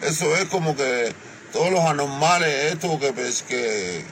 Eso 0.01 0.35
es 0.37 0.45
como 0.45 0.75
que 0.75 1.13
todos 1.51 1.71
los 1.71 1.81
anormales, 1.81 2.73
estos 2.73 2.99
que, 2.99 3.11
pues, 3.11 3.43
que, 3.43 4.03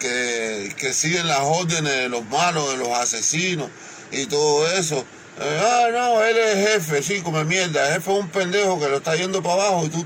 que, 0.00 0.74
que 0.76 0.92
siguen 0.92 1.28
las 1.28 1.40
órdenes 1.42 1.92
de 1.92 2.08
los 2.08 2.24
malos, 2.26 2.70
de 2.72 2.78
los 2.78 2.88
asesinos 2.88 3.68
y 4.10 4.26
todo 4.26 4.68
eso. 4.70 5.04
Eh, 5.40 5.60
ah, 5.62 5.88
no, 5.92 6.22
él 6.22 6.36
es 6.36 6.68
jefe, 6.68 7.02
sí, 7.02 7.20
come 7.22 7.44
mierda. 7.44 7.86
El 7.86 7.94
jefe 7.94 8.12
es 8.12 8.18
un 8.18 8.28
pendejo 8.28 8.80
que 8.80 8.88
lo 8.88 8.96
está 8.96 9.14
yendo 9.14 9.42
para 9.42 9.54
abajo 9.54 9.86
y 9.86 9.88
tú, 9.88 10.04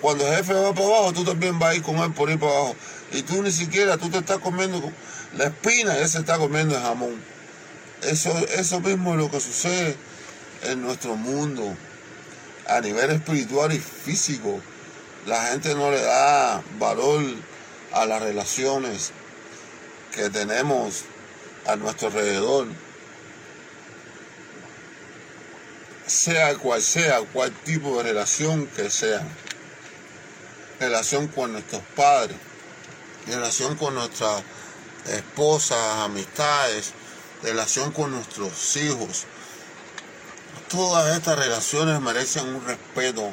cuando 0.00 0.26
el 0.26 0.36
jefe 0.36 0.54
va 0.54 0.72
para 0.74 0.86
abajo, 0.86 1.12
tú 1.12 1.24
también 1.24 1.58
vas 1.58 1.72
a 1.72 1.74
ir 1.76 1.82
con 1.82 1.96
él 1.96 2.12
por 2.12 2.30
ir 2.30 2.38
para 2.38 2.52
abajo. 2.52 2.76
Y 3.12 3.22
tú 3.22 3.42
ni 3.42 3.50
siquiera, 3.50 3.96
tú 3.96 4.10
te 4.10 4.18
estás 4.18 4.38
comiendo 4.38 4.92
la 5.36 5.44
espina 5.44 5.98
él 5.98 6.08
se 6.08 6.18
está 6.18 6.38
comiendo 6.38 6.76
el 6.76 6.82
jamón. 6.82 7.20
Eso, 8.02 8.36
eso 8.48 8.80
mismo 8.80 9.12
es 9.12 9.18
lo 9.18 9.30
que 9.30 9.40
sucede 9.40 9.96
en 10.62 10.82
nuestro 10.82 11.16
mundo 11.16 11.76
a 12.66 12.80
nivel 12.80 13.10
espiritual 13.10 13.72
y 13.72 13.78
físico. 13.78 14.60
La 15.26 15.46
gente 15.46 15.74
no 15.74 15.90
le 15.90 16.00
da 16.00 16.62
valor 16.78 17.22
a 17.92 18.06
las 18.06 18.22
relaciones 18.22 19.12
que 20.14 20.30
tenemos 20.30 21.04
a 21.66 21.76
nuestro 21.76 22.08
alrededor. 22.08 22.68
Sea 26.06 26.54
cual 26.54 26.80
sea, 26.80 27.20
cual 27.32 27.52
tipo 27.64 27.98
de 27.98 28.04
relación 28.04 28.66
que 28.68 28.88
sea. 28.88 29.26
Relación 30.80 31.26
con 31.26 31.52
nuestros 31.52 31.82
padres, 31.96 32.36
relación 33.26 33.76
con 33.76 33.94
nuestras 33.94 34.42
esposas, 35.06 35.78
amistades, 36.04 36.92
relación 37.42 37.90
con 37.90 38.12
nuestros 38.12 38.76
hijos. 38.76 39.24
Todas 40.68 41.16
estas 41.16 41.36
relaciones 41.36 42.00
merecen 42.00 42.46
un 42.46 42.64
respeto 42.64 43.28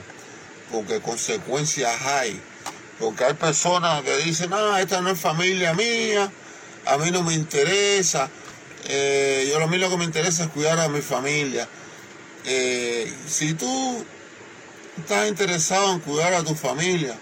porque 0.72 1.02
consecuencias 1.02 2.02
hay. 2.02 2.42
Porque 3.00 3.26
hay 3.26 3.34
personas 3.34 4.02
que 4.02 4.18
dicen, 4.18 4.50
no, 4.50 4.76
esta 4.78 5.02
no 5.02 5.12
es 5.12 5.20
familia 5.20 5.74
mía, 5.74 6.32
a 6.86 6.98
mí 6.98 7.12
no 7.12 7.22
me 7.22 7.34
interesa, 7.34 8.30
eh, 8.88 9.48
yo 9.52 9.60
lo 9.60 9.68
mismo 9.68 9.90
que 9.90 9.98
me 9.98 10.06
interesa 10.06 10.46
es 10.46 10.50
cuidar 10.50 10.80
a 10.80 10.90
mi 10.90 11.02
familia. 11.02 11.68
Eh, 12.46 13.14
si 13.28 13.54
tú 13.54 14.04
estás 14.98 15.28
interesado 15.28 15.94
en 15.94 16.00
cuidar 16.00 16.34
a 16.34 16.44
tu 16.44 16.56
familia 16.56 17.16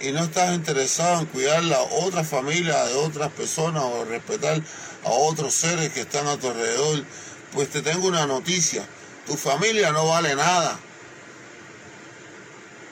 y 0.00 0.12
no 0.12 0.24
estás 0.24 0.54
interesado 0.54 1.20
en 1.20 1.26
cuidar 1.26 1.62
la 1.64 1.80
otra 1.80 2.22
familia 2.24 2.84
de 2.84 2.94
otras 2.94 3.32
personas 3.32 3.82
o 3.84 4.04
respetar 4.04 4.60
a 5.04 5.10
otros 5.10 5.54
seres 5.54 5.92
que 5.92 6.00
están 6.00 6.26
a 6.26 6.36
tu 6.36 6.48
alrededor, 6.48 7.04
pues 7.52 7.70
te 7.70 7.82
tengo 7.82 8.08
una 8.08 8.26
noticia. 8.26 8.86
Tu 9.26 9.36
familia 9.36 9.92
no 9.92 10.06
vale 10.06 10.34
nada. 10.34 10.78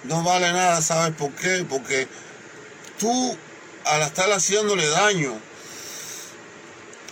No 0.04 0.22
vale 0.22 0.52
nada, 0.52 0.80
¿sabes 0.82 1.14
por 1.16 1.32
qué? 1.32 1.64
Porque 1.68 2.08
tú, 2.98 3.36
al 3.84 4.02
estar 4.02 4.30
haciéndole 4.30 4.86
daño 4.88 5.38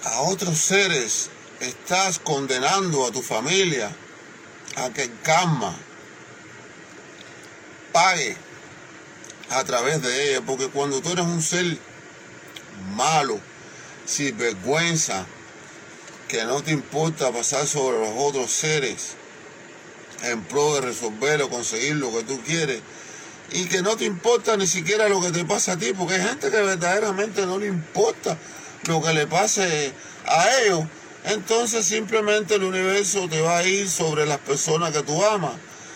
a 0.05 0.21
otros 0.23 0.59
seres, 0.59 1.31
estás 1.61 2.19
condenando 2.19 3.07
a 3.07 3.13
tu 3.13 3.23
familia 3.23 3.91
a 4.77 4.91
que 4.91 5.11
karma 5.23 5.75
pague 7.93 8.37
a 9.53 9.65
través 9.65 10.03
de 10.03 10.31
ella. 10.31 10.43
Porque 10.47 10.69
cuando 10.69 11.01
tú 11.01 11.13
eres 11.13 11.25
un 11.25 11.43
ser 11.43 11.79
malo, 12.95 13.39
sin 14.07 14.37
vergüenza, 14.37 15.27
que 16.29 16.45
no 16.45 16.63
te 16.63 16.73
importa 16.73 17.31
pasar 17.31 17.67
sobre 17.67 17.99
los 18.01 18.15
otros 18.17 18.51
seres 18.51 19.15
en 20.23 20.43
pro 20.45 20.75
de 20.75 20.81
resolver 20.81 21.43
o 21.43 21.51
conseguir 21.51 21.97
lo 21.97 22.11
que 22.13 22.23
tú 22.23 22.41
quieres 22.43 22.81
y 23.53 23.67
que 23.67 23.83
no 23.83 23.97
te 23.97 24.05
importa 24.05 24.57
ni 24.57 24.67
siquiera 24.67 25.09
lo 25.09 25.21
que 25.21 25.31
te 25.31 25.45
pasa 25.45 25.73
a 25.73 25.77
ti, 25.77 25.93
porque 25.93 26.15
hay 26.15 26.23
gente 26.23 26.51
que 26.51 26.63
verdaderamente 26.63 27.45
no 27.45 27.59
le 27.59 27.67
importa 27.67 28.39
lo 28.87 29.03
que 29.03 29.13
le 29.13 29.27
pase 29.27 29.93
a 30.27 30.61
ellos, 30.61 30.85
entonces 31.25 31.85
simplemente 31.85 32.55
el 32.55 32.65
universo 32.65 33.29
te 33.29 33.41
va 33.41 33.59
a 33.59 33.65
ir 33.65 33.89
sobre 33.89 34.27
las 34.27 34.39
personas 34.39 34.93
que 34.93 35.03
tú 35.03 35.23
amas. 35.25 35.53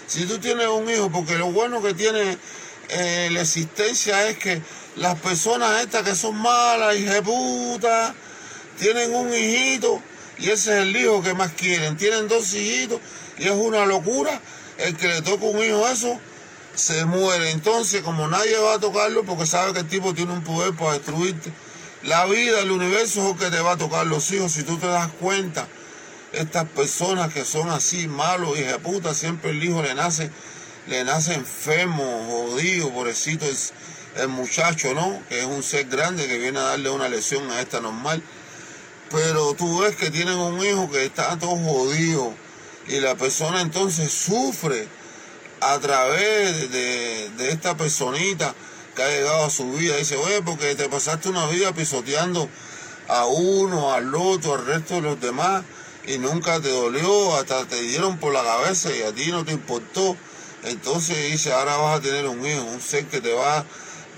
Si 0.07 0.25
tú 0.27 0.39
tienes 0.39 0.69
un 0.69 0.89
hijo, 0.89 1.11
porque 1.11 1.37
lo 1.37 1.51
bueno 1.51 1.83
que 1.83 1.95
tiene 1.95 2.39
eh, 2.89 3.29
la 3.33 3.43
existencia 3.43 4.29
es 4.29 4.39
que 4.39 4.63
las 4.97 5.19
personas 5.21 5.83
estas 5.83 6.03
que 6.03 6.15
son 6.15 6.37
malas, 6.37 6.97
puta, 7.23 8.15
tienen 8.79 9.15
un 9.15 9.33
hijito 9.33 10.01
y 10.39 10.51
ese 10.51 10.77
es 10.77 10.83
el 10.83 10.97
hijo 10.97 11.23
que 11.23 11.35
más 11.35 11.53
quieren. 11.53 11.97
Tienen 11.97 12.29
dos 12.29 12.53
hijitos 12.55 13.01
y 13.39 13.45
es 13.45 13.53
una 13.53 13.87
locura. 13.87 14.41
El 14.79 14.97
que 14.97 15.09
le 15.09 15.23
toca 15.23 15.45
un 15.47 15.63
hijo 15.63 15.89
eso 15.89 16.19
se 16.75 17.05
muere. 17.07 17.51
Entonces, 17.51 18.03
como 18.03 18.29
nadie 18.29 18.57
va 18.59 18.75
a 18.75 18.79
tocarlo 18.79 19.25
porque 19.25 19.47
sabe 19.47 19.73
que 19.73 19.81
el 19.81 19.89
tipo 19.89 20.15
tiene 20.15 20.33
un 20.33 20.45
poder 20.45 20.75
para 20.75 20.93
destruirte, 20.93 21.53
la 22.03 22.27
vida, 22.27 22.61
el 22.61 22.71
universo 22.71 23.21
es 23.21 23.27
lo 23.27 23.37
que 23.37 23.51
te 23.51 23.61
va 23.61 23.73
a 23.73 23.77
tocar 23.77 24.07
los 24.07 24.31
hijos. 24.33 24.53
Si 24.53 24.63
tú 24.63 24.79
te 24.79 24.87
das 24.87 25.11
cuenta, 25.21 25.67
estas 26.33 26.67
personas 26.69 27.33
que 27.33 27.45
son 27.45 27.71
así 27.71 28.07
malos 28.07 28.59
y 28.59 28.63
puta, 28.79 29.15
siempre 29.15 29.51
el 29.51 29.65
hijo 29.65 29.83
le 29.83 29.95
nace, 29.95 30.31
le 30.87 31.05
nace 31.05 31.35
enfermo, 31.35 32.27
jodido, 32.29 32.91
pobrecito 32.91 33.47
el 34.17 34.29
muchacho, 34.29 34.95
¿no? 34.95 35.21
Que 35.29 35.41
es 35.41 35.45
un 35.45 35.63
ser 35.63 35.87
grande 35.87 36.27
que 36.27 36.39
viene 36.39 36.59
a 36.59 36.63
darle 36.63 36.91
una 36.91 37.09
lesión 37.09 37.51
a 37.51 37.61
esta 37.61 37.81
normal. 37.81 38.23
Pero 39.11 39.55
tú 39.55 39.81
ves 39.81 39.97
que 39.97 40.11
tienen 40.11 40.37
un 40.37 40.65
hijo 40.65 40.91
que 40.91 41.05
está 41.05 41.39
todo 41.39 41.57
jodido 41.57 42.35
y 42.89 43.01
la 43.01 43.17
persona 43.17 43.61
entonces 43.61 44.13
sufre 44.13 44.89
a 45.61 45.79
través 45.79 46.71
de, 46.71 47.31
esta 47.51 47.77
personita 47.77 48.55
que 48.95 49.03
ha 49.03 49.09
llegado 49.09 49.45
a 49.45 49.51
su 49.51 49.73
vida. 49.73 49.97
Dice, 49.97 50.17
oye, 50.17 50.43
porque 50.43 50.75
te 50.75 50.89
pasaste 50.89 51.29
una 51.29 51.47
vida 51.47 51.73
pisoteando 51.73 52.49
a 53.09 53.27
uno, 53.27 53.93
al 53.93 54.15
otro, 54.15 54.55
al 54.55 54.67
resto 54.67 54.95
de 54.95 55.03
los 55.03 55.21
demás 55.21 55.63
y 56.07 56.19
nunca 56.19 56.61
te 56.61 56.71
dolió, 56.71 57.37
hasta 57.37 57.65
te 57.67 57.81
dieron 57.83 58.19
por 58.19 58.33
la 58.33 58.43
cabeza 58.43 58.95
y 58.95 59.03
a 59.03 59.13
ti 59.13 59.31
no 59.31 59.45
te 59.45 59.53
importó. 59.53 60.17
Entonces 60.67 61.31
dice, 61.31 61.53
ahora 61.53 61.77
vas 61.77 61.99
a 61.99 62.03
tener 62.03 62.27
un 62.27 62.45
hijo, 62.45 62.63
un 62.63 62.81
ser 62.81 63.07
que 63.07 63.21
te 63.21 63.33
va 63.33 63.65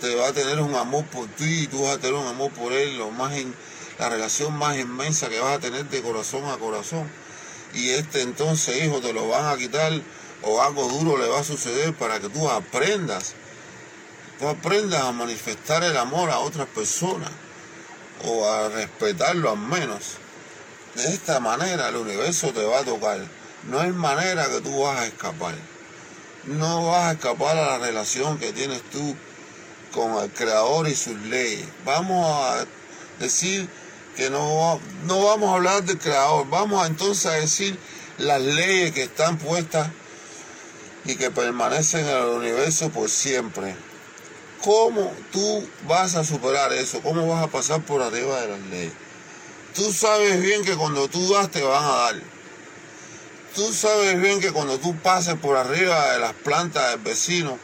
te 0.00 0.14
va 0.14 0.28
a 0.28 0.32
tener 0.32 0.60
un 0.60 0.74
amor 0.74 1.04
por 1.06 1.26
ti 1.26 1.62
y 1.62 1.66
tú 1.66 1.82
vas 1.82 1.96
a 1.96 1.98
tener 1.98 2.14
un 2.14 2.26
amor 2.26 2.52
por 2.52 2.72
él, 2.72 2.98
lo 2.98 3.10
más 3.10 3.32
la 3.98 4.08
relación 4.08 4.56
más 4.56 4.78
inmensa 4.78 5.28
que 5.28 5.40
vas 5.40 5.56
a 5.56 5.60
tener 5.60 5.88
de 5.88 6.02
corazón 6.02 6.44
a 6.46 6.56
corazón. 6.56 7.10
Y 7.74 7.90
este 7.90 8.22
entonces, 8.22 8.84
hijo, 8.84 9.00
te 9.00 9.12
lo 9.12 9.28
van 9.28 9.46
a 9.46 9.56
quitar 9.56 9.92
o 10.42 10.62
algo 10.62 10.88
duro 10.88 11.18
le 11.18 11.28
va 11.28 11.40
a 11.40 11.44
suceder 11.44 11.92
para 11.94 12.20
que 12.20 12.28
tú 12.28 12.48
aprendas, 12.48 13.34
tú 14.38 14.46
aprendas 14.46 15.02
a 15.02 15.12
manifestar 15.12 15.82
el 15.82 15.96
amor 15.96 16.30
a 16.30 16.38
otras 16.38 16.68
personas 16.68 17.30
o 18.24 18.48
a 18.48 18.68
respetarlo 18.68 19.50
al 19.50 19.58
menos. 19.58 20.14
De 20.94 21.12
esta 21.12 21.40
manera 21.40 21.88
el 21.88 21.96
universo 21.96 22.52
te 22.52 22.64
va 22.64 22.80
a 22.80 22.84
tocar. 22.84 23.18
No 23.68 23.80
hay 23.80 23.90
manera 23.90 24.48
que 24.48 24.60
tú 24.60 24.80
vas 24.80 25.00
a 25.00 25.06
escapar. 25.06 25.54
No 26.48 26.86
vas 26.86 27.04
a 27.04 27.12
escapar 27.12 27.56
a 27.58 27.78
la 27.78 27.78
relación 27.78 28.38
que 28.38 28.52
tienes 28.52 28.82
tú 28.90 29.14
con 29.92 30.22
el 30.22 30.30
creador 30.30 30.88
y 30.88 30.94
sus 30.94 31.16
leyes. 31.22 31.68
Vamos 31.84 32.26
a 32.26 32.64
decir 33.20 33.68
que 34.16 34.30
no, 34.30 34.80
no 35.04 35.24
vamos 35.24 35.50
a 35.50 35.54
hablar 35.54 35.84
del 35.84 35.98
creador, 35.98 36.48
vamos 36.48 36.86
entonces 36.86 37.26
a 37.26 37.32
decir 37.32 37.78
las 38.16 38.40
leyes 38.40 38.92
que 38.92 39.02
están 39.02 39.36
puestas 39.36 39.90
y 41.04 41.16
que 41.16 41.30
permanecen 41.30 42.06
en 42.06 42.16
el 42.16 42.28
universo 42.28 42.88
por 42.90 43.10
siempre. 43.10 43.76
¿Cómo 44.62 45.12
tú 45.30 45.68
vas 45.86 46.16
a 46.16 46.24
superar 46.24 46.72
eso? 46.72 47.00
¿Cómo 47.02 47.28
vas 47.28 47.44
a 47.44 47.48
pasar 47.48 47.82
por 47.82 48.02
arriba 48.02 48.40
de 48.40 48.48
las 48.48 48.60
leyes? 48.70 48.92
Tú 49.74 49.92
sabes 49.92 50.40
bien 50.40 50.64
que 50.64 50.76
cuando 50.76 51.08
tú 51.08 51.32
das 51.32 51.50
te 51.50 51.62
van 51.62 51.84
a 51.84 51.88
dar. 51.88 52.37
Tú 53.58 53.72
sabes 53.72 54.20
bien 54.20 54.38
que 54.38 54.52
cuando 54.52 54.78
tú 54.78 54.94
pases 54.98 55.34
por 55.34 55.56
arriba 55.56 56.12
de 56.12 56.20
las 56.20 56.32
plantas 56.32 56.92
del 56.92 57.00
vecino, 57.00 57.58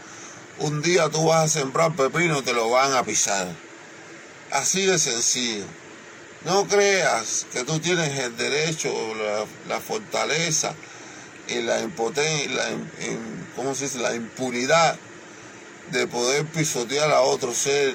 un 0.58 0.82
día 0.82 1.08
tú 1.08 1.26
vas 1.26 1.44
a 1.44 1.60
sembrar 1.60 1.94
pepino 1.94 2.40
y 2.40 2.42
te 2.42 2.52
lo 2.52 2.68
van 2.68 2.94
a 2.94 3.04
pisar. 3.04 3.46
Así 4.50 4.84
de 4.86 4.98
sencillo. 4.98 5.64
No 6.44 6.66
creas 6.66 7.46
que 7.52 7.62
tú 7.62 7.78
tienes 7.78 8.18
el 8.18 8.36
derecho, 8.36 8.92
la, 9.68 9.78
fortaleza 9.78 10.74
y 11.46 11.62
la 11.62 11.80
impotencia, 11.80 12.50
la, 12.50 12.70
¿cómo 13.54 13.76
se 13.76 13.84
dice? 13.84 14.00
la 14.00 14.16
impunidad 14.16 14.96
de 15.92 16.08
poder 16.08 16.44
pisotear 16.46 17.12
a 17.12 17.20
otro 17.20 17.54
ser 17.54 17.94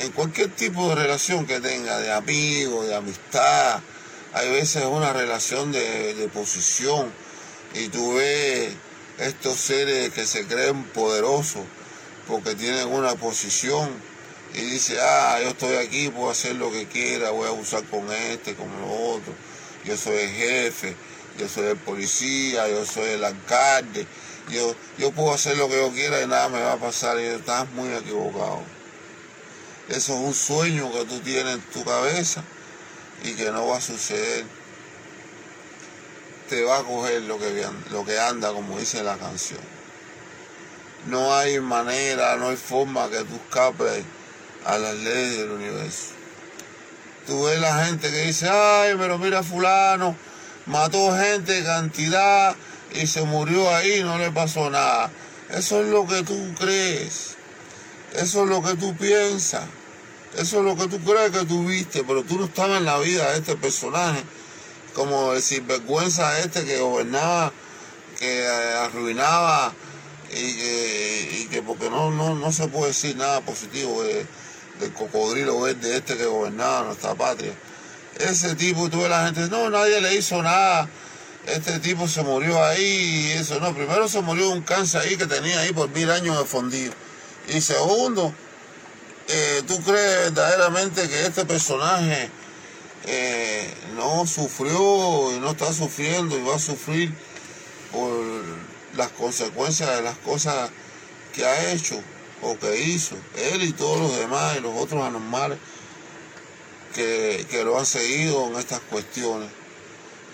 en 0.00 0.10
cualquier 0.10 0.50
tipo 0.50 0.88
de 0.88 0.96
relación 0.96 1.46
que 1.46 1.60
tenga, 1.60 1.96
de 2.00 2.10
amigo, 2.12 2.82
de 2.82 2.96
amistad. 2.96 3.80
Hay 4.34 4.50
veces 4.50 4.84
una 4.84 5.12
relación 5.12 5.70
de, 5.70 6.14
de 6.14 6.28
posición 6.28 7.12
y 7.72 7.88
tú 7.88 8.14
ves 8.14 8.72
estos 9.18 9.58
seres 9.58 10.10
que 10.10 10.26
se 10.26 10.46
creen 10.46 10.82
poderosos 10.84 11.62
porque 12.26 12.56
tienen 12.56 12.88
una 12.88 13.14
posición 13.14 13.90
y 14.52 14.60
dice, 14.60 14.98
ah, 15.00 15.38
yo 15.40 15.50
estoy 15.50 15.76
aquí, 15.76 16.08
puedo 16.08 16.30
hacer 16.30 16.56
lo 16.56 16.72
que 16.72 16.86
quiera, 16.86 17.30
voy 17.30 17.48
a 17.48 17.52
usar 17.52 17.84
con 17.84 18.10
este, 18.12 18.56
con 18.56 18.68
lo 18.80 18.92
otro, 19.12 19.32
yo 19.84 19.96
soy 19.96 20.16
el 20.16 20.30
jefe, 20.30 20.96
yo 21.38 21.48
soy 21.48 21.66
el 21.66 21.76
policía, 21.76 22.68
yo 22.68 22.84
soy 22.84 23.10
el 23.10 23.24
alcalde, 23.24 24.04
yo, 24.50 24.74
yo 24.98 25.12
puedo 25.12 25.32
hacer 25.32 25.56
lo 25.56 25.68
que 25.68 25.76
yo 25.76 25.92
quiera 25.92 26.22
y 26.22 26.26
nada 26.26 26.48
me 26.48 26.60
va 26.60 26.72
a 26.72 26.76
pasar. 26.76 27.18
Y 27.20 27.24
estás 27.24 27.70
muy 27.70 27.88
equivocado. 27.92 28.62
Eso 29.88 30.14
es 30.14 30.20
un 30.20 30.34
sueño 30.34 30.90
que 30.92 31.04
tú 31.04 31.20
tienes 31.20 31.54
en 31.54 31.60
tu 31.72 31.84
cabeza 31.84 32.44
y 33.24 33.32
que 33.34 33.50
no 33.50 33.66
va 33.66 33.78
a 33.78 33.80
suceder. 33.80 34.44
Te 36.48 36.62
va 36.62 36.78
a 36.78 36.82
coger 36.84 37.22
lo 37.22 37.38
que, 37.38 37.66
lo 37.90 38.04
que 38.04 38.20
anda, 38.20 38.52
como 38.52 38.78
dice 38.78 39.02
la 39.02 39.16
canción. 39.16 39.60
No 41.06 41.34
hay 41.34 41.58
manera, 41.58 42.36
no 42.36 42.48
hay 42.48 42.56
forma 42.56 43.08
que 43.08 43.24
tú 43.24 43.34
escapes 43.34 44.04
a 44.66 44.78
las 44.78 44.94
leyes 44.94 45.38
del 45.38 45.50
universo. 45.50 46.12
Tú 47.26 47.44
ves 47.44 47.58
la 47.58 47.86
gente 47.86 48.10
que 48.10 48.26
dice, 48.26 48.48
ay, 48.48 48.94
pero 48.98 49.18
mira 49.18 49.42
fulano, 49.42 50.14
mató 50.66 51.16
gente 51.16 51.64
cantidad 51.64 52.54
y 52.92 53.06
se 53.06 53.22
murió 53.22 53.74
ahí, 53.74 54.02
no 54.02 54.18
le 54.18 54.30
pasó 54.30 54.68
nada. 54.68 55.10
Eso 55.50 55.80
es 55.80 55.88
lo 55.88 56.06
que 56.06 56.22
tú 56.22 56.54
crees. 56.58 57.36
Eso 58.14 58.44
es 58.44 58.50
lo 58.50 58.62
que 58.62 58.74
tú 58.74 58.94
piensas. 58.96 59.64
Eso 60.38 60.58
es 60.58 60.64
lo 60.64 60.76
que 60.76 60.88
tú 60.88 60.98
crees 61.00 61.30
que 61.30 61.44
tú 61.44 61.66
viste, 61.66 62.04
pero 62.04 62.22
tú 62.22 62.38
no 62.38 62.46
estabas 62.46 62.78
en 62.78 62.84
la 62.84 62.98
vida 62.98 63.30
de 63.32 63.38
este 63.38 63.56
personaje. 63.56 64.22
Como 64.94 65.32
el 65.32 65.42
sinvergüenza 65.42 66.40
este 66.40 66.64
que 66.64 66.78
gobernaba, 66.78 67.52
que 68.18 68.42
eh, 68.42 68.74
arruinaba 68.78 69.72
y 70.30 71.46
que, 71.46 71.62
porque 71.62 71.88
no, 71.90 72.10
no, 72.10 72.34
no 72.34 72.52
se 72.52 72.66
puede 72.68 72.88
decir 72.88 73.16
nada 73.16 73.40
positivo 73.40 74.02
del 74.02 74.92
cocodrilo 74.92 75.60
verde 75.60 75.96
este 75.96 76.16
que 76.16 76.26
gobernaba 76.26 76.84
nuestra 76.84 77.14
patria. 77.14 77.52
Ese 78.18 78.54
tipo, 78.54 78.88
tú 78.90 79.00
ves 79.00 79.10
la 79.10 79.26
gente, 79.26 79.48
no, 79.48 79.70
nadie 79.70 80.00
le 80.00 80.14
hizo 80.14 80.42
nada 80.42 80.88
este 81.46 81.78
tipo 81.78 82.08
se 82.08 82.22
murió 82.22 82.62
ahí 82.64 83.32
eso, 83.36 83.60
no, 83.60 83.74
primero 83.74 84.08
se 84.08 84.22
murió 84.22 84.48
de 84.48 84.52
un 84.54 84.62
cáncer 84.62 85.02
ahí 85.02 85.16
que 85.16 85.26
tenía 85.26 85.60
ahí 85.60 85.72
por 85.72 85.90
mil 85.90 86.10
años 86.10 86.38
de 86.38 86.44
fundido. 86.44 86.92
Y 87.48 87.60
segundo, 87.60 88.32
eh, 89.28 89.62
¿tú 89.66 89.80
crees 89.82 90.34
verdaderamente 90.34 91.08
que 91.08 91.26
este 91.26 91.44
personaje 91.44 92.30
eh, 93.06 93.72
no 93.96 94.26
sufrió 94.26 95.34
y 95.34 95.40
no 95.40 95.50
está 95.50 95.72
sufriendo 95.72 96.38
y 96.38 96.42
va 96.42 96.56
a 96.56 96.58
sufrir 96.58 97.14
por 97.92 98.10
las 98.96 99.10
consecuencias 99.10 99.96
de 99.96 100.02
las 100.02 100.16
cosas 100.18 100.70
que 101.34 101.44
ha 101.44 101.72
hecho 101.72 102.00
o 102.42 102.58
que 102.58 102.80
hizo, 102.80 103.16
él 103.36 103.62
y 103.62 103.72
todos 103.72 103.98
los 103.98 104.16
demás 104.18 104.56
y 104.56 104.60
los 104.60 104.76
otros 104.76 105.02
anormales 105.02 105.58
que, 106.94 107.46
que 107.50 107.64
lo 107.64 107.78
han 107.78 107.86
seguido 107.86 108.46
en 108.48 108.56
estas 108.56 108.80
cuestiones? 108.80 109.48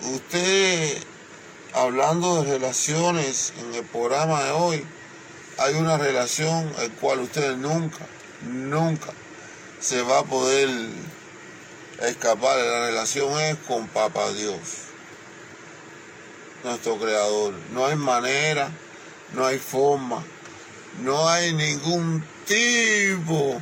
Usted, 0.01 0.97
hablando 1.73 2.41
de 2.41 2.53
relaciones 2.53 3.53
en 3.59 3.75
el 3.75 3.85
programa 3.85 4.43
de 4.43 4.51
hoy, 4.51 4.85
hay 5.59 5.75
una 5.75 5.97
relación 5.97 6.73
en 6.79 6.91
cual 6.93 7.19
usted 7.19 7.55
nunca, 7.55 8.07
nunca 8.43 9.13
se 9.79 10.01
va 10.01 10.19
a 10.19 10.23
poder 10.23 10.69
escapar. 12.01 12.57
La 12.57 12.87
relación 12.87 13.39
es 13.39 13.57
con 13.67 13.87
Papá 13.87 14.31
Dios, 14.33 14.57
nuestro 16.63 16.97
Creador. 16.97 17.53
No 17.73 17.85
hay 17.85 17.95
manera, 17.95 18.71
no 19.33 19.45
hay 19.45 19.59
forma, 19.59 20.23
no 21.01 21.27
hay 21.27 21.53
ningún 21.53 22.23
tipo 22.45 23.61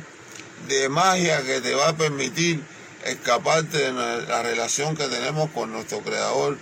de 0.68 0.88
magia 0.88 1.42
que 1.42 1.60
te 1.60 1.74
va 1.74 1.88
a 1.88 1.96
permitir 1.96 2.62
escaparte 3.04 3.78
de 3.78 3.92
la 3.92 4.42
relación 4.42 4.96
que 4.96 5.08
tenemos 5.08 5.50
con 5.50 5.72
nuestro 5.72 6.00
creador, 6.00 6.58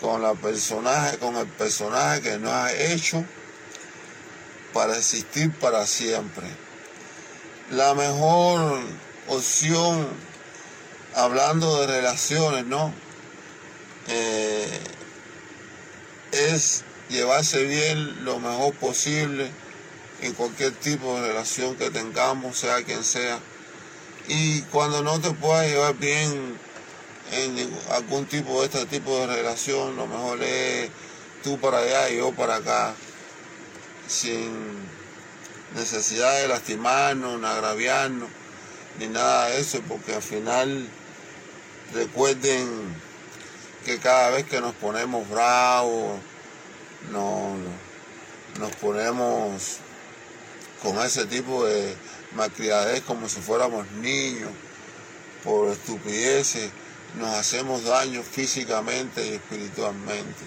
con 0.00 0.22
la 0.22 0.34
personaje, 0.34 1.18
con 1.18 1.36
el 1.36 1.46
personaje 1.46 2.22
que 2.22 2.38
nos 2.38 2.52
ha 2.52 2.72
hecho 2.72 3.24
para 4.72 4.96
existir 4.96 5.52
para 5.52 5.86
siempre. 5.86 6.46
La 7.70 7.94
mejor 7.94 8.80
opción, 9.28 10.08
hablando 11.14 11.80
de 11.80 11.86
relaciones, 11.86 12.66
¿no? 12.66 12.92
Eh, 14.08 14.80
es 16.32 16.84
llevarse 17.08 17.64
bien 17.64 18.24
lo 18.24 18.38
mejor 18.38 18.74
posible 18.74 19.50
en 20.20 20.32
cualquier 20.34 20.72
tipo 20.72 21.14
de 21.16 21.28
relación 21.28 21.76
que 21.76 21.90
tengamos, 21.90 22.58
sea 22.58 22.82
quien 22.82 23.04
sea 23.04 23.38
y 24.28 24.62
cuando 24.62 25.02
no 25.02 25.20
te 25.20 25.30
puedas 25.32 25.66
llevar 25.66 25.94
bien 25.96 26.56
en 27.32 27.70
algún 27.90 28.26
tipo 28.26 28.60
de 28.60 28.66
este 28.66 28.86
tipo 28.86 29.18
de 29.18 29.26
relación, 29.26 29.96
lo 29.96 30.06
mejor 30.06 30.42
es 30.42 30.90
tú 31.42 31.58
para 31.58 31.78
allá 31.78 32.10
y 32.10 32.18
yo 32.18 32.32
para 32.32 32.56
acá, 32.56 32.94
sin 34.06 34.52
necesidad 35.74 36.40
de 36.40 36.48
lastimarnos, 36.48 37.42
agraviarnos, 37.44 38.28
ni 38.98 39.08
nada 39.08 39.48
de 39.48 39.60
eso, 39.60 39.80
porque 39.88 40.14
al 40.14 40.22
final 40.22 40.88
recuerden 41.94 42.68
que 43.84 43.98
cada 43.98 44.30
vez 44.30 44.46
que 44.46 44.60
nos 44.60 44.74
ponemos 44.74 45.28
bravos, 45.28 46.18
no, 47.10 47.56
nos 48.58 48.76
ponemos 48.76 49.78
con 50.82 50.98
ese 50.98 51.26
tipo 51.26 51.64
de 51.64 51.94
malcriadez 52.34 53.02
como 53.02 53.28
si 53.28 53.40
fuéramos 53.40 53.90
niños, 53.92 54.50
por 55.42 55.70
estupideces, 55.70 56.70
nos 57.18 57.34
hacemos 57.34 57.84
daño 57.84 58.22
físicamente 58.22 59.26
y 59.26 59.34
espiritualmente. 59.34 60.44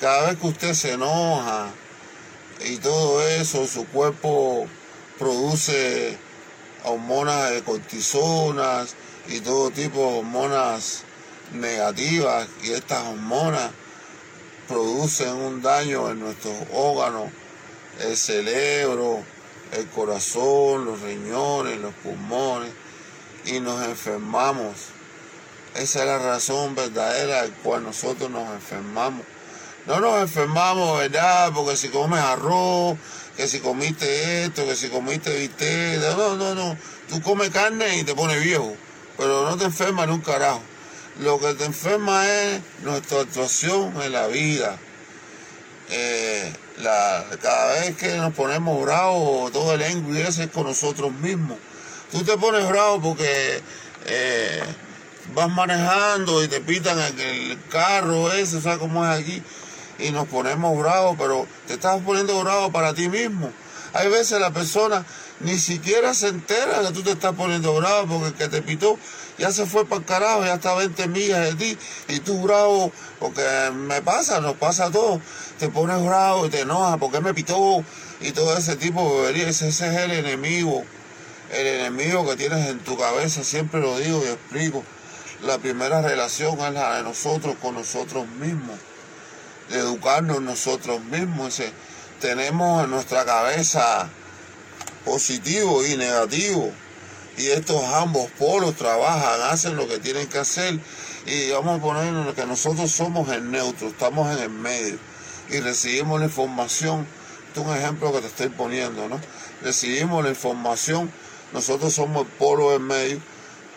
Cada 0.00 0.28
vez 0.28 0.38
que 0.38 0.46
usted 0.46 0.74
se 0.74 0.92
enoja 0.92 1.70
y 2.64 2.76
todo 2.78 3.22
eso, 3.26 3.66
su 3.66 3.86
cuerpo 3.86 4.66
produce 5.18 6.16
hormonas 6.84 7.50
de 7.50 7.62
cortisonas 7.62 8.94
y 9.28 9.40
todo 9.40 9.70
tipo 9.70 9.98
de 9.98 10.18
hormonas 10.18 11.04
negativas 11.52 12.48
y 12.62 12.72
estas 12.72 13.06
hormonas 13.06 13.70
producen 14.68 15.30
un 15.30 15.62
daño 15.62 16.10
en 16.10 16.20
nuestros 16.20 16.54
órganos, 16.72 17.30
el 18.00 18.16
cerebro, 18.16 19.22
el 19.72 19.86
corazón, 19.88 20.84
los 20.84 21.00
riñones, 21.00 21.78
los 21.78 21.94
pulmones 21.94 22.70
y 23.44 23.60
nos 23.60 23.84
enfermamos. 23.84 24.76
Esa 25.74 26.00
es 26.00 26.06
la 26.06 26.18
razón 26.18 26.74
verdadera 26.74 27.42
por 27.42 27.52
cual 27.62 27.84
nosotros 27.84 28.30
nos 28.30 28.48
enfermamos. 28.50 29.24
No 29.86 30.00
nos 30.00 30.20
enfermamos, 30.22 30.98
¿verdad? 30.98 31.52
Porque 31.52 31.76
si 31.76 31.88
comes 31.88 32.20
arroz, 32.20 32.96
que 33.36 33.48
si 33.48 33.60
comiste 33.60 34.44
esto, 34.44 34.64
que 34.64 34.76
si 34.76 34.88
comiste 34.88 35.36
viste, 35.36 35.98
no, 35.98 36.36
no, 36.36 36.54
no. 36.54 36.76
Tú 37.08 37.20
comes 37.22 37.50
carne 37.50 37.98
y 37.98 38.04
te 38.04 38.14
pones 38.14 38.42
viejo, 38.42 38.74
pero 39.16 39.48
no 39.48 39.56
te 39.56 39.64
enfermas 39.64 40.06
ni 40.06 40.14
un 40.14 40.20
carajo. 40.20 40.62
Lo 41.20 41.38
que 41.38 41.54
te 41.54 41.64
enferma 41.64 42.26
es 42.28 42.60
nuestra 42.82 43.20
actuación 43.20 43.92
en 44.02 44.12
la 44.12 44.28
vida. 44.28 44.78
Eh, 45.90 46.52
la, 46.78 47.26
cada 47.42 47.80
vez 47.80 47.96
que 47.96 48.16
nos 48.16 48.32
ponemos 48.32 48.82
bravos, 48.82 49.52
todo 49.52 49.74
el 49.74 49.82
angry 49.82 50.22
es 50.22 50.40
con 50.52 50.64
nosotros 50.64 51.12
mismos. 51.12 51.58
Tú 52.10 52.22
te 52.24 52.36
pones 52.38 52.66
bravo 52.68 53.00
porque 53.00 53.60
eh, 54.06 54.62
vas 55.34 55.50
manejando 55.50 56.42
y 56.42 56.48
te 56.48 56.60
pitan 56.60 56.98
el, 56.98 57.58
carro 57.68 58.32
ese, 58.32 58.60
¿sabes 58.60 58.78
cómo 58.78 59.04
es 59.04 59.20
aquí? 59.20 59.42
Y 59.98 60.10
nos 60.10 60.28
ponemos 60.28 60.76
bravos, 60.78 61.16
pero 61.18 61.46
te 61.66 61.74
estás 61.74 62.00
poniendo 62.02 62.40
bravo 62.42 62.72
para 62.72 62.94
ti 62.94 63.08
mismo. 63.08 63.50
Hay 63.94 64.08
veces 64.08 64.40
la 64.40 64.50
persona 64.50 65.04
ni 65.40 65.58
siquiera 65.58 66.14
se 66.14 66.28
entera 66.28 66.80
que 66.80 66.92
tú 66.92 67.02
te 67.02 67.12
estás 67.12 67.34
poniendo 67.34 67.74
bravo 67.74 68.18
porque 68.18 68.28
el 68.28 68.34
que 68.34 68.48
te 68.48 68.62
pitó 68.62 68.98
ya 69.38 69.50
se 69.50 69.66
fue 69.66 69.84
para 69.84 70.00
el 70.00 70.06
carajo, 70.06 70.44
ya 70.44 70.54
está 70.54 70.70
a 70.72 70.76
20 70.76 71.08
millas 71.08 71.44
de 71.44 71.54
ti 71.54 71.78
y 72.08 72.20
tú 72.20 72.40
bravo, 72.42 72.92
porque 73.18 73.42
me 73.74 74.00
pasa, 74.02 74.40
nos 74.40 74.56
pasa 74.56 74.86
a 74.86 74.90
todos, 74.90 75.20
te 75.58 75.68
pones 75.68 76.02
bravo 76.04 76.46
y 76.46 76.50
te 76.50 76.60
enojas 76.60 76.98
porque 76.98 77.20
me 77.20 77.34
pitó 77.34 77.84
y 78.20 78.32
todo 78.32 78.56
ese 78.56 78.76
tipo 78.76 79.24
de 79.26 79.48
ese, 79.48 79.68
ese 79.68 79.88
es 79.88 79.96
el 79.96 80.12
enemigo, 80.12 80.84
el 81.50 81.66
enemigo 81.66 82.28
que 82.28 82.36
tienes 82.36 82.68
en 82.68 82.78
tu 82.80 82.96
cabeza, 82.96 83.42
siempre 83.42 83.80
lo 83.80 83.98
digo 83.98 84.22
y 84.24 84.28
explico. 84.28 84.84
La 85.42 85.58
primera 85.58 86.00
relación 86.00 86.60
es 86.60 86.72
la 86.72 86.98
de 86.98 87.02
nosotros 87.02 87.56
con 87.60 87.74
nosotros 87.74 88.28
mismos, 88.38 88.78
educarnos 89.72 90.40
nosotros 90.42 91.02
mismos. 91.04 91.60
tenemos 92.20 92.84
en 92.84 92.90
nuestra 92.90 93.24
cabeza 93.24 94.08
positivo 95.04 95.84
y 95.84 95.96
negativo. 95.96 96.72
Y 97.36 97.46
estos 97.46 97.82
ambos 97.84 98.30
polos 98.38 98.76
trabajan, 98.76 99.50
hacen 99.50 99.76
lo 99.76 99.88
que 99.88 99.98
tienen 99.98 100.28
que 100.28 100.38
hacer. 100.38 100.78
Y 101.26 101.50
vamos 101.50 101.78
a 101.78 101.82
poner 101.82 102.34
que 102.34 102.46
nosotros 102.46 102.90
somos 102.90 103.28
el 103.30 103.50
neutro, 103.50 103.88
estamos 103.88 104.36
en 104.36 104.42
el 104.42 104.50
medio. 104.50 104.98
Y 105.50 105.60
recibimos 105.60 106.20
la 106.20 106.26
información. 106.26 107.06
Este 107.48 107.60
es 107.60 107.66
un 107.66 107.76
ejemplo 107.76 108.12
que 108.12 108.20
te 108.20 108.26
estoy 108.26 108.48
poniendo, 108.48 109.08
¿no? 109.08 109.20
Recibimos 109.62 110.24
la 110.24 110.30
información, 110.30 111.10
nosotros 111.52 111.92
somos 111.92 112.26
el 112.26 112.32
polo 112.32 112.74
en 112.74 112.82
medio, 112.82 113.20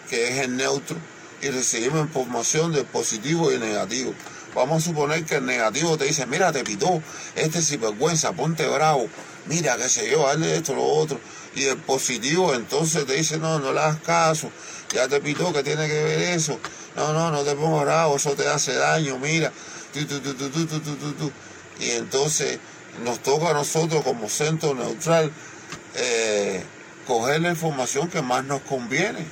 que 0.09 0.29
es 0.29 0.39
el 0.39 0.57
neutro. 0.57 0.97
Y 1.41 1.49
recibimos 1.49 1.99
información 1.99 2.71
de 2.71 2.83
positivo 2.83 3.51
y 3.51 3.59
negativo. 3.59 4.13
Vamos 4.55 4.81
a 4.81 4.85
suponer 4.85 5.25
que 5.25 5.35
el 5.35 5.45
negativo 5.45 5.97
te 5.97 6.05
dice, 6.05 6.25
mira, 6.25 6.51
te 6.53 6.63
pitó, 6.63 7.01
este 7.35 7.61
sinvergüenza, 7.61 8.31
ponte 8.31 8.65
bravo, 8.67 9.07
mira, 9.47 9.75
qué 9.75 9.89
sé 9.89 10.09
yo, 10.09 10.27
hazle 10.27 10.55
esto, 10.55 10.73
lo 10.73 10.83
otro. 10.83 11.19
Y 11.55 11.65
el 11.65 11.77
positivo 11.77 12.53
entonces 12.53 13.05
te 13.05 13.13
dice, 13.13 13.37
no, 13.37 13.59
no 13.59 13.73
le 13.73 13.79
hagas 13.81 13.99
caso, 13.99 14.49
ya 14.93 15.07
te 15.09 15.19
pitó, 15.19 15.51
que 15.53 15.61
tiene 15.61 15.87
que 15.87 16.03
ver 16.03 16.21
eso? 16.21 16.57
No, 16.95 17.11
no, 17.11 17.31
no 17.31 17.43
te 17.43 17.53
pongas 17.55 17.83
bravo, 17.83 18.15
eso 18.15 18.31
te 18.31 18.47
hace 18.47 18.73
daño, 18.75 19.17
mira. 19.19 19.51
y 21.79 21.89
entonces 21.91 22.59
nos 23.03 23.19
toca 23.19 23.49
a 23.49 23.53
nosotros 23.53 24.03
como 24.03 24.29
centro 24.29 24.73
neutral 24.73 25.31
eh, 25.95 26.63
coger 27.05 27.41
la 27.41 27.49
información 27.49 28.09
que 28.09 28.21
más 28.21 28.45
nos 28.45 28.61
conviene. 28.61 29.25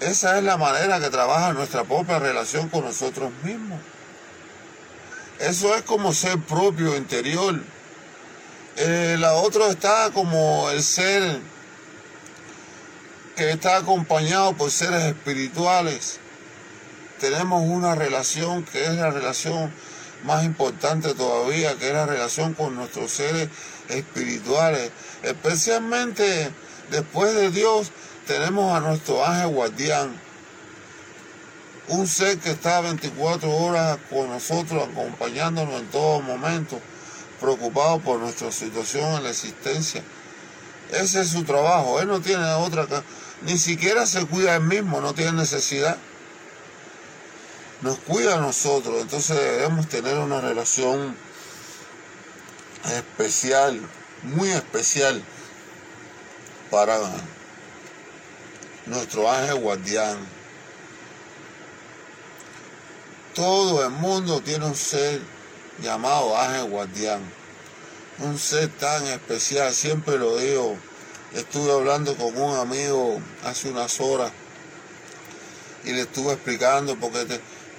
Esa 0.00 0.38
es 0.38 0.44
la 0.44 0.56
manera 0.56 1.00
que 1.00 1.10
trabaja 1.10 1.52
nuestra 1.52 1.82
propia 1.84 2.18
relación 2.20 2.68
con 2.68 2.84
nosotros 2.84 3.32
mismos. 3.42 3.80
Eso 5.40 5.74
es 5.74 5.82
como 5.82 6.12
ser 6.12 6.38
propio 6.38 6.96
interior. 6.96 7.60
Eh, 8.76 9.16
la 9.18 9.34
otra 9.34 9.68
está 9.68 10.10
como 10.12 10.70
el 10.70 10.82
ser 10.82 11.40
que 13.34 13.50
está 13.50 13.76
acompañado 13.76 14.52
por 14.52 14.70
seres 14.70 15.04
espirituales. 15.04 16.20
Tenemos 17.18 17.62
una 17.64 17.96
relación 17.96 18.64
que 18.64 18.84
es 18.84 18.94
la 18.94 19.10
relación 19.10 19.72
más 20.24 20.44
importante 20.44 21.14
todavía, 21.14 21.76
que 21.76 21.88
es 21.88 21.94
la 21.94 22.06
relación 22.06 22.54
con 22.54 22.76
nuestros 22.76 23.10
seres 23.10 23.48
espirituales. 23.88 24.92
Especialmente 25.22 26.50
después 26.90 27.34
de 27.34 27.50
Dios, 27.50 27.90
tenemos 28.28 28.76
a 28.76 28.80
nuestro 28.80 29.24
ángel 29.24 29.48
guardián, 29.48 30.14
un 31.88 32.06
ser 32.06 32.38
que 32.38 32.50
está 32.50 32.82
24 32.82 33.50
horas 33.50 33.98
con 34.10 34.28
nosotros, 34.28 34.86
acompañándonos 34.86 35.80
en 35.80 35.86
todo 35.86 36.20
momento, 36.20 36.78
preocupado 37.40 38.00
por 38.00 38.20
nuestra 38.20 38.52
situación 38.52 39.14
en 39.14 39.24
la 39.24 39.30
existencia. 39.30 40.02
Ese 40.92 41.22
es 41.22 41.30
su 41.30 41.42
trabajo, 41.44 42.00
él 42.02 42.08
no 42.08 42.20
tiene 42.20 42.44
otra, 42.52 42.86
ni 43.42 43.56
siquiera 43.56 44.04
se 44.04 44.26
cuida 44.26 44.56
él 44.56 44.62
mismo, 44.62 45.00
no 45.00 45.14
tiene 45.14 45.32
necesidad. 45.32 45.96
Nos 47.80 47.98
cuida 48.00 48.34
a 48.34 48.40
nosotros, 48.40 49.00
entonces 49.00 49.38
debemos 49.38 49.88
tener 49.88 50.18
una 50.18 50.42
relación 50.42 51.16
especial, 52.92 53.80
muy 54.22 54.50
especial 54.50 55.22
para 56.70 56.98
nuestro 58.88 59.30
ángel 59.30 59.56
guardián. 59.56 60.16
Todo 63.34 63.84
el 63.84 63.90
mundo 63.90 64.40
tiene 64.40 64.66
un 64.66 64.74
ser 64.74 65.20
llamado 65.82 66.36
ángel 66.36 66.70
guardián. 66.70 67.20
Un 68.18 68.38
ser 68.38 68.68
tan 68.68 69.06
especial, 69.06 69.72
siempre 69.72 70.18
lo 70.18 70.36
digo. 70.38 70.76
Estuve 71.34 71.70
hablando 71.72 72.16
con 72.16 72.36
un 72.36 72.56
amigo 72.56 73.20
hace 73.44 73.70
unas 73.70 74.00
horas 74.00 74.32
y 75.84 75.92
le 75.92 76.02
estuve 76.02 76.32
explicando 76.32 76.96
porque 76.96 77.26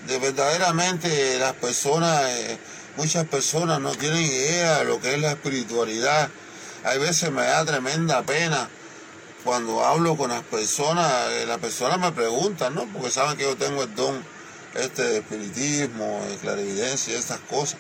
de 0.08 0.20
verdaderamente 0.20 1.38
las 1.40 1.54
personas, 1.54 2.24
eh, 2.30 2.58
muchas 2.96 3.26
personas 3.28 3.82
no 3.82 3.92
tienen 3.96 4.22
idea 4.22 4.80
de 4.80 4.86
lo 4.86 5.02
que 5.02 5.16
es 5.16 5.20
la 5.20 5.32
espiritualidad. 5.32 6.30
Hay 6.86 7.00
veces 7.00 7.32
me 7.32 7.42
da 7.42 7.66
tremenda 7.66 8.22
pena 8.24 8.70
cuando 9.44 9.86
hablo 9.86 10.16
con 10.18 10.30
las 10.30 10.44
personas, 10.44 11.12
eh, 11.32 11.46
las 11.46 11.60
personas 11.60 12.00
me 12.00 12.12
preguntan, 12.12 12.76
¿no? 12.76 12.86
Porque 12.88 13.10
saben 13.10 13.38
que 13.38 13.44
yo 13.44 13.56
tengo 13.56 13.84
el 13.84 13.96
don 13.96 14.22
este 14.76 15.04
de 15.04 15.18
espiritismo, 15.20 16.22
de 16.30 16.38
clarividencia 16.38 17.14
y 17.14 17.18
estas 17.18 17.40
cosas. 17.40 17.80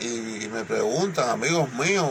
Y, 0.00 0.48
me 0.48 0.64
preguntan, 0.64 1.28
amigos 1.28 1.72
míos, 1.72 2.06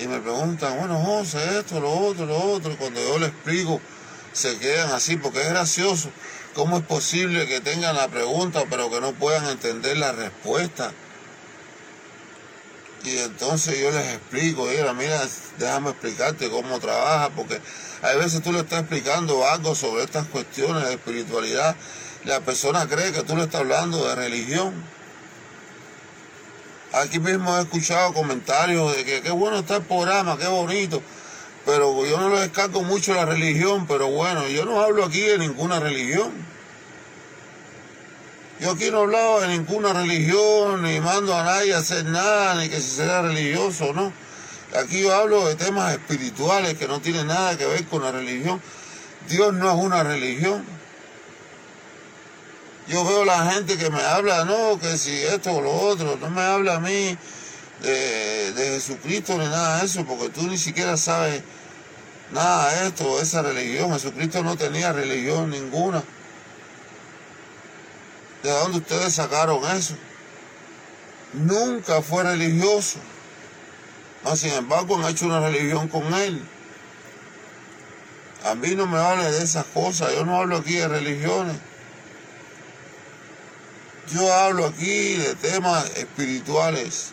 y 0.00 0.06
me 0.06 0.20
preguntan, 0.20 0.78
bueno, 0.78 0.98
José, 1.02 1.58
esto, 1.58 1.80
lo 1.80 1.90
otro, 1.90 2.26
lo 2.26 2.36
otro. 2.36 2.76
Cuando 2.78 3.00
yo 3.00 3.18
les 3.18 3.30
explico, 3.30 3.80
se 4.32 4.58
quedan 4.58 4.90
así, 4.92 5.16
porque 5.16 5.42
es 5.42 5.48
gracioso. 5.48 6.10
¿Cómo 6.54 6.78
es 6.78 6.84
posible 6.84 7.46
que 7.46 7.60
tengan 7.60 7.96
la 7.96 8.08
pregunta, 8.08 8.64
pero 8.68 8.90
que 8.90 9.00
no 9.00 9.12
puedan 9.12 9.46
entender 9.46 9.96
la 9.96 10.12
respuesta? 10.12 10.92
Y 13.04 13.18
entonces 13.18 13.78
yo 13.80 13.90
les 13.90 14.14
explico, 14.14 14.66
mira, 14.66 14.92
mira, 14.92 15.20
déjame 15.58 15.90
explicarte 15.90 16.50
cómo 16.50 16.78
trabaja, 16.80 17.30
porque 17.30 17.60
a 18.02 18.12
veces 18.12 18.42
tú 18.42 18.52
le 18.52 18.60
estás 18.60 18.80
explicando 18.80 19.46
algo 19.46 19.74
sobre 19.74 20.04
estas 20.04 20.26
cuestiones 20.26 20.84
de 20.84 20.94
espiritualidad. 20.94 21.76
La 22.24 22.40
persona 22.40 22.86
cree 22.86 23.12
que 23.12 23.22
tú 23.22 23.36
le 23.36 23.44
estás 23.44 23.62
hablando 23.62 24.06
de 24.06 24.14
religión. 24.14 24.74
Aquí 26.92 27.18
mismo 27.18 27.56
he 27.56 27.62
escuchado 27.62 28.12
comentarios 28.12 28.94
de 28.96 29.04
que 29.04 29.22
qué 29.22 29.30
bueno 29.30 29.60
está 29.60 29.76
el 29.76 29.82
programa, 29.82 30.36
qué 30.36 30.48
bonito. 30.48 31.00
Pero 31.64 32.04
yo 32.04 32.18
no 32.18 32.30
le 32.30 32.40
descargo 32.40 32.82
mucho 32.82 33.14
la 33.14 33.24
religión, 33.24 33.86
pero 33.86 34.08
bueno, 34.08 34.46
yo 34.48 34.64
no 34.64 34.80
hablo 34.80 35.04
aquí 35.04 35.20
de 35.20 35.38
ninguna 35.38 35.80
religión. 35.80 36.32
Yo 38.60 38.72
aquí 38.72 38.90
no 38.90 38.98
he 38.98 39.02
hablado 39.04 39.40
de 39.40 39.48
ninguna 39.48 39.94
religión, 39.94 40.82
ni 40.82 41.00
mando 41.00 41.34
a 41.34 41.42
nadie 41.44 41.74
a 41.74 41.78
hacer 41.78 42.04
nada, 42.04 42.56
ni 42.56 42.68
que 42.68 42.76
si 42.76 42.96
sea 42.96 43.22
religioso 43.22 43.94
no. 43.94 44.12
Aquí 44.76 45.00
yo 45.00 45.14
hablo 45.14 45.48
de 45.48 45.54
temas 45.54 45.94
espirituales 45.94 46.74
que 46.74 46.86
no 46.86 47.00
tienen 47.00 47.28
nada 47.28 47.56
que 47.56 47.64
ver 47.64 47.86
con 47.86 48.02
la 48.02 48.12
religión. 48.12 48.60
Dios 49.28 49.54
no 49.54 49.70
es 49.70 49.76
una 49.76 50.02
religión. 50.02 50.62
Yo 52.86 53.02
veo 53.04 53.24
la 53.24 53.50
gente 53.50 53.78
que 53.78 53.88
me 53.88 54.02
habla, 54.02 54.44
no, 54.44 54.78
que 54.78 54.98
si 54.98 55.10
esto 55.10 55.54
o 55.54 55.62
lo 55.62 55.72
otro, 55.72 56.18
no 56.20 56.28
me 56.28 56.42
habla 56.42 56.76
a 56.76 56.80
mí 56.80 57.16
de, 57.82 58.52
Jesucristo 58.56 59.38
ni 59.38 59.44
nada 59.44 59.78
de 59.78 59.86
eso, 59.86 60.04
porque 60.04 60.28
tú 60.28 60.42
ni 60.42 60.58
siquiera 60.58 60.98
sabes 60.98 61.42
nada 62.30 62.74
de 62.74 62.88
esto, 62.88 63.16
de 63.16 63.22
esa 63.22 63.40
religión. 63.40 63.90
Jesucristo 63.92 64.42
no 64.42 64.56
tenía 64.56 64.92
religión 64.92 65.48
ninguna. 65.48 66.02
¿De 68.42 68.50
dónde 68.50 68.78
ustedes 68.78 69.14
sacaron 69.14 69.64
eso? 69.76 69.94
Nunca 71.32 72.02
fue 72.02 72.24
religioso. 72.24 72.98
No, 74.24 74.36
sin 74.36 74.52
embargo, 74.52 74.96
han 74.96 75.10
hecho 75.10 75.26
una 75.26 75.40
religión 75.40 75.88
con 75.88 76.12
él. 76.14 76.42
A 78.44 78.54
mí 78.54 78.74
no 78.74 78.86
me 78.86 78.98
hable 78.98 79.30
de 79.30 79.42
esas 79.42 79.66
cosas. 79.66 80.14
Yo 80.14 80.24
no 80.24 80.36
hablo 80.36 80.56
aquí 80.56 80.74
de 80.74 80.88
religiones. 80.88 81.56
Yo 84.12 84.32
hablo 84.32 84.66
aquí 84.66 85.14
de 85.14 85.34
temas 85.36 85.84
espirituales. 85.96 87.12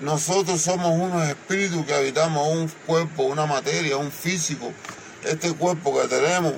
Nosotros 0.00 0.60
somos 0.60 0.92
unos 0.92 1.26
espíritus 1.26 1.84
que 1.86 1.94
habitamos 1.94 2.48
un 2.48 2.68
cuerpo, 2.86 3.24
una 3.24 3.46
materia, 3.46 3.96
un 3.96 4.12
físico. 4.12 4.72
Este 5.24 5.52
cuerpo 5.54 6.00
que 6.00 6.06
tenemos, 6.06 6.52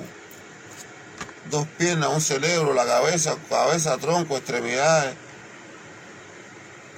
dos 1.49 1.67
piernas, 1.77 2.09
un 2.09 2.21
cerebro, 2.21 2.73
la 2.73 2.85
cabeza, 2.85 3.37
cabeza, 3.49 3.97
tronco, 3.97 4.37
extremidades 4.37 5.15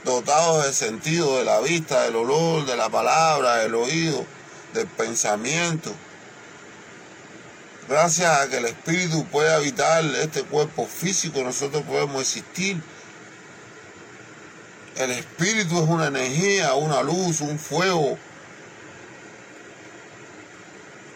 dotados 0.03 0.63
del 0.63 0.73
sentido 0.73 1.37
de 1.37 1.45
la 1.45 1.59
vista, 1.59 2.03
del 2.03 2.15
olor, 2.15 2.65
de 2.65 2.75
la 2.75 2.89
palabra, 2.89 3.57
del 3.57 3.75
oído, 3.75 4.25
del 4.73 4.87
pensamiento. 4.87 5.93
Gracias 7.87 8.39
a 8.39 8.49
que 8.49 8.57
el 8.57 8.65
espíritu 8.65 9.25
puede 9.25 9.53
habitar 9.53 10.03
este 10.15 10.43
cuerpo 10.43 10.87
físico, 10.87 11.43
nosotros 11.43 11.83
podemos 11.83 12.21
existir. 12.21 12.81
El 14.97 15.11
espíritu 15.11 15.81
es 15.83 15.89
una 15.89 16.07
energía, 16.07 16.73
una 16.75 17.01
luz, 17.01 17.41
un 17.41 17.59
fuego, 17.59 18.17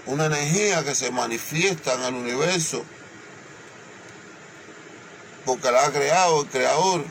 una 0.06 0.26
energía 0.26 0.84
que 0.84 0.96
se 0.96 1.12
manifiesta 1.12 1.94
en 1.96 2.02
el 2.04 2.14
universo, 2.16 2.84
porque 5.46 5.72
la 5.72 5.86
ha 5.86 5.92
creado 5.92 6.42
el 6.42 6.48
creador 6.48 7.06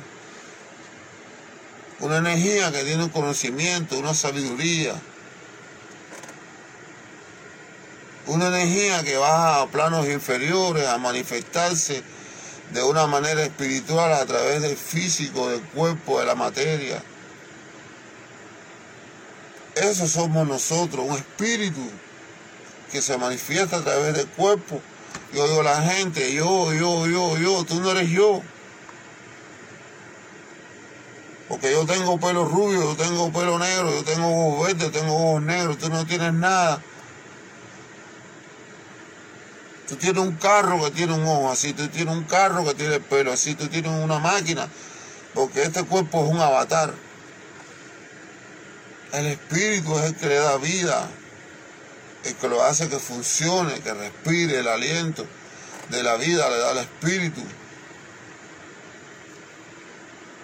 una 2.00 2.18
energía 2.18 2.70
que 2.72 2.84
tiene 2.84 3.04
un 3.04 3.10
conocimiento, 3.10 3.98
una 3.98 4.14
sabiduría, 4.14 4.94
una 8.26 8.48
energía 8.48 9.02
que 9.02 9.16
va 9.16 9.62
a 9.62 9.66
planos 9.68 10.06
inferiores 10.08 10.86
a 10.86 10.98
manifestarse 10.98 12.02
de 12.72 12.82
una 12.82 13.06
manera 13.06 13.42
espiritual 13.42 14.12
a 14.12 14.26
través 14.26 14.62
del 14.62 14.76
físico, 14.76 15.48
del 15.48 15.62
cuerpo, 15.62 16.20
de 16.20 16.26
la 16.26 16.34
materia. 16.34 17.02
Eso 19.74 20.06
somos 20.06 20.46
nosotros, 20.46 21.06
un 21.08 21.16
espíritu 21.16 21.80
que 22.90 23.02
se 23.02 23.16
manifiesta 23.18 23.78
a 23.78 23.82
través 23.82 24.14
del 24.14 24.28
cuerpo. 24.28 24.80
Yo 25.34 25.48
digo 25.48 25.62
la 25.64 25.82
gente, 25.82 26.32
yo, 26.32 26.72
yo, 26.72 27.08
yo, 27.08 27.36
yo, 27.36 27.64
tú 27.64 27.80
no 27.80 27.90
eres 27.90 28.08
yo. 28.08 28.40
Porque 31.48 31.72
yo 31.72 31.84
tengo 31.84 32.20
pelo 32.20 32.44
rubio, 32.44 32.82
yo 32.82 32.96
tengo 32.96 33.32
pelo 33.32 33.58
negro, 33.58 33.90
yo 33.90 34.04
tengo 34.04 34.28
ojos 34.28 34.68
verdes, 34.68 34.92
tengo 34.92 35.14
ojos 35.14 35.42
negros, 35.42 35.78
tú 35.78 35.88
no 35.88 36.06
tienes 36.06 36.32
nada. 36.34 36.80
Tú 39.88 39.96
tienes 39.96 40.22
un 40.22 40.36
carro 40.36 40.82
que 40.84 40.92
tiene 40.92 41.14
un 41.14 41.24
ojo 41.24 41.50
así, 41.50 41.72
tú 41.72 41.88
tienes 41.88 42.14
un 42.14 42.24
carro 42.24 42.64
que 42.64 42.74
tiene 42.74 42.94
el 42.94 43.02
pelo 43.02 43.32
así, 43.32 43.56
tú 43.56 43.66
tienes 43.66 43.90
una 43.90 44.20
máquina, 44.20 44.68
porque 45.34 45.62
este 45.62 45.82
cuerpo 45.82 46.24
es 46.24 46.30
un 46.30 46.38
avatar. 46.38 46.94
El 49.12 49.26
espíritu 49.26 49.98
es 49.98 50.04
el 50.06 50.16
que 50.16 50.26
le 50.26 50.36
da 50.36 50.56
vida, 50.58 51.08
el 52.24 52.34
que 52.34 52.48
lo 52.48 52.62
hace 52.62 52.88
que 52.88 52.98
funcione, 52.98 53.80
que 53.80 53.92
respire 53.92 54.60
el 54.60 54.68
aliento 54.68 55.26
de 55.90 56.02
la 56.02 56.16
vida, 56.16 56.48
le 56.48 56.58
da 56.58 56.72
el 56.72 56.78
espíritu. 56.78 57.42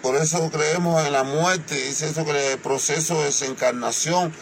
Por 0.03 0.17
eso 0.17 0.51
creemos 0.51 1.05
en 1.05 1.13
la 1.13 1.25
muerte, 1.25 1.75
dice 1.75 2.09
eso 2.09 2.25
que 2.25 2.53
el 2.53 2.59
proceso 2.59 3.19
de 3.19 3.27
desencarnación, 3.27 4.33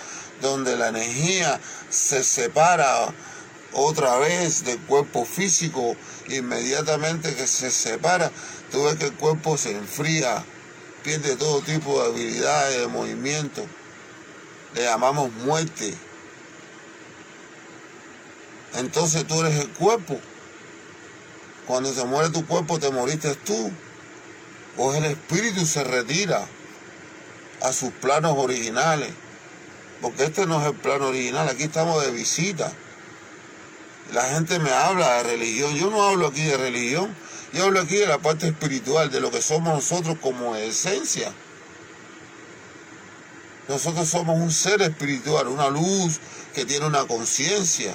donde 0.41 0.77
la 0.77 0.89
energía 0.89 1.61
se 1.91 2.23
separa 2.23 3.13
otra 3.73 4.19
vez 4.19 4.65
del 4.65 4.79
cuerpo 4.81 5.25
físico, 5.25 5.97
inmediatamente 6.29 7.35
que 7.35 7.47
se 7.47 7.71
separa, 7.71 8.31
tú 8.71 8.85
ves 8.85 8.97
que 8.97 9.07
el 9.07 9.15
cuerpo 9.15 9.57
se 9.57 9.73
enfría, 9.73 10.45
pierde 11.03 11.37
todo 11.37 11.61
tipo 11.63 12.01
de 12.01 12.09
habilidades, 12.09 12.79
de 12.79 12.87
movimiento. 12.87 13.67
Le 14.75 14.85
llamamos 14.85 15.33
muerte. 15.33 15.95
Entonces 18.77 19.27
tú 19.27 19.41
eres 19.41 19.61
el 19.61 19.69
cuerpo. 19.71 20.19
Cuando 21.67 21.93
se 21.93 22.05
muere 22.05 22.31
tu 22.31 22.47
cuerpo, 22.47 22.79
te 22.79 22.91
moriste 22.91 23.35
tú 23.35 23.73
o 24.79 24.95
el 24.95 25.05
espíritu 25.05 25.67
se 25.67 25.85
retira 25.85 26.47
a 27.61 27.73
sus 27.73 27.91
planos 27.91 28.35
originales. 28.39 29.11
Porque 30.01 30.25
este 30.25 30.47
no 30.47 30.61
es 30.61 30.67
el 30.69 30.75
plano 30.75 31.09
original, 31.09 31.49
aquí 31.49 31.65
estamos 31.65 32.03
de 32.05 32.13
visita. 32.13 32.73
La 34.13 34.23
gente 34.25 34.59
me 34.61 34.71
habla 34.71 35.17
de 35.17 35.23
religión, 35.25 35.75
yo 35.75 35.91
no 35.91 36.03
hablo 36.03 36.29
aquí 36.29 36.43
de 36.45 36.57
religión, 36.57 37.15
yo 37.53 37.65
hablo 37.65 37.81
aquí 37.81 37.97
de 37.97 38.07
la 38.07 38.19
parte 38.19 38.47
espiritual, 38.47 39.11
de 39.11 39.21
lo 39.21 39.31
que 39.31 39.43
somos 39.43 39.75
nosotros 39.75 40.17
como 40.21 40.55
esencia. 40.55 41.33
Nosotros 43.67 44.09
somos 44.09 44.39
un 44.39 44.51
ser 44.51 44.81
espiritual, 44.81 45.49
una 45.49 45.69
luz 45.69 46.21
que 46.55 46.65
tiene 46.65 46.87
una 46.87 47.05
conciencia. 47.07 47.93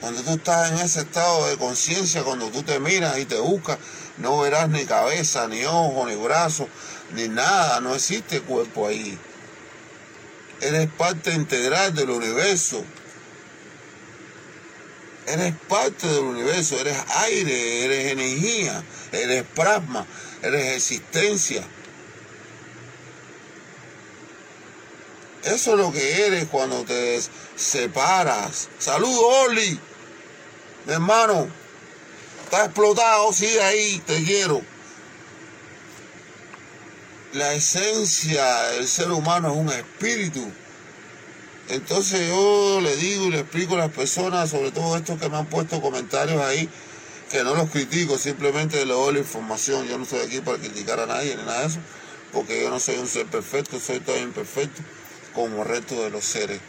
Cuando 0.00 0.22
tú 0.22 0.30
estás 0.30 0.70
en 0.70 0.78
ese 0.78 1.00
estado 1.00 1.48
de 1.48 1.56
conciencia, 1.56 2.22
cuando 2.22 2.50
tú 2.50 2.62
te 2.62 2.78
miras 2.78 3.18
y 3.18 3.24
te 3.24 3.38
buscas, 3.38 3.78
no 4.18 4.40
verás 4.40 4.68
ni 4.68 4.84
cabeza, 4.84 5.48
ni 5.48 5.64
ojo, 5.64 6.06
ni 6.06 6.14
brazo, 6.14 6.68
ni 7.14 7.28
nada, 7.28 7.80
no 7.80 7.94
existe 7.94 8.40
cuerpo 8.40 8.86
ahí. 8.86 9.18
Eres 10.60 10.88
parte 10.90 11.32
integral 11.32 11.94
del 11.94 12.10
universo. 12.10 12.84
Eres 15.26 15.54
parte 15.68 16.06
del 16.06 16.24
universo, 16.24 16.80
eres 16.80 16.96
aire, 17.16 17.84
eres 17.84 18.12
energía, 18.12 18.82
eres 19.12 19.44
plasma, 19.54 20.06
eres 20.42 20.76
existencia. 20.76 21.62
Eso 25.44 25.72
es 25.72 25.78
lo 25.78 25.92
que 25.92 26.26
eres 26.26 26.46
cuando 26.48 26.84
te 26.84 27.20
separas. 27.56 28.68
Saludos, 28.78 29.48
Oli 29.48 29.80
hermano, 30.92 31.48
está 32.44 32.64
explotado, 32.64 33.32
sigue 33.32 33.62
ahí, 33.62 34.02
te 34.06 34.22
quiero. 34.24 34.62
La 37.32 37.52
esencia 37.54 38.62
del 38.70 38.88
ser 38.88 39.12
humano 39.12 39.52
es 39.52 39.56
un 39.56 39.68
espíritu. 39.68 40.50
Entonces 41.68 42.28
yo 42.28 42.80
le 42.80 42.96
digo 42.96 43.26
y 43.26 43.30
le 43.30 43.40
explico 43.40 43.74
a 43.74 43.78
las 43.78 43.92
personas, 43.92 44.50
sobre 44.50 44.72
todo 44.72 44.96
estos 44.96 45.20
que 45.20 45.28
me 45.28 45.36
han 45.36 45.46
puesto 45.46 45.82
comentarios 45.82 46.42
ahí, 46.42 46.68
que 47.30 47.44
no 47.44 47.54
los 47.54 47.68
critico, 47.68 48.16
simplemente 48.16 48.86
le 48.86 48.94
doy 48.94 49.12
la 49.12 49.18
información. 49.18 49.86
Yo 49.86 49.98
no 49.98 50.04
estoy 50.04 50.20
aquí 50.20 50.40
para 50.40 50.56
criticar 50.56 50.98
a 51.00 51.06
nadie 51.06 51.36
ni 51.36 51.42
nada 51.42 51.60
de 51.60 51.66
eso, 51.66 51.80
porque 52.32 52.62
yo 52.62 52.70
no 52.70 52.80
soy 52.80 52.96
un 52.96 53.06
ser 53.06 53.26
perfecto, 53.26 53.78
soy 53.78 54.00
todo 54.00 54.18
imperfecto, 54.18 54.80
como 55.38 55.64
resto 55.64 56.02
de 56.02 56.10
los 56.10 56.24
seres 56.24 56.60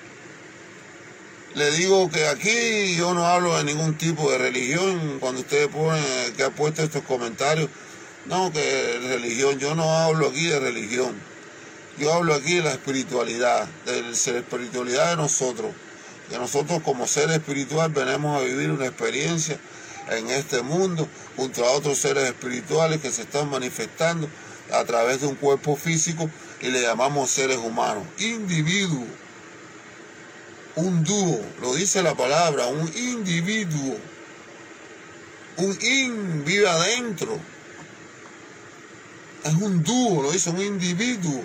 le 1.56 1.72
digo 1.72 2.10
que 2.12 2.28
aquí 2.28 2.96
yo 2.96 3.14
no 3.14 3.26
hablo 3.26 3.58
de 3.58 3.64
ningún 3.64 3.98
tipo 3.98 4.32
de 4.32 4.38
religión. 4.38 5.18
Cuando 5.20 5.42
ustedes 5.42 5.68
ponen 5.68 6.04
que 6.38 6.44
ha 6.44 6.52
puesto 6.52 6.84
estos 6.84 7.04
comentarios, 7.04 7.70
no, 8.28 8.52
que 8.52 9.00
religión, 9.08 9.58
yo 9.58 9.74
no 9.74 9.92
hablo 9.92 10.28
aquí 10.28 10.46
de 10.46 10.60
religión. 10.60 11.20
Yo 11.98 12.14
hablo 12.14 12.36
aquí 12.36 12.56
de 12.56 12.64
la 12.64 12.72
espiritualidad, 12.72 13.68
de 13.86 14.02
la 14.04 14.10
espiritualidad 14.10 15.10
de 15.10 15.18
nosotros. 15.18 15.74
Que 16.30 16.38
nosotros 16.38 16.84
como 16.84 17.08
seres 17.08 17.38
espirituales 17.38 17.94
venimos 17.96 18.40
a 18.40 18.46
vivir 18.46 18.70
una 18.70 18.86
experiencia 18.86 19.60
en 20.12 20.30
este 20.30 20.62
mundo 20.62 21.08
junto 21.36 21.66
a 21.66 21.72
otros 21.72 21.98
seres 21.98 22.26
espirituales 22.26 23.02
que 23.02 23.12
se 23.12 23.24
están 23.24 23.50
manifestando 23.50 24.30
a 24.72 24.84
través 24.86 25.22
de 25.22 25.28
un 25.28 25.36
cuerpo 25.36 25.76
físico 25.76 26.30
y 26.62 26.68
le 26.68 26.82
llamamos 26.82 27.30
seres 27.30 27.58
humanos, 27.58 28.04
individuos 28.18 29.08
un 30.80 31.04
dúo, 31.04 31.42
lo 31.62 31.76
dice 31.76 32.02
la 32.02 32.16
palabra, 32.16 32.68
un 32.68 32.90
individuo. 32.96 33.98
Un 35.58 35.78
in 35.82 36.46
vive 36.46 36.70
adentro. 36.70 37.38
Es 39.44 39.54
un 39.56 39.84
dúo, 39.84 40.24
lo 40.24 40.32
dice 40.32 40.50
un 40.52 40.62
individuo. 40.62 41.44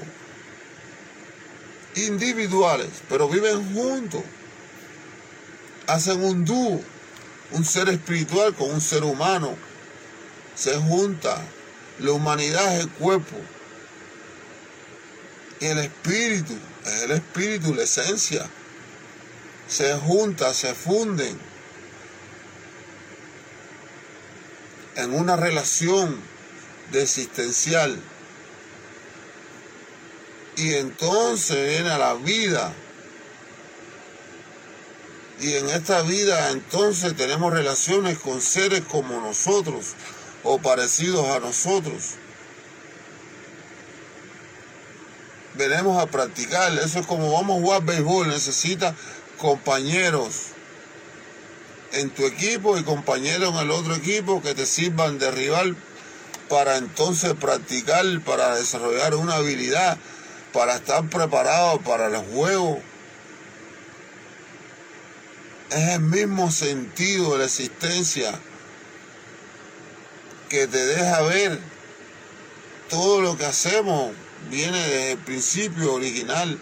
Individuales, 1.96 2.90
pero 3.08 3.28
viven 3.28 3.74
juntos. 3.74 4.22
Hacen 5.88 6.22
un 6.22 6.44
dúo. 6.44 6.80
Un 7.50 7.64
ser 7.64 7.88
espiritual 7.88 8.54
con 8.54 8.70
un 8.70 8.80
ser 8.80 9.02
humano. 9.02 9.56
Se 10.54 10.76
junta. 10.76 11.42
La 11.98 12.12
humanidad 12.12 12.76
es 12.76 12.84
el 12.84 12.90
cuerpo. 12.90 13.36
Y 15.61 15.66
el 15.66 15.78
espíritu, 15.78 16.55
es 16.84 17.02
el 17.02 17.11
espíritu, 17.12 17.74
la 17.74 17.84
esencia 17.84 18.48
se 19.68 19.94
juntan, 19.94 20.55
se 20.55 20.74
funden 20.74 21.38
en 24.96 25.14
una 25.14 25.36
relación 25.36 26.20
de 26.92 27.02
existencial. 27.02 27.98
Y 30.57 30.74
entonces 30.74 31.68
viene 31.68 31.90
a 31.90 31.98
la 31.98 32.14
vida. 32.14 32.72
Y 35.40 35.55
en 35.55 35.68
esta 35.70 36.02
vida 36.02 36.52
entonces 36.52 37.16
tenemos 37.16 37.52
relaciones 37.52 38.18
con 38.18 38.40
seres 38.40 38.82
como 38.82 39.20
nosotros 39.20 39.94
o 40.44 40.59
parecidos 40.59 41.26
a 41.28 41.40
nosotros. 41.40 42.14
Venimos 45.55 46.02
a 46.02 46.07
practicar, 46.07 46.72
eso 46.78 46.98
es 46.98 47.07
como 47.07 47.32
vamos 47.32 47.57
a 47.57 47.61
jugar 47.61 47.84
béisbol, 47.84 48.28
necesita 48.28 48.94
compañeros 49.38 50.46
en 51.92 52.11
tu 52.11 52.26
equipo 52.26 52.76
y 52.76 52.82
compañeros 52.82 53.55
en 53.55 53.61
el 53.61 53.70
otro 53.70 53.94
equipo 53.94 54.42
que 54.42 54.55
te 54.55 54.66
sirvan 54.66 55.18
de 55.20 55.30
rival 55.30 55.76
para 56.48 56.76
entonces 56.76 57.34
practicar, 57.34 58.05
para 58.22 58.57
desarrollar 58.57 59.14
una 59.14 59.36
habilidad, 59.36 59.96
para 60.52 60.74
estar 60.74 61.09
preparado 61.09 61.78
para 61.80 62.09
los 62.09 62.24
juegos. 62.32 62.78
Es 65.70 65.88
el 65.90 66.00
mismo 66.00 66.50
sentido 66.50 67.32
de 67.32 67.38
la 67.38 67.44
existencia 67.44 68.32
que 70.48 70.66
te 70.66 70.84
deja 70.84 71.22
ver 71.22 71.61
todo 72.88 73.20
lo 73.20 73.36
que 73.36 73.46
hacemos 73.46 74.12
viene 74.51 74.78
desde 74.78 75.12
el 75.12 75.18
principio 75.18 75.95
original 75.95 76.59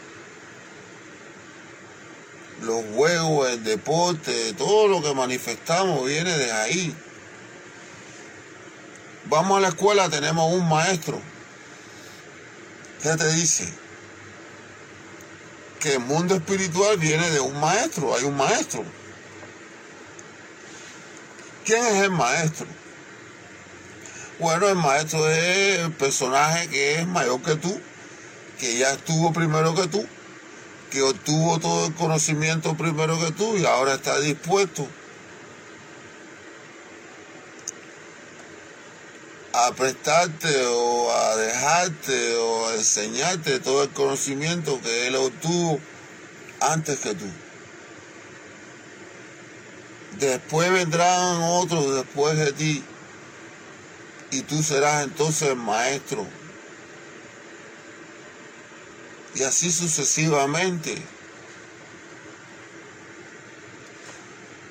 los 2.62 2.84
juegos, 2.94 3.50
el 3.50 3.64
deporte, 3.64 4.52
todo 4.54 4.88
lo 4.88 5.02
que 5.02 5.14
manifestamos 5.14 6.06
viene 6.06 6.36
de 6.36 6.52
ahí. 6.52 6.94
Vamos 9.26 9.58
a 9.58 9.60
la 9.60 9.68
escuela, 9.68 10.08
tenemos 10.08 10.52
un 10.52 10.68
maestro. 10.68 11.20
¿Qué 13.02 13.16
te 13.16 13.32
dice? 13.32 13.72
Que 15.80 15.94
el 15.94 16.00
mundo 16.00 16.36
espiritual 16.36 16.96
viene 16.98 17.28
de 17.30 17.40
un 17.40 17.58
maestro, 17.58 18.14
hay 18.14 18.24
un 18.24 18.36
maestro. 18.36 18.84
¿Quién 21.64 21.84
es 21.84 22.02
el 22.04 22.10
maestro? 22.10 22.66
Bueno, 24.38 24.68
el 24.68 24.76
maestro 24.76 25.28
es 25.28 25.80
el 25.80 25.92
personaje 25.92 26.68
que 26.68 27.00
es 27.00 27.06
mayor 27.06 27.40
que 27.42 27.56
tú, 27.56 27.80
que 28.58 28.78
ya 28.78 28.92
estuvo 28.92 29.32
primero 29.32 29.74
que 29.74 29.88
tú 29.88 30.06
que 30.92 31.00
obtuvo 31.00 31.58
todo 31.58 31.86
el 31.86 31.94
conocimiento 31.94 32.76
primero 32.76 33.18
que 33.18 33.32
tú 33.32 33.56
y 33.56 33.64
ahora 33.64 33.94
está 33.94 34.20
dispuesto 34.20 34.86
a 39.54 39.72
prestarte 39.72 40.66
o 40.66 41.10
a 41.10 41.36
dejarte 41.36 42.36
o 42.36 42.68
a 42.68 42.74
enseñarte 42.74 43.58
todo 43.60 43.84
el 43.84 43.90
conocimiento 43.90 44.80
que 44.82 45.06
él 45.06 45.16
obtuvo 45.16 45.80
antes 46.60 46.98
que 47.00 47.14
tú. 47.14 47.26
Después 50.18 50.70
vendrán 50.72 51.42
otros 51.42 51.94
después 51.96 52.36
de 52.36 52.52
ti 52.52 52.84
y 54.32 54.40
tú 54.40 54.62
serás 54.62 55.04
entonces 55.04 55.50
el 55.50 55.56
maestro. 55.56 56.26
Y 59.34 59.42
así 59.44 59.70
sucesivamente. 59.70 60.96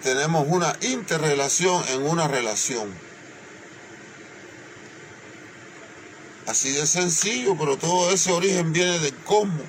Tenemos 0.03 0.47
una 0.49 0.75
interrelación 0.81 1.83
en 1.89 2.01
una 2.01 2.27
relación. 2.27 2.91
Así 6.47 6.71
de 6.71 6.87
sencillo, 6.87 7.55
pero 7.55 7.77
todo 7.77 8.11
ese 8.11 8.31
origen 8.31 8.73
viene 8.73 8.97
de 8.97 9.13
cómo 9.13 9.61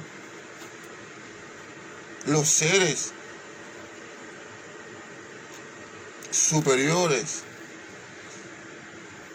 los 2.25 2.49
seres 2.49 3.13
superiores 6.31 7.45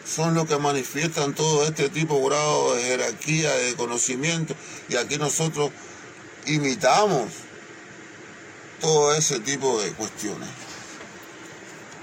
son 0.07 0.33
los 0.33 0.45
que 0.47 0.57
manifiestan 0.57 1.33
todo 1.33 1.65
este 1.65 1.89
tipo 1.89 2.15
de 2.15 2.25
grado 2.29 2.75
de 2.75 2.83
jerarquía, 2.83 3.51
de 3.51 3.75
conocimiento, 3.75 4.55
y 4.89 4.95
aquí 4.95 5.17
nosotros 5.17 5.71
imitamos 6.45 7.25
todo 8.79 9.13
ese 9.13 9.39
tipo 9.39 9.81
de 9.81 9.91
cuestiones. 9.91 10.47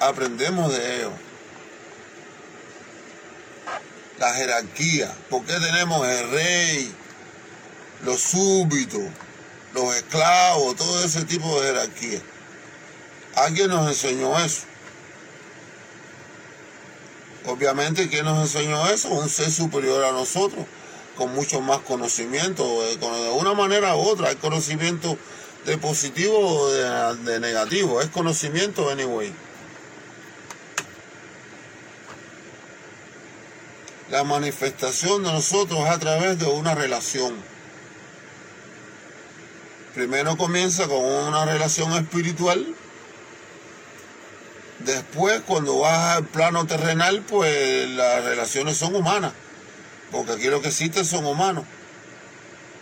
Aprendemos 0.00 0.72
de 0.72 0.96
ellos. 0.96 1.12
La 4.18 4.32
jerarquía, 4.34 5.12
¿por 5.30 5.44
qué 5.44 5.54
tenemos 5.54 6.06
el 6.06 6.30
rey, 6.30 6.94
los 8.04 8.20
súbditos, 8.20 9.02
los 9.72 9.94
esclavos, 9.96 10.76
todo 10.76 11.04
ese 11.04 11.24
tipo 11.24 11.60
de 11.60 11.68
jerarquía? 11.68 12.20
Alguien 13.34 13.68
nos 13.68 13.88
enseñó 13.88 14.38
eso. 14.38 14.73
Obviamente, 17.46 18.08
¿quién 18.08 18.24
nos 18.24 18.40
enseñó 18.40 18.86
eso? 18.88 19.10
Un 19.10 19.28
ser 19.28 19.50
superior 19.50 20.02
a 20.04 20.12
nosotros, 20.12 20.64
con 21.16 21.34
mucho 21.34 21.60
más 21.60 21.80
conocimiento, 21.80 22.64
de, 22.82 23.30
una 23.32 23.52
manera 23.52 23.94
u 23.96 24.00
otra. 24.00 24.28
Hay 24.28 24.36
conocimiento 24.36 25.18
de 25.66 25.76
positivo 25.76 26.38
o 26.38 26.70
de, 26.70 27.40
negativo, 27.40 28.00
es 28.00 28.08
conocimiento 28.08 28.88
anyway. 28.88 29.32
La 34.10 34.24
manifestación 34.24 35.22
de 35.22 35.32
nosotros 35.32 35.80
es 35.80 35.90
a 35.90 35.98
través 35.98 36.38
de 36.38 36.46
una 36.46 36.74
relación. 36.74 37.34
Primero 39.94 40.36
comienza 40.36 40.88
con 40.88 41.04
una 41.04 41.44
relación 41.44 41.92
espiritual 41.92 42.74
Después, 44.84 45.40
cuando 45.46 45.78
vas 45.78 46.18
al 46.18 46.24
plano 46.24 46.66
terrenal, 46.66 47.22
pues 47.22 47.88
las 47.88 48.22
relaciones 48.24 48.76
son 48.76 48.94
humanas, 48.94 49.32
porque 50.10 50.32
aquí 50.32 50.48
lo 50.48 50.60
que 50.60 50.68
existe 50.68 51.04
son 51.04 51.24
humanos. 51.24 51.64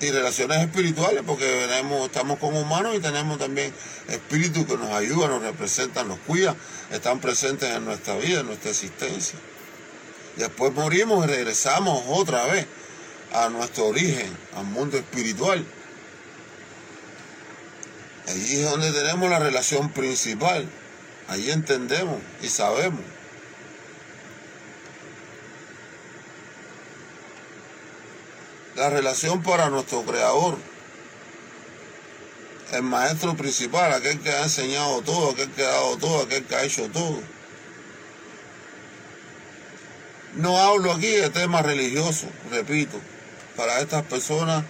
Y 0.01 0.11
relaciones 0.11 0.59
espirituales, 0.59 1.23
porque 1.25 1.65
estamos 2.05 2.39
con 2.41 2.57
humanos 2.57 2.97
y 2.97 2.99
tenemos 2.99 3.39
también 3.39 3.73
espíritus 4.09 4.67
que 4.67 4.77
nos 4.77 4.91
ayudan, 4.91 5.31
nos 5.31 5.43
representan, 5.43 6.09
nos 6.09 6.19
cuidan, 6.21 6.57
están 6.91 7.21
presentes 7.21 7.71
en 7.71 7.85
nuestra 7.85 8.17
vida, 8.17 8.41
en 8.41 8.47
nuestra 8.47 8.73
existencia. 8.73 9.39
Después 10.35 10.73
morimos 10.73 11.25
y 11.25 11.29
regresamos 11.29 12.03
otra 12.09 12.45
vez 12.47 12.67
a 13.33 13.49
nuestro 13.49 13.87
origen, 13.87 14.37
al 14.57 14.65
mundo 14.65 14.97
espiritual. 14.97 15.65
Allí 18.27 18.57
es 18.57 18.69
donde 18.69 18.91
tenemos 18.91 19.31
la 19.31 19.39
relación 19.39 19.91
principal. 19.91 20.69
Ahí 21.33 21.51
entendemos 21.51 22.21
y 22.43 22.49
sabemos. 22.49 23.01
La 28.77 28.91
relación 28.91 29.43
para 29.43 29.71
nuestro 29.71 30.03
creador, 30.03 30.59
el 32.73 32.83
maestro 32.83 33.35
principal, 33.35 33.95
aquel 33.95 34.21
que 34.21 34.29
ha 34.29 34.43
enseñado 34.43 35.01
todo, 35.01 35.31
aquel 35.31 35.51
que 35.53 35.65
ha 35.65 35.69
dado 35.71 35.97
todo, 35.97 36.23
aquel 36.23 36.45
que 36.45 36.55
ha 36.55 36.65
hecho 36.65 36.91
todo. 36.91 37.23
No 40.35 40.59
hablo 40.59 40.93
aquí 40.93 41.13
de 41.13 41.31
temas 41.31 41.65
religiosos, 41.65 42.29
repito, 42.51 43.01
para 43.57 43.81
estas 43.81 44.03
personas 44.03 44.65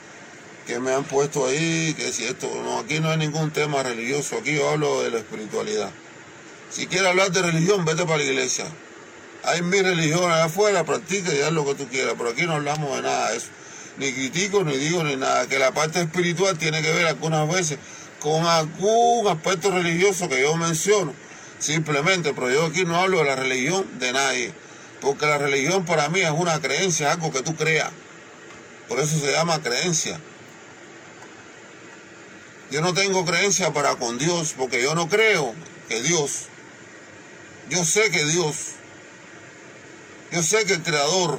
que 0.69 0.79
me 0.79 0.93
han 0.93 1.03
puesto 1.03 1.45
ahí, 1.45 1.93
que 1.95 2.13
si 2.13 2.23
esto, 2.25 2.49
no, 2.63 2.79
aquí 2.79 3.01
no 3.01 3.11
hay 3.11 3.19
ningún 3.19 3.51
tema 3.51 3.83
religioso, 3.83 4.39
aquí 4.39 4.55
yo 4.55 4.71
hablo 4.71 5.03
de 5.03 5.11
la 5.11 5.19
espiritualidad. 5.19 5.91
Si 6.73 6.87
quieres 6.87 7.09
hablar 7.09 7.31
de 7.31 7.43
religión, 7.43 7.85
vete 7.85 8.05
para 8.05 8.17
la 8.17 8.25
iglesia. 8.25 8.65
Hay 9.45 9.61
mil 9.61 9.85
religiones 9.85 10.29
allá 10.29 10.45
afuera, 10.45 10.85
practica 10.85 11.35
y 11.35 11.41
haz 11.41 11.53
lo 11.53 11.67
que 11.67 11.75
tú 11.75 11.87
quieras. 11.89 12.15
Pero 12.17 12.31
aquí 12.31 12.47
no 12.47 12.55
hablamos 12.55 12.97
de 12.97 13.03
nada 13.03 13.31
de 13.31 13.37
eso. 13.37 13.49
Ni 13.99 14.11
critico, 14.11 14.65
ni 14.65 14.79
digo, 14.79 15.05
ni 15.05 15.17
nada. 15.17 15.47
Que 15.49 15.59
la 15.59 15.73
parte 15.73 16.01
espiritual 16.01 16.57
tiene 16.57 16.81
que 16.81 16.91
ver 16.91 17.07
algunas 17.07 17.47
veces 17.47 17.79
con 18.21 18.47
algún 18.47 19.29
aspecto 19.29 19.71
religioso 19.71 20.31
que 20.31 20.41
yo 20.41 20.57
menciono. 20.57 21.13
Simplemente, 21.59 22.33
pero 22.33 22.51
yo 22.51 22.67
aquí 22.67 22.87
no 22.87 22.97
hablo 22.97 23.19
de 23.19 23.25
la 23.25 23.37
religión 23.37 23.87
de 23.99 24.13
nadie. 24.15 24.55
Porque 25.03 25.27
la 25.27 25.37
religión 25.37 25.85
para 25.85 26.09
mí 26.09 26.21
es 26.21 26.31
una 26.31 26.59
creencia, 26.63 27.13
algo 27.13 27.31
que 27.31 27.43
tú 27.43 27.55
creas. 27.55 27.91
Por 28.89 28.99
eso 28.99 29.19
se 29.19 29.31
llama 29.31 29.61
creencia. 29.63 30.19
Yo 32.71 32.81
no 32.81 32.95
tengo 32.95 33.27
creencia 33.27 33.75
para 33.75 33.97
con 33.97 34.17
Dios, 34.17 34.55
porque 34.57 34.83
yo 34.83 34.95
no 34.95 35.11
creo 35.11 35.55
que 35.91 36.01
Dios 36.01 36.47
yo 37.69 37.85
sé 37.85 38.11
que 38.11 38.25
Dios, 38.25 38.57
yo 40.31 40.43
sé 40.43 40.65
que 40.65 40.75
el 40.75 40.83
Creador, 40.83 41.39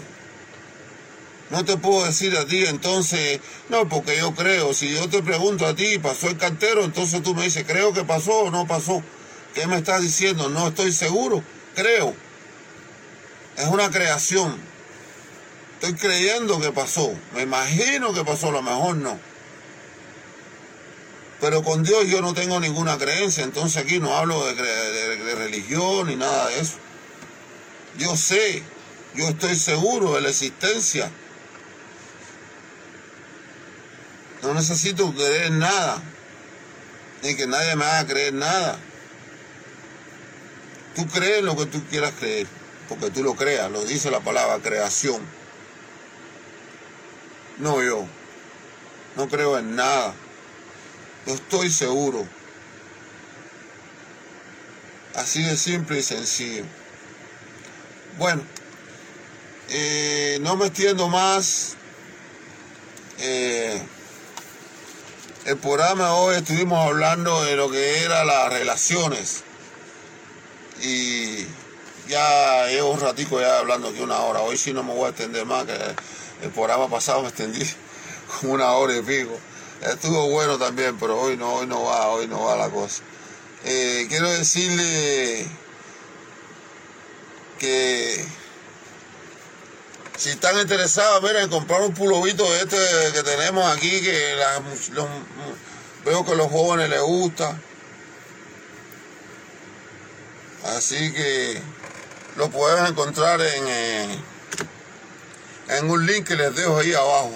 no 1.49 1.63
te 1.65 1.77
puedo 1.77 2.05
decir 2.05 2.35
a 2.35 2.45
ti 2.45 2.65
entonces, 2.65 3.39
no, 3.69 3.87
porque 3.87 4.17
yo 4.17 4.33
creo, 4.33 4.73
si 4.73 4.93
yo 4.93 5.07
te 5.09 5.21
pregunto 5.21 5.65
a 5.67 5.75
ti, 5.75 5.99
pasó 5.99 6.27
el 6.29 6.37
cartero, 6.37 6.83
entonces 6.83 7.21
tú 7.21 7.35
me 7.35 7.43
dices, 7.43 7.65
creo 7.67 7.93
que 7.93 8.03
pasó 8.03 8.43
o 8.43 8.51
no 8.51 8.65
pasó. 8.65 9.03
¿Qué 9.53 9.67
me 9.67 9.77
estás 9.77 10.01
diciendo? 10.01 10.49
No 10.49 10.69
estoy 10.69 10.91
seguro, 10.91 11.43
creo. 11.75 12.15
Es 13.55 13.67
una 13.67 13.91
creación. 13.91 14.57
Estoy 15.75 15.93
creyendo 15.93 16.59
que 16.59 16.71
pasó. 16.71 17.13
Me 17.35 17.43
imagino 17.43 18.13
que 18.13 18.23
pasó, 18.23 18.49
a 18.49 18.53
lo 18.53 18.61
mejor 18.63 18.95
no. 18.95 19.19
Pero 21.43 21.61
con 21.61 21.83
Dios 21.83 22.07
yo 22.07 22.21
no 22.21 22.33
tengo 22.33 22.57
ninguna 22.61 22.97
creencia, 22.97 23.43
entonces 23.43 23.83
aquí 23.83 23.99
no 23.99 24.15
hablo 24.15 24.45
de, 24.45 25.35
religión 25.35 26.07
ni 26.07 26.15
nada 26.15 26.47
de 26.47 26.61
eso. 26.61 26.75
Yo 27.97 28.15
sé, 28.15 28.63
yo 29.13 29.27
estoy 29.27 29.57
seguro 29.57 30.13
de 30.13 30.21
la 30.21 30.29
existencia. 30.29 31.11
No 34.41 34.53
necesito 34.53 35.13
creer 35.13 35.51
nada, 35.51 36.01
ni 37.23 37.35
que 37.35 37.45
nadie 37.45 37.75
me 37.75 37.83
haga 37.83 38.07
creer 38.07 38.33
nada. 38.35 38.79
Tú 40.95 41.05
crees 41.07 41.43
lo 41.43 41.57
que 41.57 41.65
tú 41.65 41.83
quieras 41.89 42.13
creer, 42.17 42.47
porque 42.87 43.09
tú 43.09 43.21
lo 43.21 43.35
creas, 43.35 43.69
lo 43.69 43.83
dice 43.83 44.09
la 44.09 44.21
palabra 44.21 44.59
creación. 44.63 45.21
No 47.57 47.83
yo, 47.83 48.05
no 49.17 49.27
creo 49.27 49.59
en 49.59 49.75
nada. 49.75 50.15
No 51.25 51.33
estoy 51.33 51.69
seguro. 51.69 52.27
Así 55.15 55.43
de 55.43 55.55
simple 55.57 55.99
y 55.99 56.03
sencillo. 56.03 56.65
Bueno, 58.17 58.41
eh, 59.69 60.37
no 60.41 60.55
me 60.55 60.67
extiendo 60.67 61.07
más. 61.07 61.75
Eh, 63.19 63.81
el 65.45 65.57
programa 65.57 66.15
hoy 66.15 66.35
estuvimos 66.35 66.87
hablando 66.87 67.43
de 67.43 67.55
lo 67.55 67.69
que 67.69 68.03
eran 68.03 68.27
las 68.27 68.51
relaciones. 68.51 69.43
Y 70.81 71.45
ya 72.07 72.67
llevo 72.67 72.91
un 72.91 72.99
ratico 72.99 73.39
ya 73.39 73.59
hablando 73.59 73.89
aquí 73.89 73.99
una 73.99 74.19
hora. 74.19 74.41
Hoy 74.41 74.57
sí 74.57 74.73
no 74.73 74.83
me 74.83 74.93
voy 74.93 75.05
a 75.05 75.09
extender 75.09 75.45
más, 75.45 75.65
que 75.65 75.73
el 76.43 76.51
programa 76.51 76.89
pasado 76.89 77.21
me 77.21 77.29
extendí 77.29 77.65
como 78.41 78.53
una 78.53 78.71
hora 78.73 78.97
y 78.97 79.01
pico. 79.01 79.37
Estuvo 79.83 80.29
bueno 80.29 80.57
también, 80.57 80.97
pero 80.97 81.19
hoy 81.19 81.35
no, 81.35 81.55
hoy 81.55 81.67
no 81.67 81.83
va, 81.83 82.07
hoy 82.07 82.25
no 82.27 82.45
va 82.45 82.55
la 82.55 82.69
cosa. 82.69 83.03
Eh, 83.65 84.05
quiero 84.07 84.29
decirle 84.31 85.45
que 87.59 88.25
si 90.15 90.29
están 90.29 90.57
interesados, 90.57 91.21
miren, 91.21 91.43
en 91.43 91.49
comprar 91.49 91.81
un 91.81 91.93
pulovito 91.93 92.49
de 92.49 92.59
este 92.59 92.77
que 93.13 93.23
tenemos 93.23 93.65
aquí, 93.75 94.01
que 94.01 94.37
veo 96.05 96.25
que 96.25 96.31
a 96.31 96.35
los 96.35 96.49
jóvenes 96.49 96.89
les 96.89 97.01
gusta. 97.01 97.59
Así 100.63 101.11
que 101.11 101.61
lo 102.37 102.49
pueden 102.49 102.85
encontrar 102.85 103.41
en, 103.41 103.67
eh, 103.67 104.19
en 105.67 105.89
un 105.89 106.05
link 106.05 106.25
que 106.25 106.37
les 106.37 106.55
dejo 106.55 106.77
ahí 106.77 106.93
abajo 106.93 107.33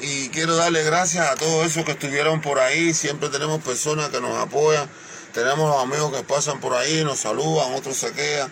y 0.00 0.28
quiero 0.28 0.56
darle 0.56 0.82
gracias 0.82 1.26
a 1.28 1.34
todos 1.36 1.66
esos 1.66 1.84
que 1.84 1.92
estuvieron 1.92 2.40
por 2.40 2.58
ahí. 2.58 2.92
Siempre 2.92 3.28
tenemos 3.28 3.62
personas 3.62 4.10
que 4.10 4.20
nos 4.20 4.36
apoyan. 4.36 4.88
Tenemos 5.32 5.68
los 5.68 5.82
amigos 5.82 6.16
que 6.16 6.22
pasan 6.22 6.60
por 6.60 6.74
ahí, 6.74 7.04
nos 7.04 7.20
saludan, 7.20 7.74
otros 7.74 7.96
se 7.96 8.12
quedan. 8.12 8.50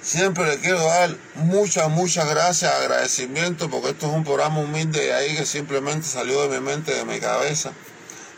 Siempre 0.00 0.46
le 0.46 0.58
quiero 0.58 0.82
dar 0.82 1.14
muchas, 1.34 1.90
muchas 1.90 2.28
gracias, 2.28 2.72
agradecimiento, 2.72 3.68
porque 3.68 3.90
esto 3.90 4.06
es 4.06 4.12
un 4.12 4.24
programa 4.24 4.60
humilde 4.60 5.12
ahí 5.12 5.36
que 5.36 5.44
simplemente 5.44 6.06
salió 6.06 6.48
de 6.48 6.60
mi 6.60 6.64
mente, 6.64 6.94
de 6.94 7.04
mi 7.04 7.18
cabeza 7.18 7.72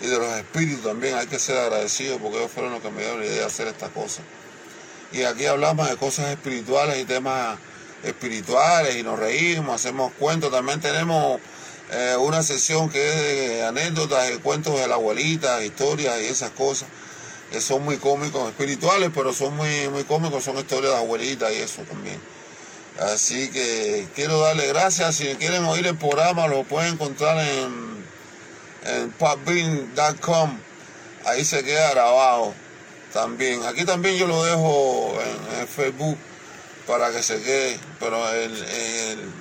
y 0.00 0.06
de 0.06 0.18
los 0.18 0.32
espíritus 0.36 0.82
también. 0.82 1.14
Hay 1.14 1.26
que 1.26 1.38
ser 1.38 1.58
agradecidos 1.58 2.20
porque 2.20 2.38
ellos 2.38 2.50
fueron 2.50 2.72
los 2.72 2.82
que 2.82 2.90
me 2.90 3.02
dieron 3.02 3.20
la 3.20 3.26
idea 3.26 3.40
de 3.40 3.44
hacer 3.44 3.68
esta 3.68 3.88
cosa. 3.88 4.22
Y 5.12 5.22
aquí 5.22 5.46
hablamos 5.46 5.88
de 5.88 5.96
cosas 5.96 6.30
espirituales 6.30 6.98
y 6.98 7.04
temas 7.04 7.58
espirituales 8.02 8.96
y 8.96 9.02
nos 9.02 9.18
reímos, 9.18 9.74
hacemos 9.74 10.12
cuentos. 10.18 10.50
También 10.50 10.80
tenemos 10.80 11.40
eh, 11.90 12.16
una 12.18 12.42
sesión 12.42 12.90
que 12.90 13.08
es 13.08 13.16
de 13.16 13.64
anécdotas 13.64 14.30
y 14.30 14.38
cuentos 14.38 14.78
de 14.78 14.88
la 14.88 14.96
abuelita, 14.96 15.64
historias 15.64 16.20
y 16.20 16.26
esas 16.26 16.50
cosas 16.50 16.88
que 17.50 17.60
son 17.60 17.82
muy 17.82 17.96
cómicos, 17.96 18.48
espirituales, 18.48 19.10
pero 19.14 19.32
son 19.32 19.56
muy, 19.56 19.88
muy 19.88 20.04
cómicos, 20.04 20.44
son 20.44 20.58
historias 20.58 20.92
de 20.92 20.98
abuelita 20.98 21.50
y 21.52 21.56
eso 21.56 21.82
también. 21.82 22.20
Así 23.00 23.48
que 23.50 24.06
quiero 24.14 24.40
darle 24.40 24.66
gracias. 24.66 25.16
Si 25.16 25.26
quieren 25.36 25.64
oír 25.64 25.86
el 25.86 25.96
programa, 25.96 26.48
lo 26.48 26.64
pueden 26.64 26.94
encontrar 26.94 27.38
en, 27.38 28.04
en. 28.84 29.14
Ahí 31.24 31.44
se 31.44 31.62
queda 31.62 31.90
grabado 31.90 32.54
también. 33.12 33.62
Aquí 33.64 33.84
también 33.84 34.16
yo 34.16 34.26
lo 34.26 34.44
dejo 34.44 35.16
en, 35.60 35.68
Facebook 35.68 36.18
para 36.86 37.12
que 37.12 37.22
se 37.22 37.40
quede. 37.40 37.78
Pero 38.00 38.28
el, 38.32 38.64
el 38.64 39.32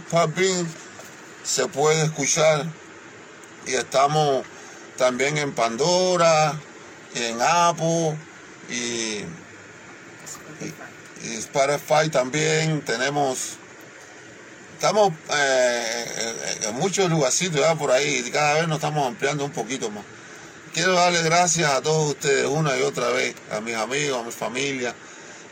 se 1.48 1.68
puede 1.68 2.04
escuchar. 2.04 2.66
Y 3.66 3.74
estamos 3.74 4.46
también 4.98 5.38
en 5.38 5.54
Pandora, 5.54 6.60
en 7.16 7.38
Apple 7.42 8.18
y, 8.70 9.24
y, 11.24 11.36
Spotify 11.38 12.10
también. 12.12 12.82
Tenemos, 12.82 13.58
estamos 14.74 15.14
eh, 15.34 16.60
en 16.64 16.76
muchos 16.76 17.10
lugarcitos 17.10 17.62
por 17.78 17.92
ahí 17.92 18.24
y 18.26 18.32
cada 18.32 18.56
vez 18.56 18.68
nos 18.68 18.78
estamos 18.78 19.08
ampliando 19.08 19.46
un 19.46 19.52
poquito 19.52 19.90
más. 19.90 20.04
Quiero 20.74 20.94
darle 20.94 21.24
gracias 21.24 21.72
a 21.72 21.82
todos 21.82 22.12
ustedes 22.12 22.46
una 22.46 22.78
y 22.78 22.84
otra 22.84 23.10
vez, 23.10 23.36
a 23.52 23.62
mis 23.62 23.76
amigos, 23.76 24.20
a 24.20 24.24
mi 24.24 24.32
familia 24.32 24.94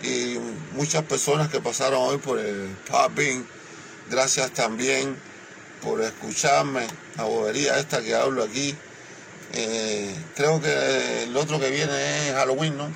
y 0.04 0.38
muchas 0.74 1.04
personas 1.04 1.50
que 1.50 1.60
pasaron 1.60 2.00
hoy 2.02 2.18
por 2.18 2.38
el 2.38 2.76
Podbean. 2.88 3.48
Gracias 4.10 4.52
también 4.52 5.18
por 5.86 6.02
escucharme, 6.02 6.88
la 7.16 7.24
bobería 7.24 7.78
esta 7.78 8.02
que 8.02 8.16
hablo 8.16 8.44
aquí. 8.44 8.76
Eh, 9.54 10.14
creo 10.36 10.60
que 10.60 11.24
el 11.24 11.38
otro 11.38 11.60
que 11.60 11.70
viene 11.70 12.28
es 12.28 12.34
Halloween, 12.34 12.76
¿no? 12.76 12.90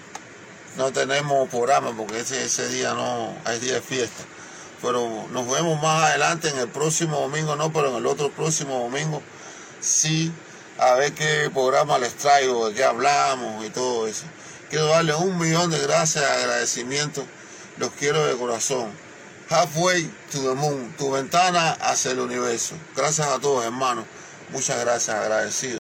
No 0.76 0.92
tenemos 0.92 1.48
programa 1.50 1.96
porque 1.96 2.20
ese, 2.20 2.44
ese 2.44 2.68
día 2.70 2.94
no 2.94 3.34
hay 3.46 3.60
día 3.60 3.76
de 3.76 3.82
fiesta. 3.82 4.24
Pero 4.82 5.28
nos 5.32 5.50
vemos 5.50 5.82
más 5.82 6.10
adelante 6.10 6.50
en 6.50 6.58
el 6.58 6.68
próximo 6.68 7.20
domingo, 7.22 7.56
no, 7.56 7.72
pero 7.72 7.90
en 7.90 7.96
el 7.96 8.06
otro 8.06 8.32
próximo 8.32 8.80
domingo 8.80 9.22
sí, 9.82 10.32
a 10.78 10.96
ver 10.96 11.14
qué 11.14 11.50
programa 11.54 12.00
les 12.00 12.16
traigo, 12.16 12.70
de 12.70 12.76
qué 12.76 12.84
hablamos 12.84 13.66
y 13.66 13.70
todo 13.70 14.08
eso. 14.08 14.24
Quiero 14.70 14.88
darles 14.88 15.16
un 15.16 15.38
millón 15.38 15.70
de 15.72 15.80
gracias, 15.80 16.24
agradecimientos. 16.24 17.26
Los 17.78 17.92
quiero 17.92 18.26
de 18.26 18.36
corazón. 18.36 18.92
Halfway 19.50 20.04
to 20.30 20.38
the 20.38 20.54
moon, 20.54 20.94
tu 20.96 21.10
ventana 21.10 21.72
hacia 21.82 22.12
el 22.12 22.20
universo. 22.20 22.76
Gracias 22.96 23.28
a 23.28 23.40
todos, 23.40 23.66
hermanos. 23.66 24.06
Muchas 24.52 24.80
gracias, 24.80 25.16
agradecido. 25.16 25.79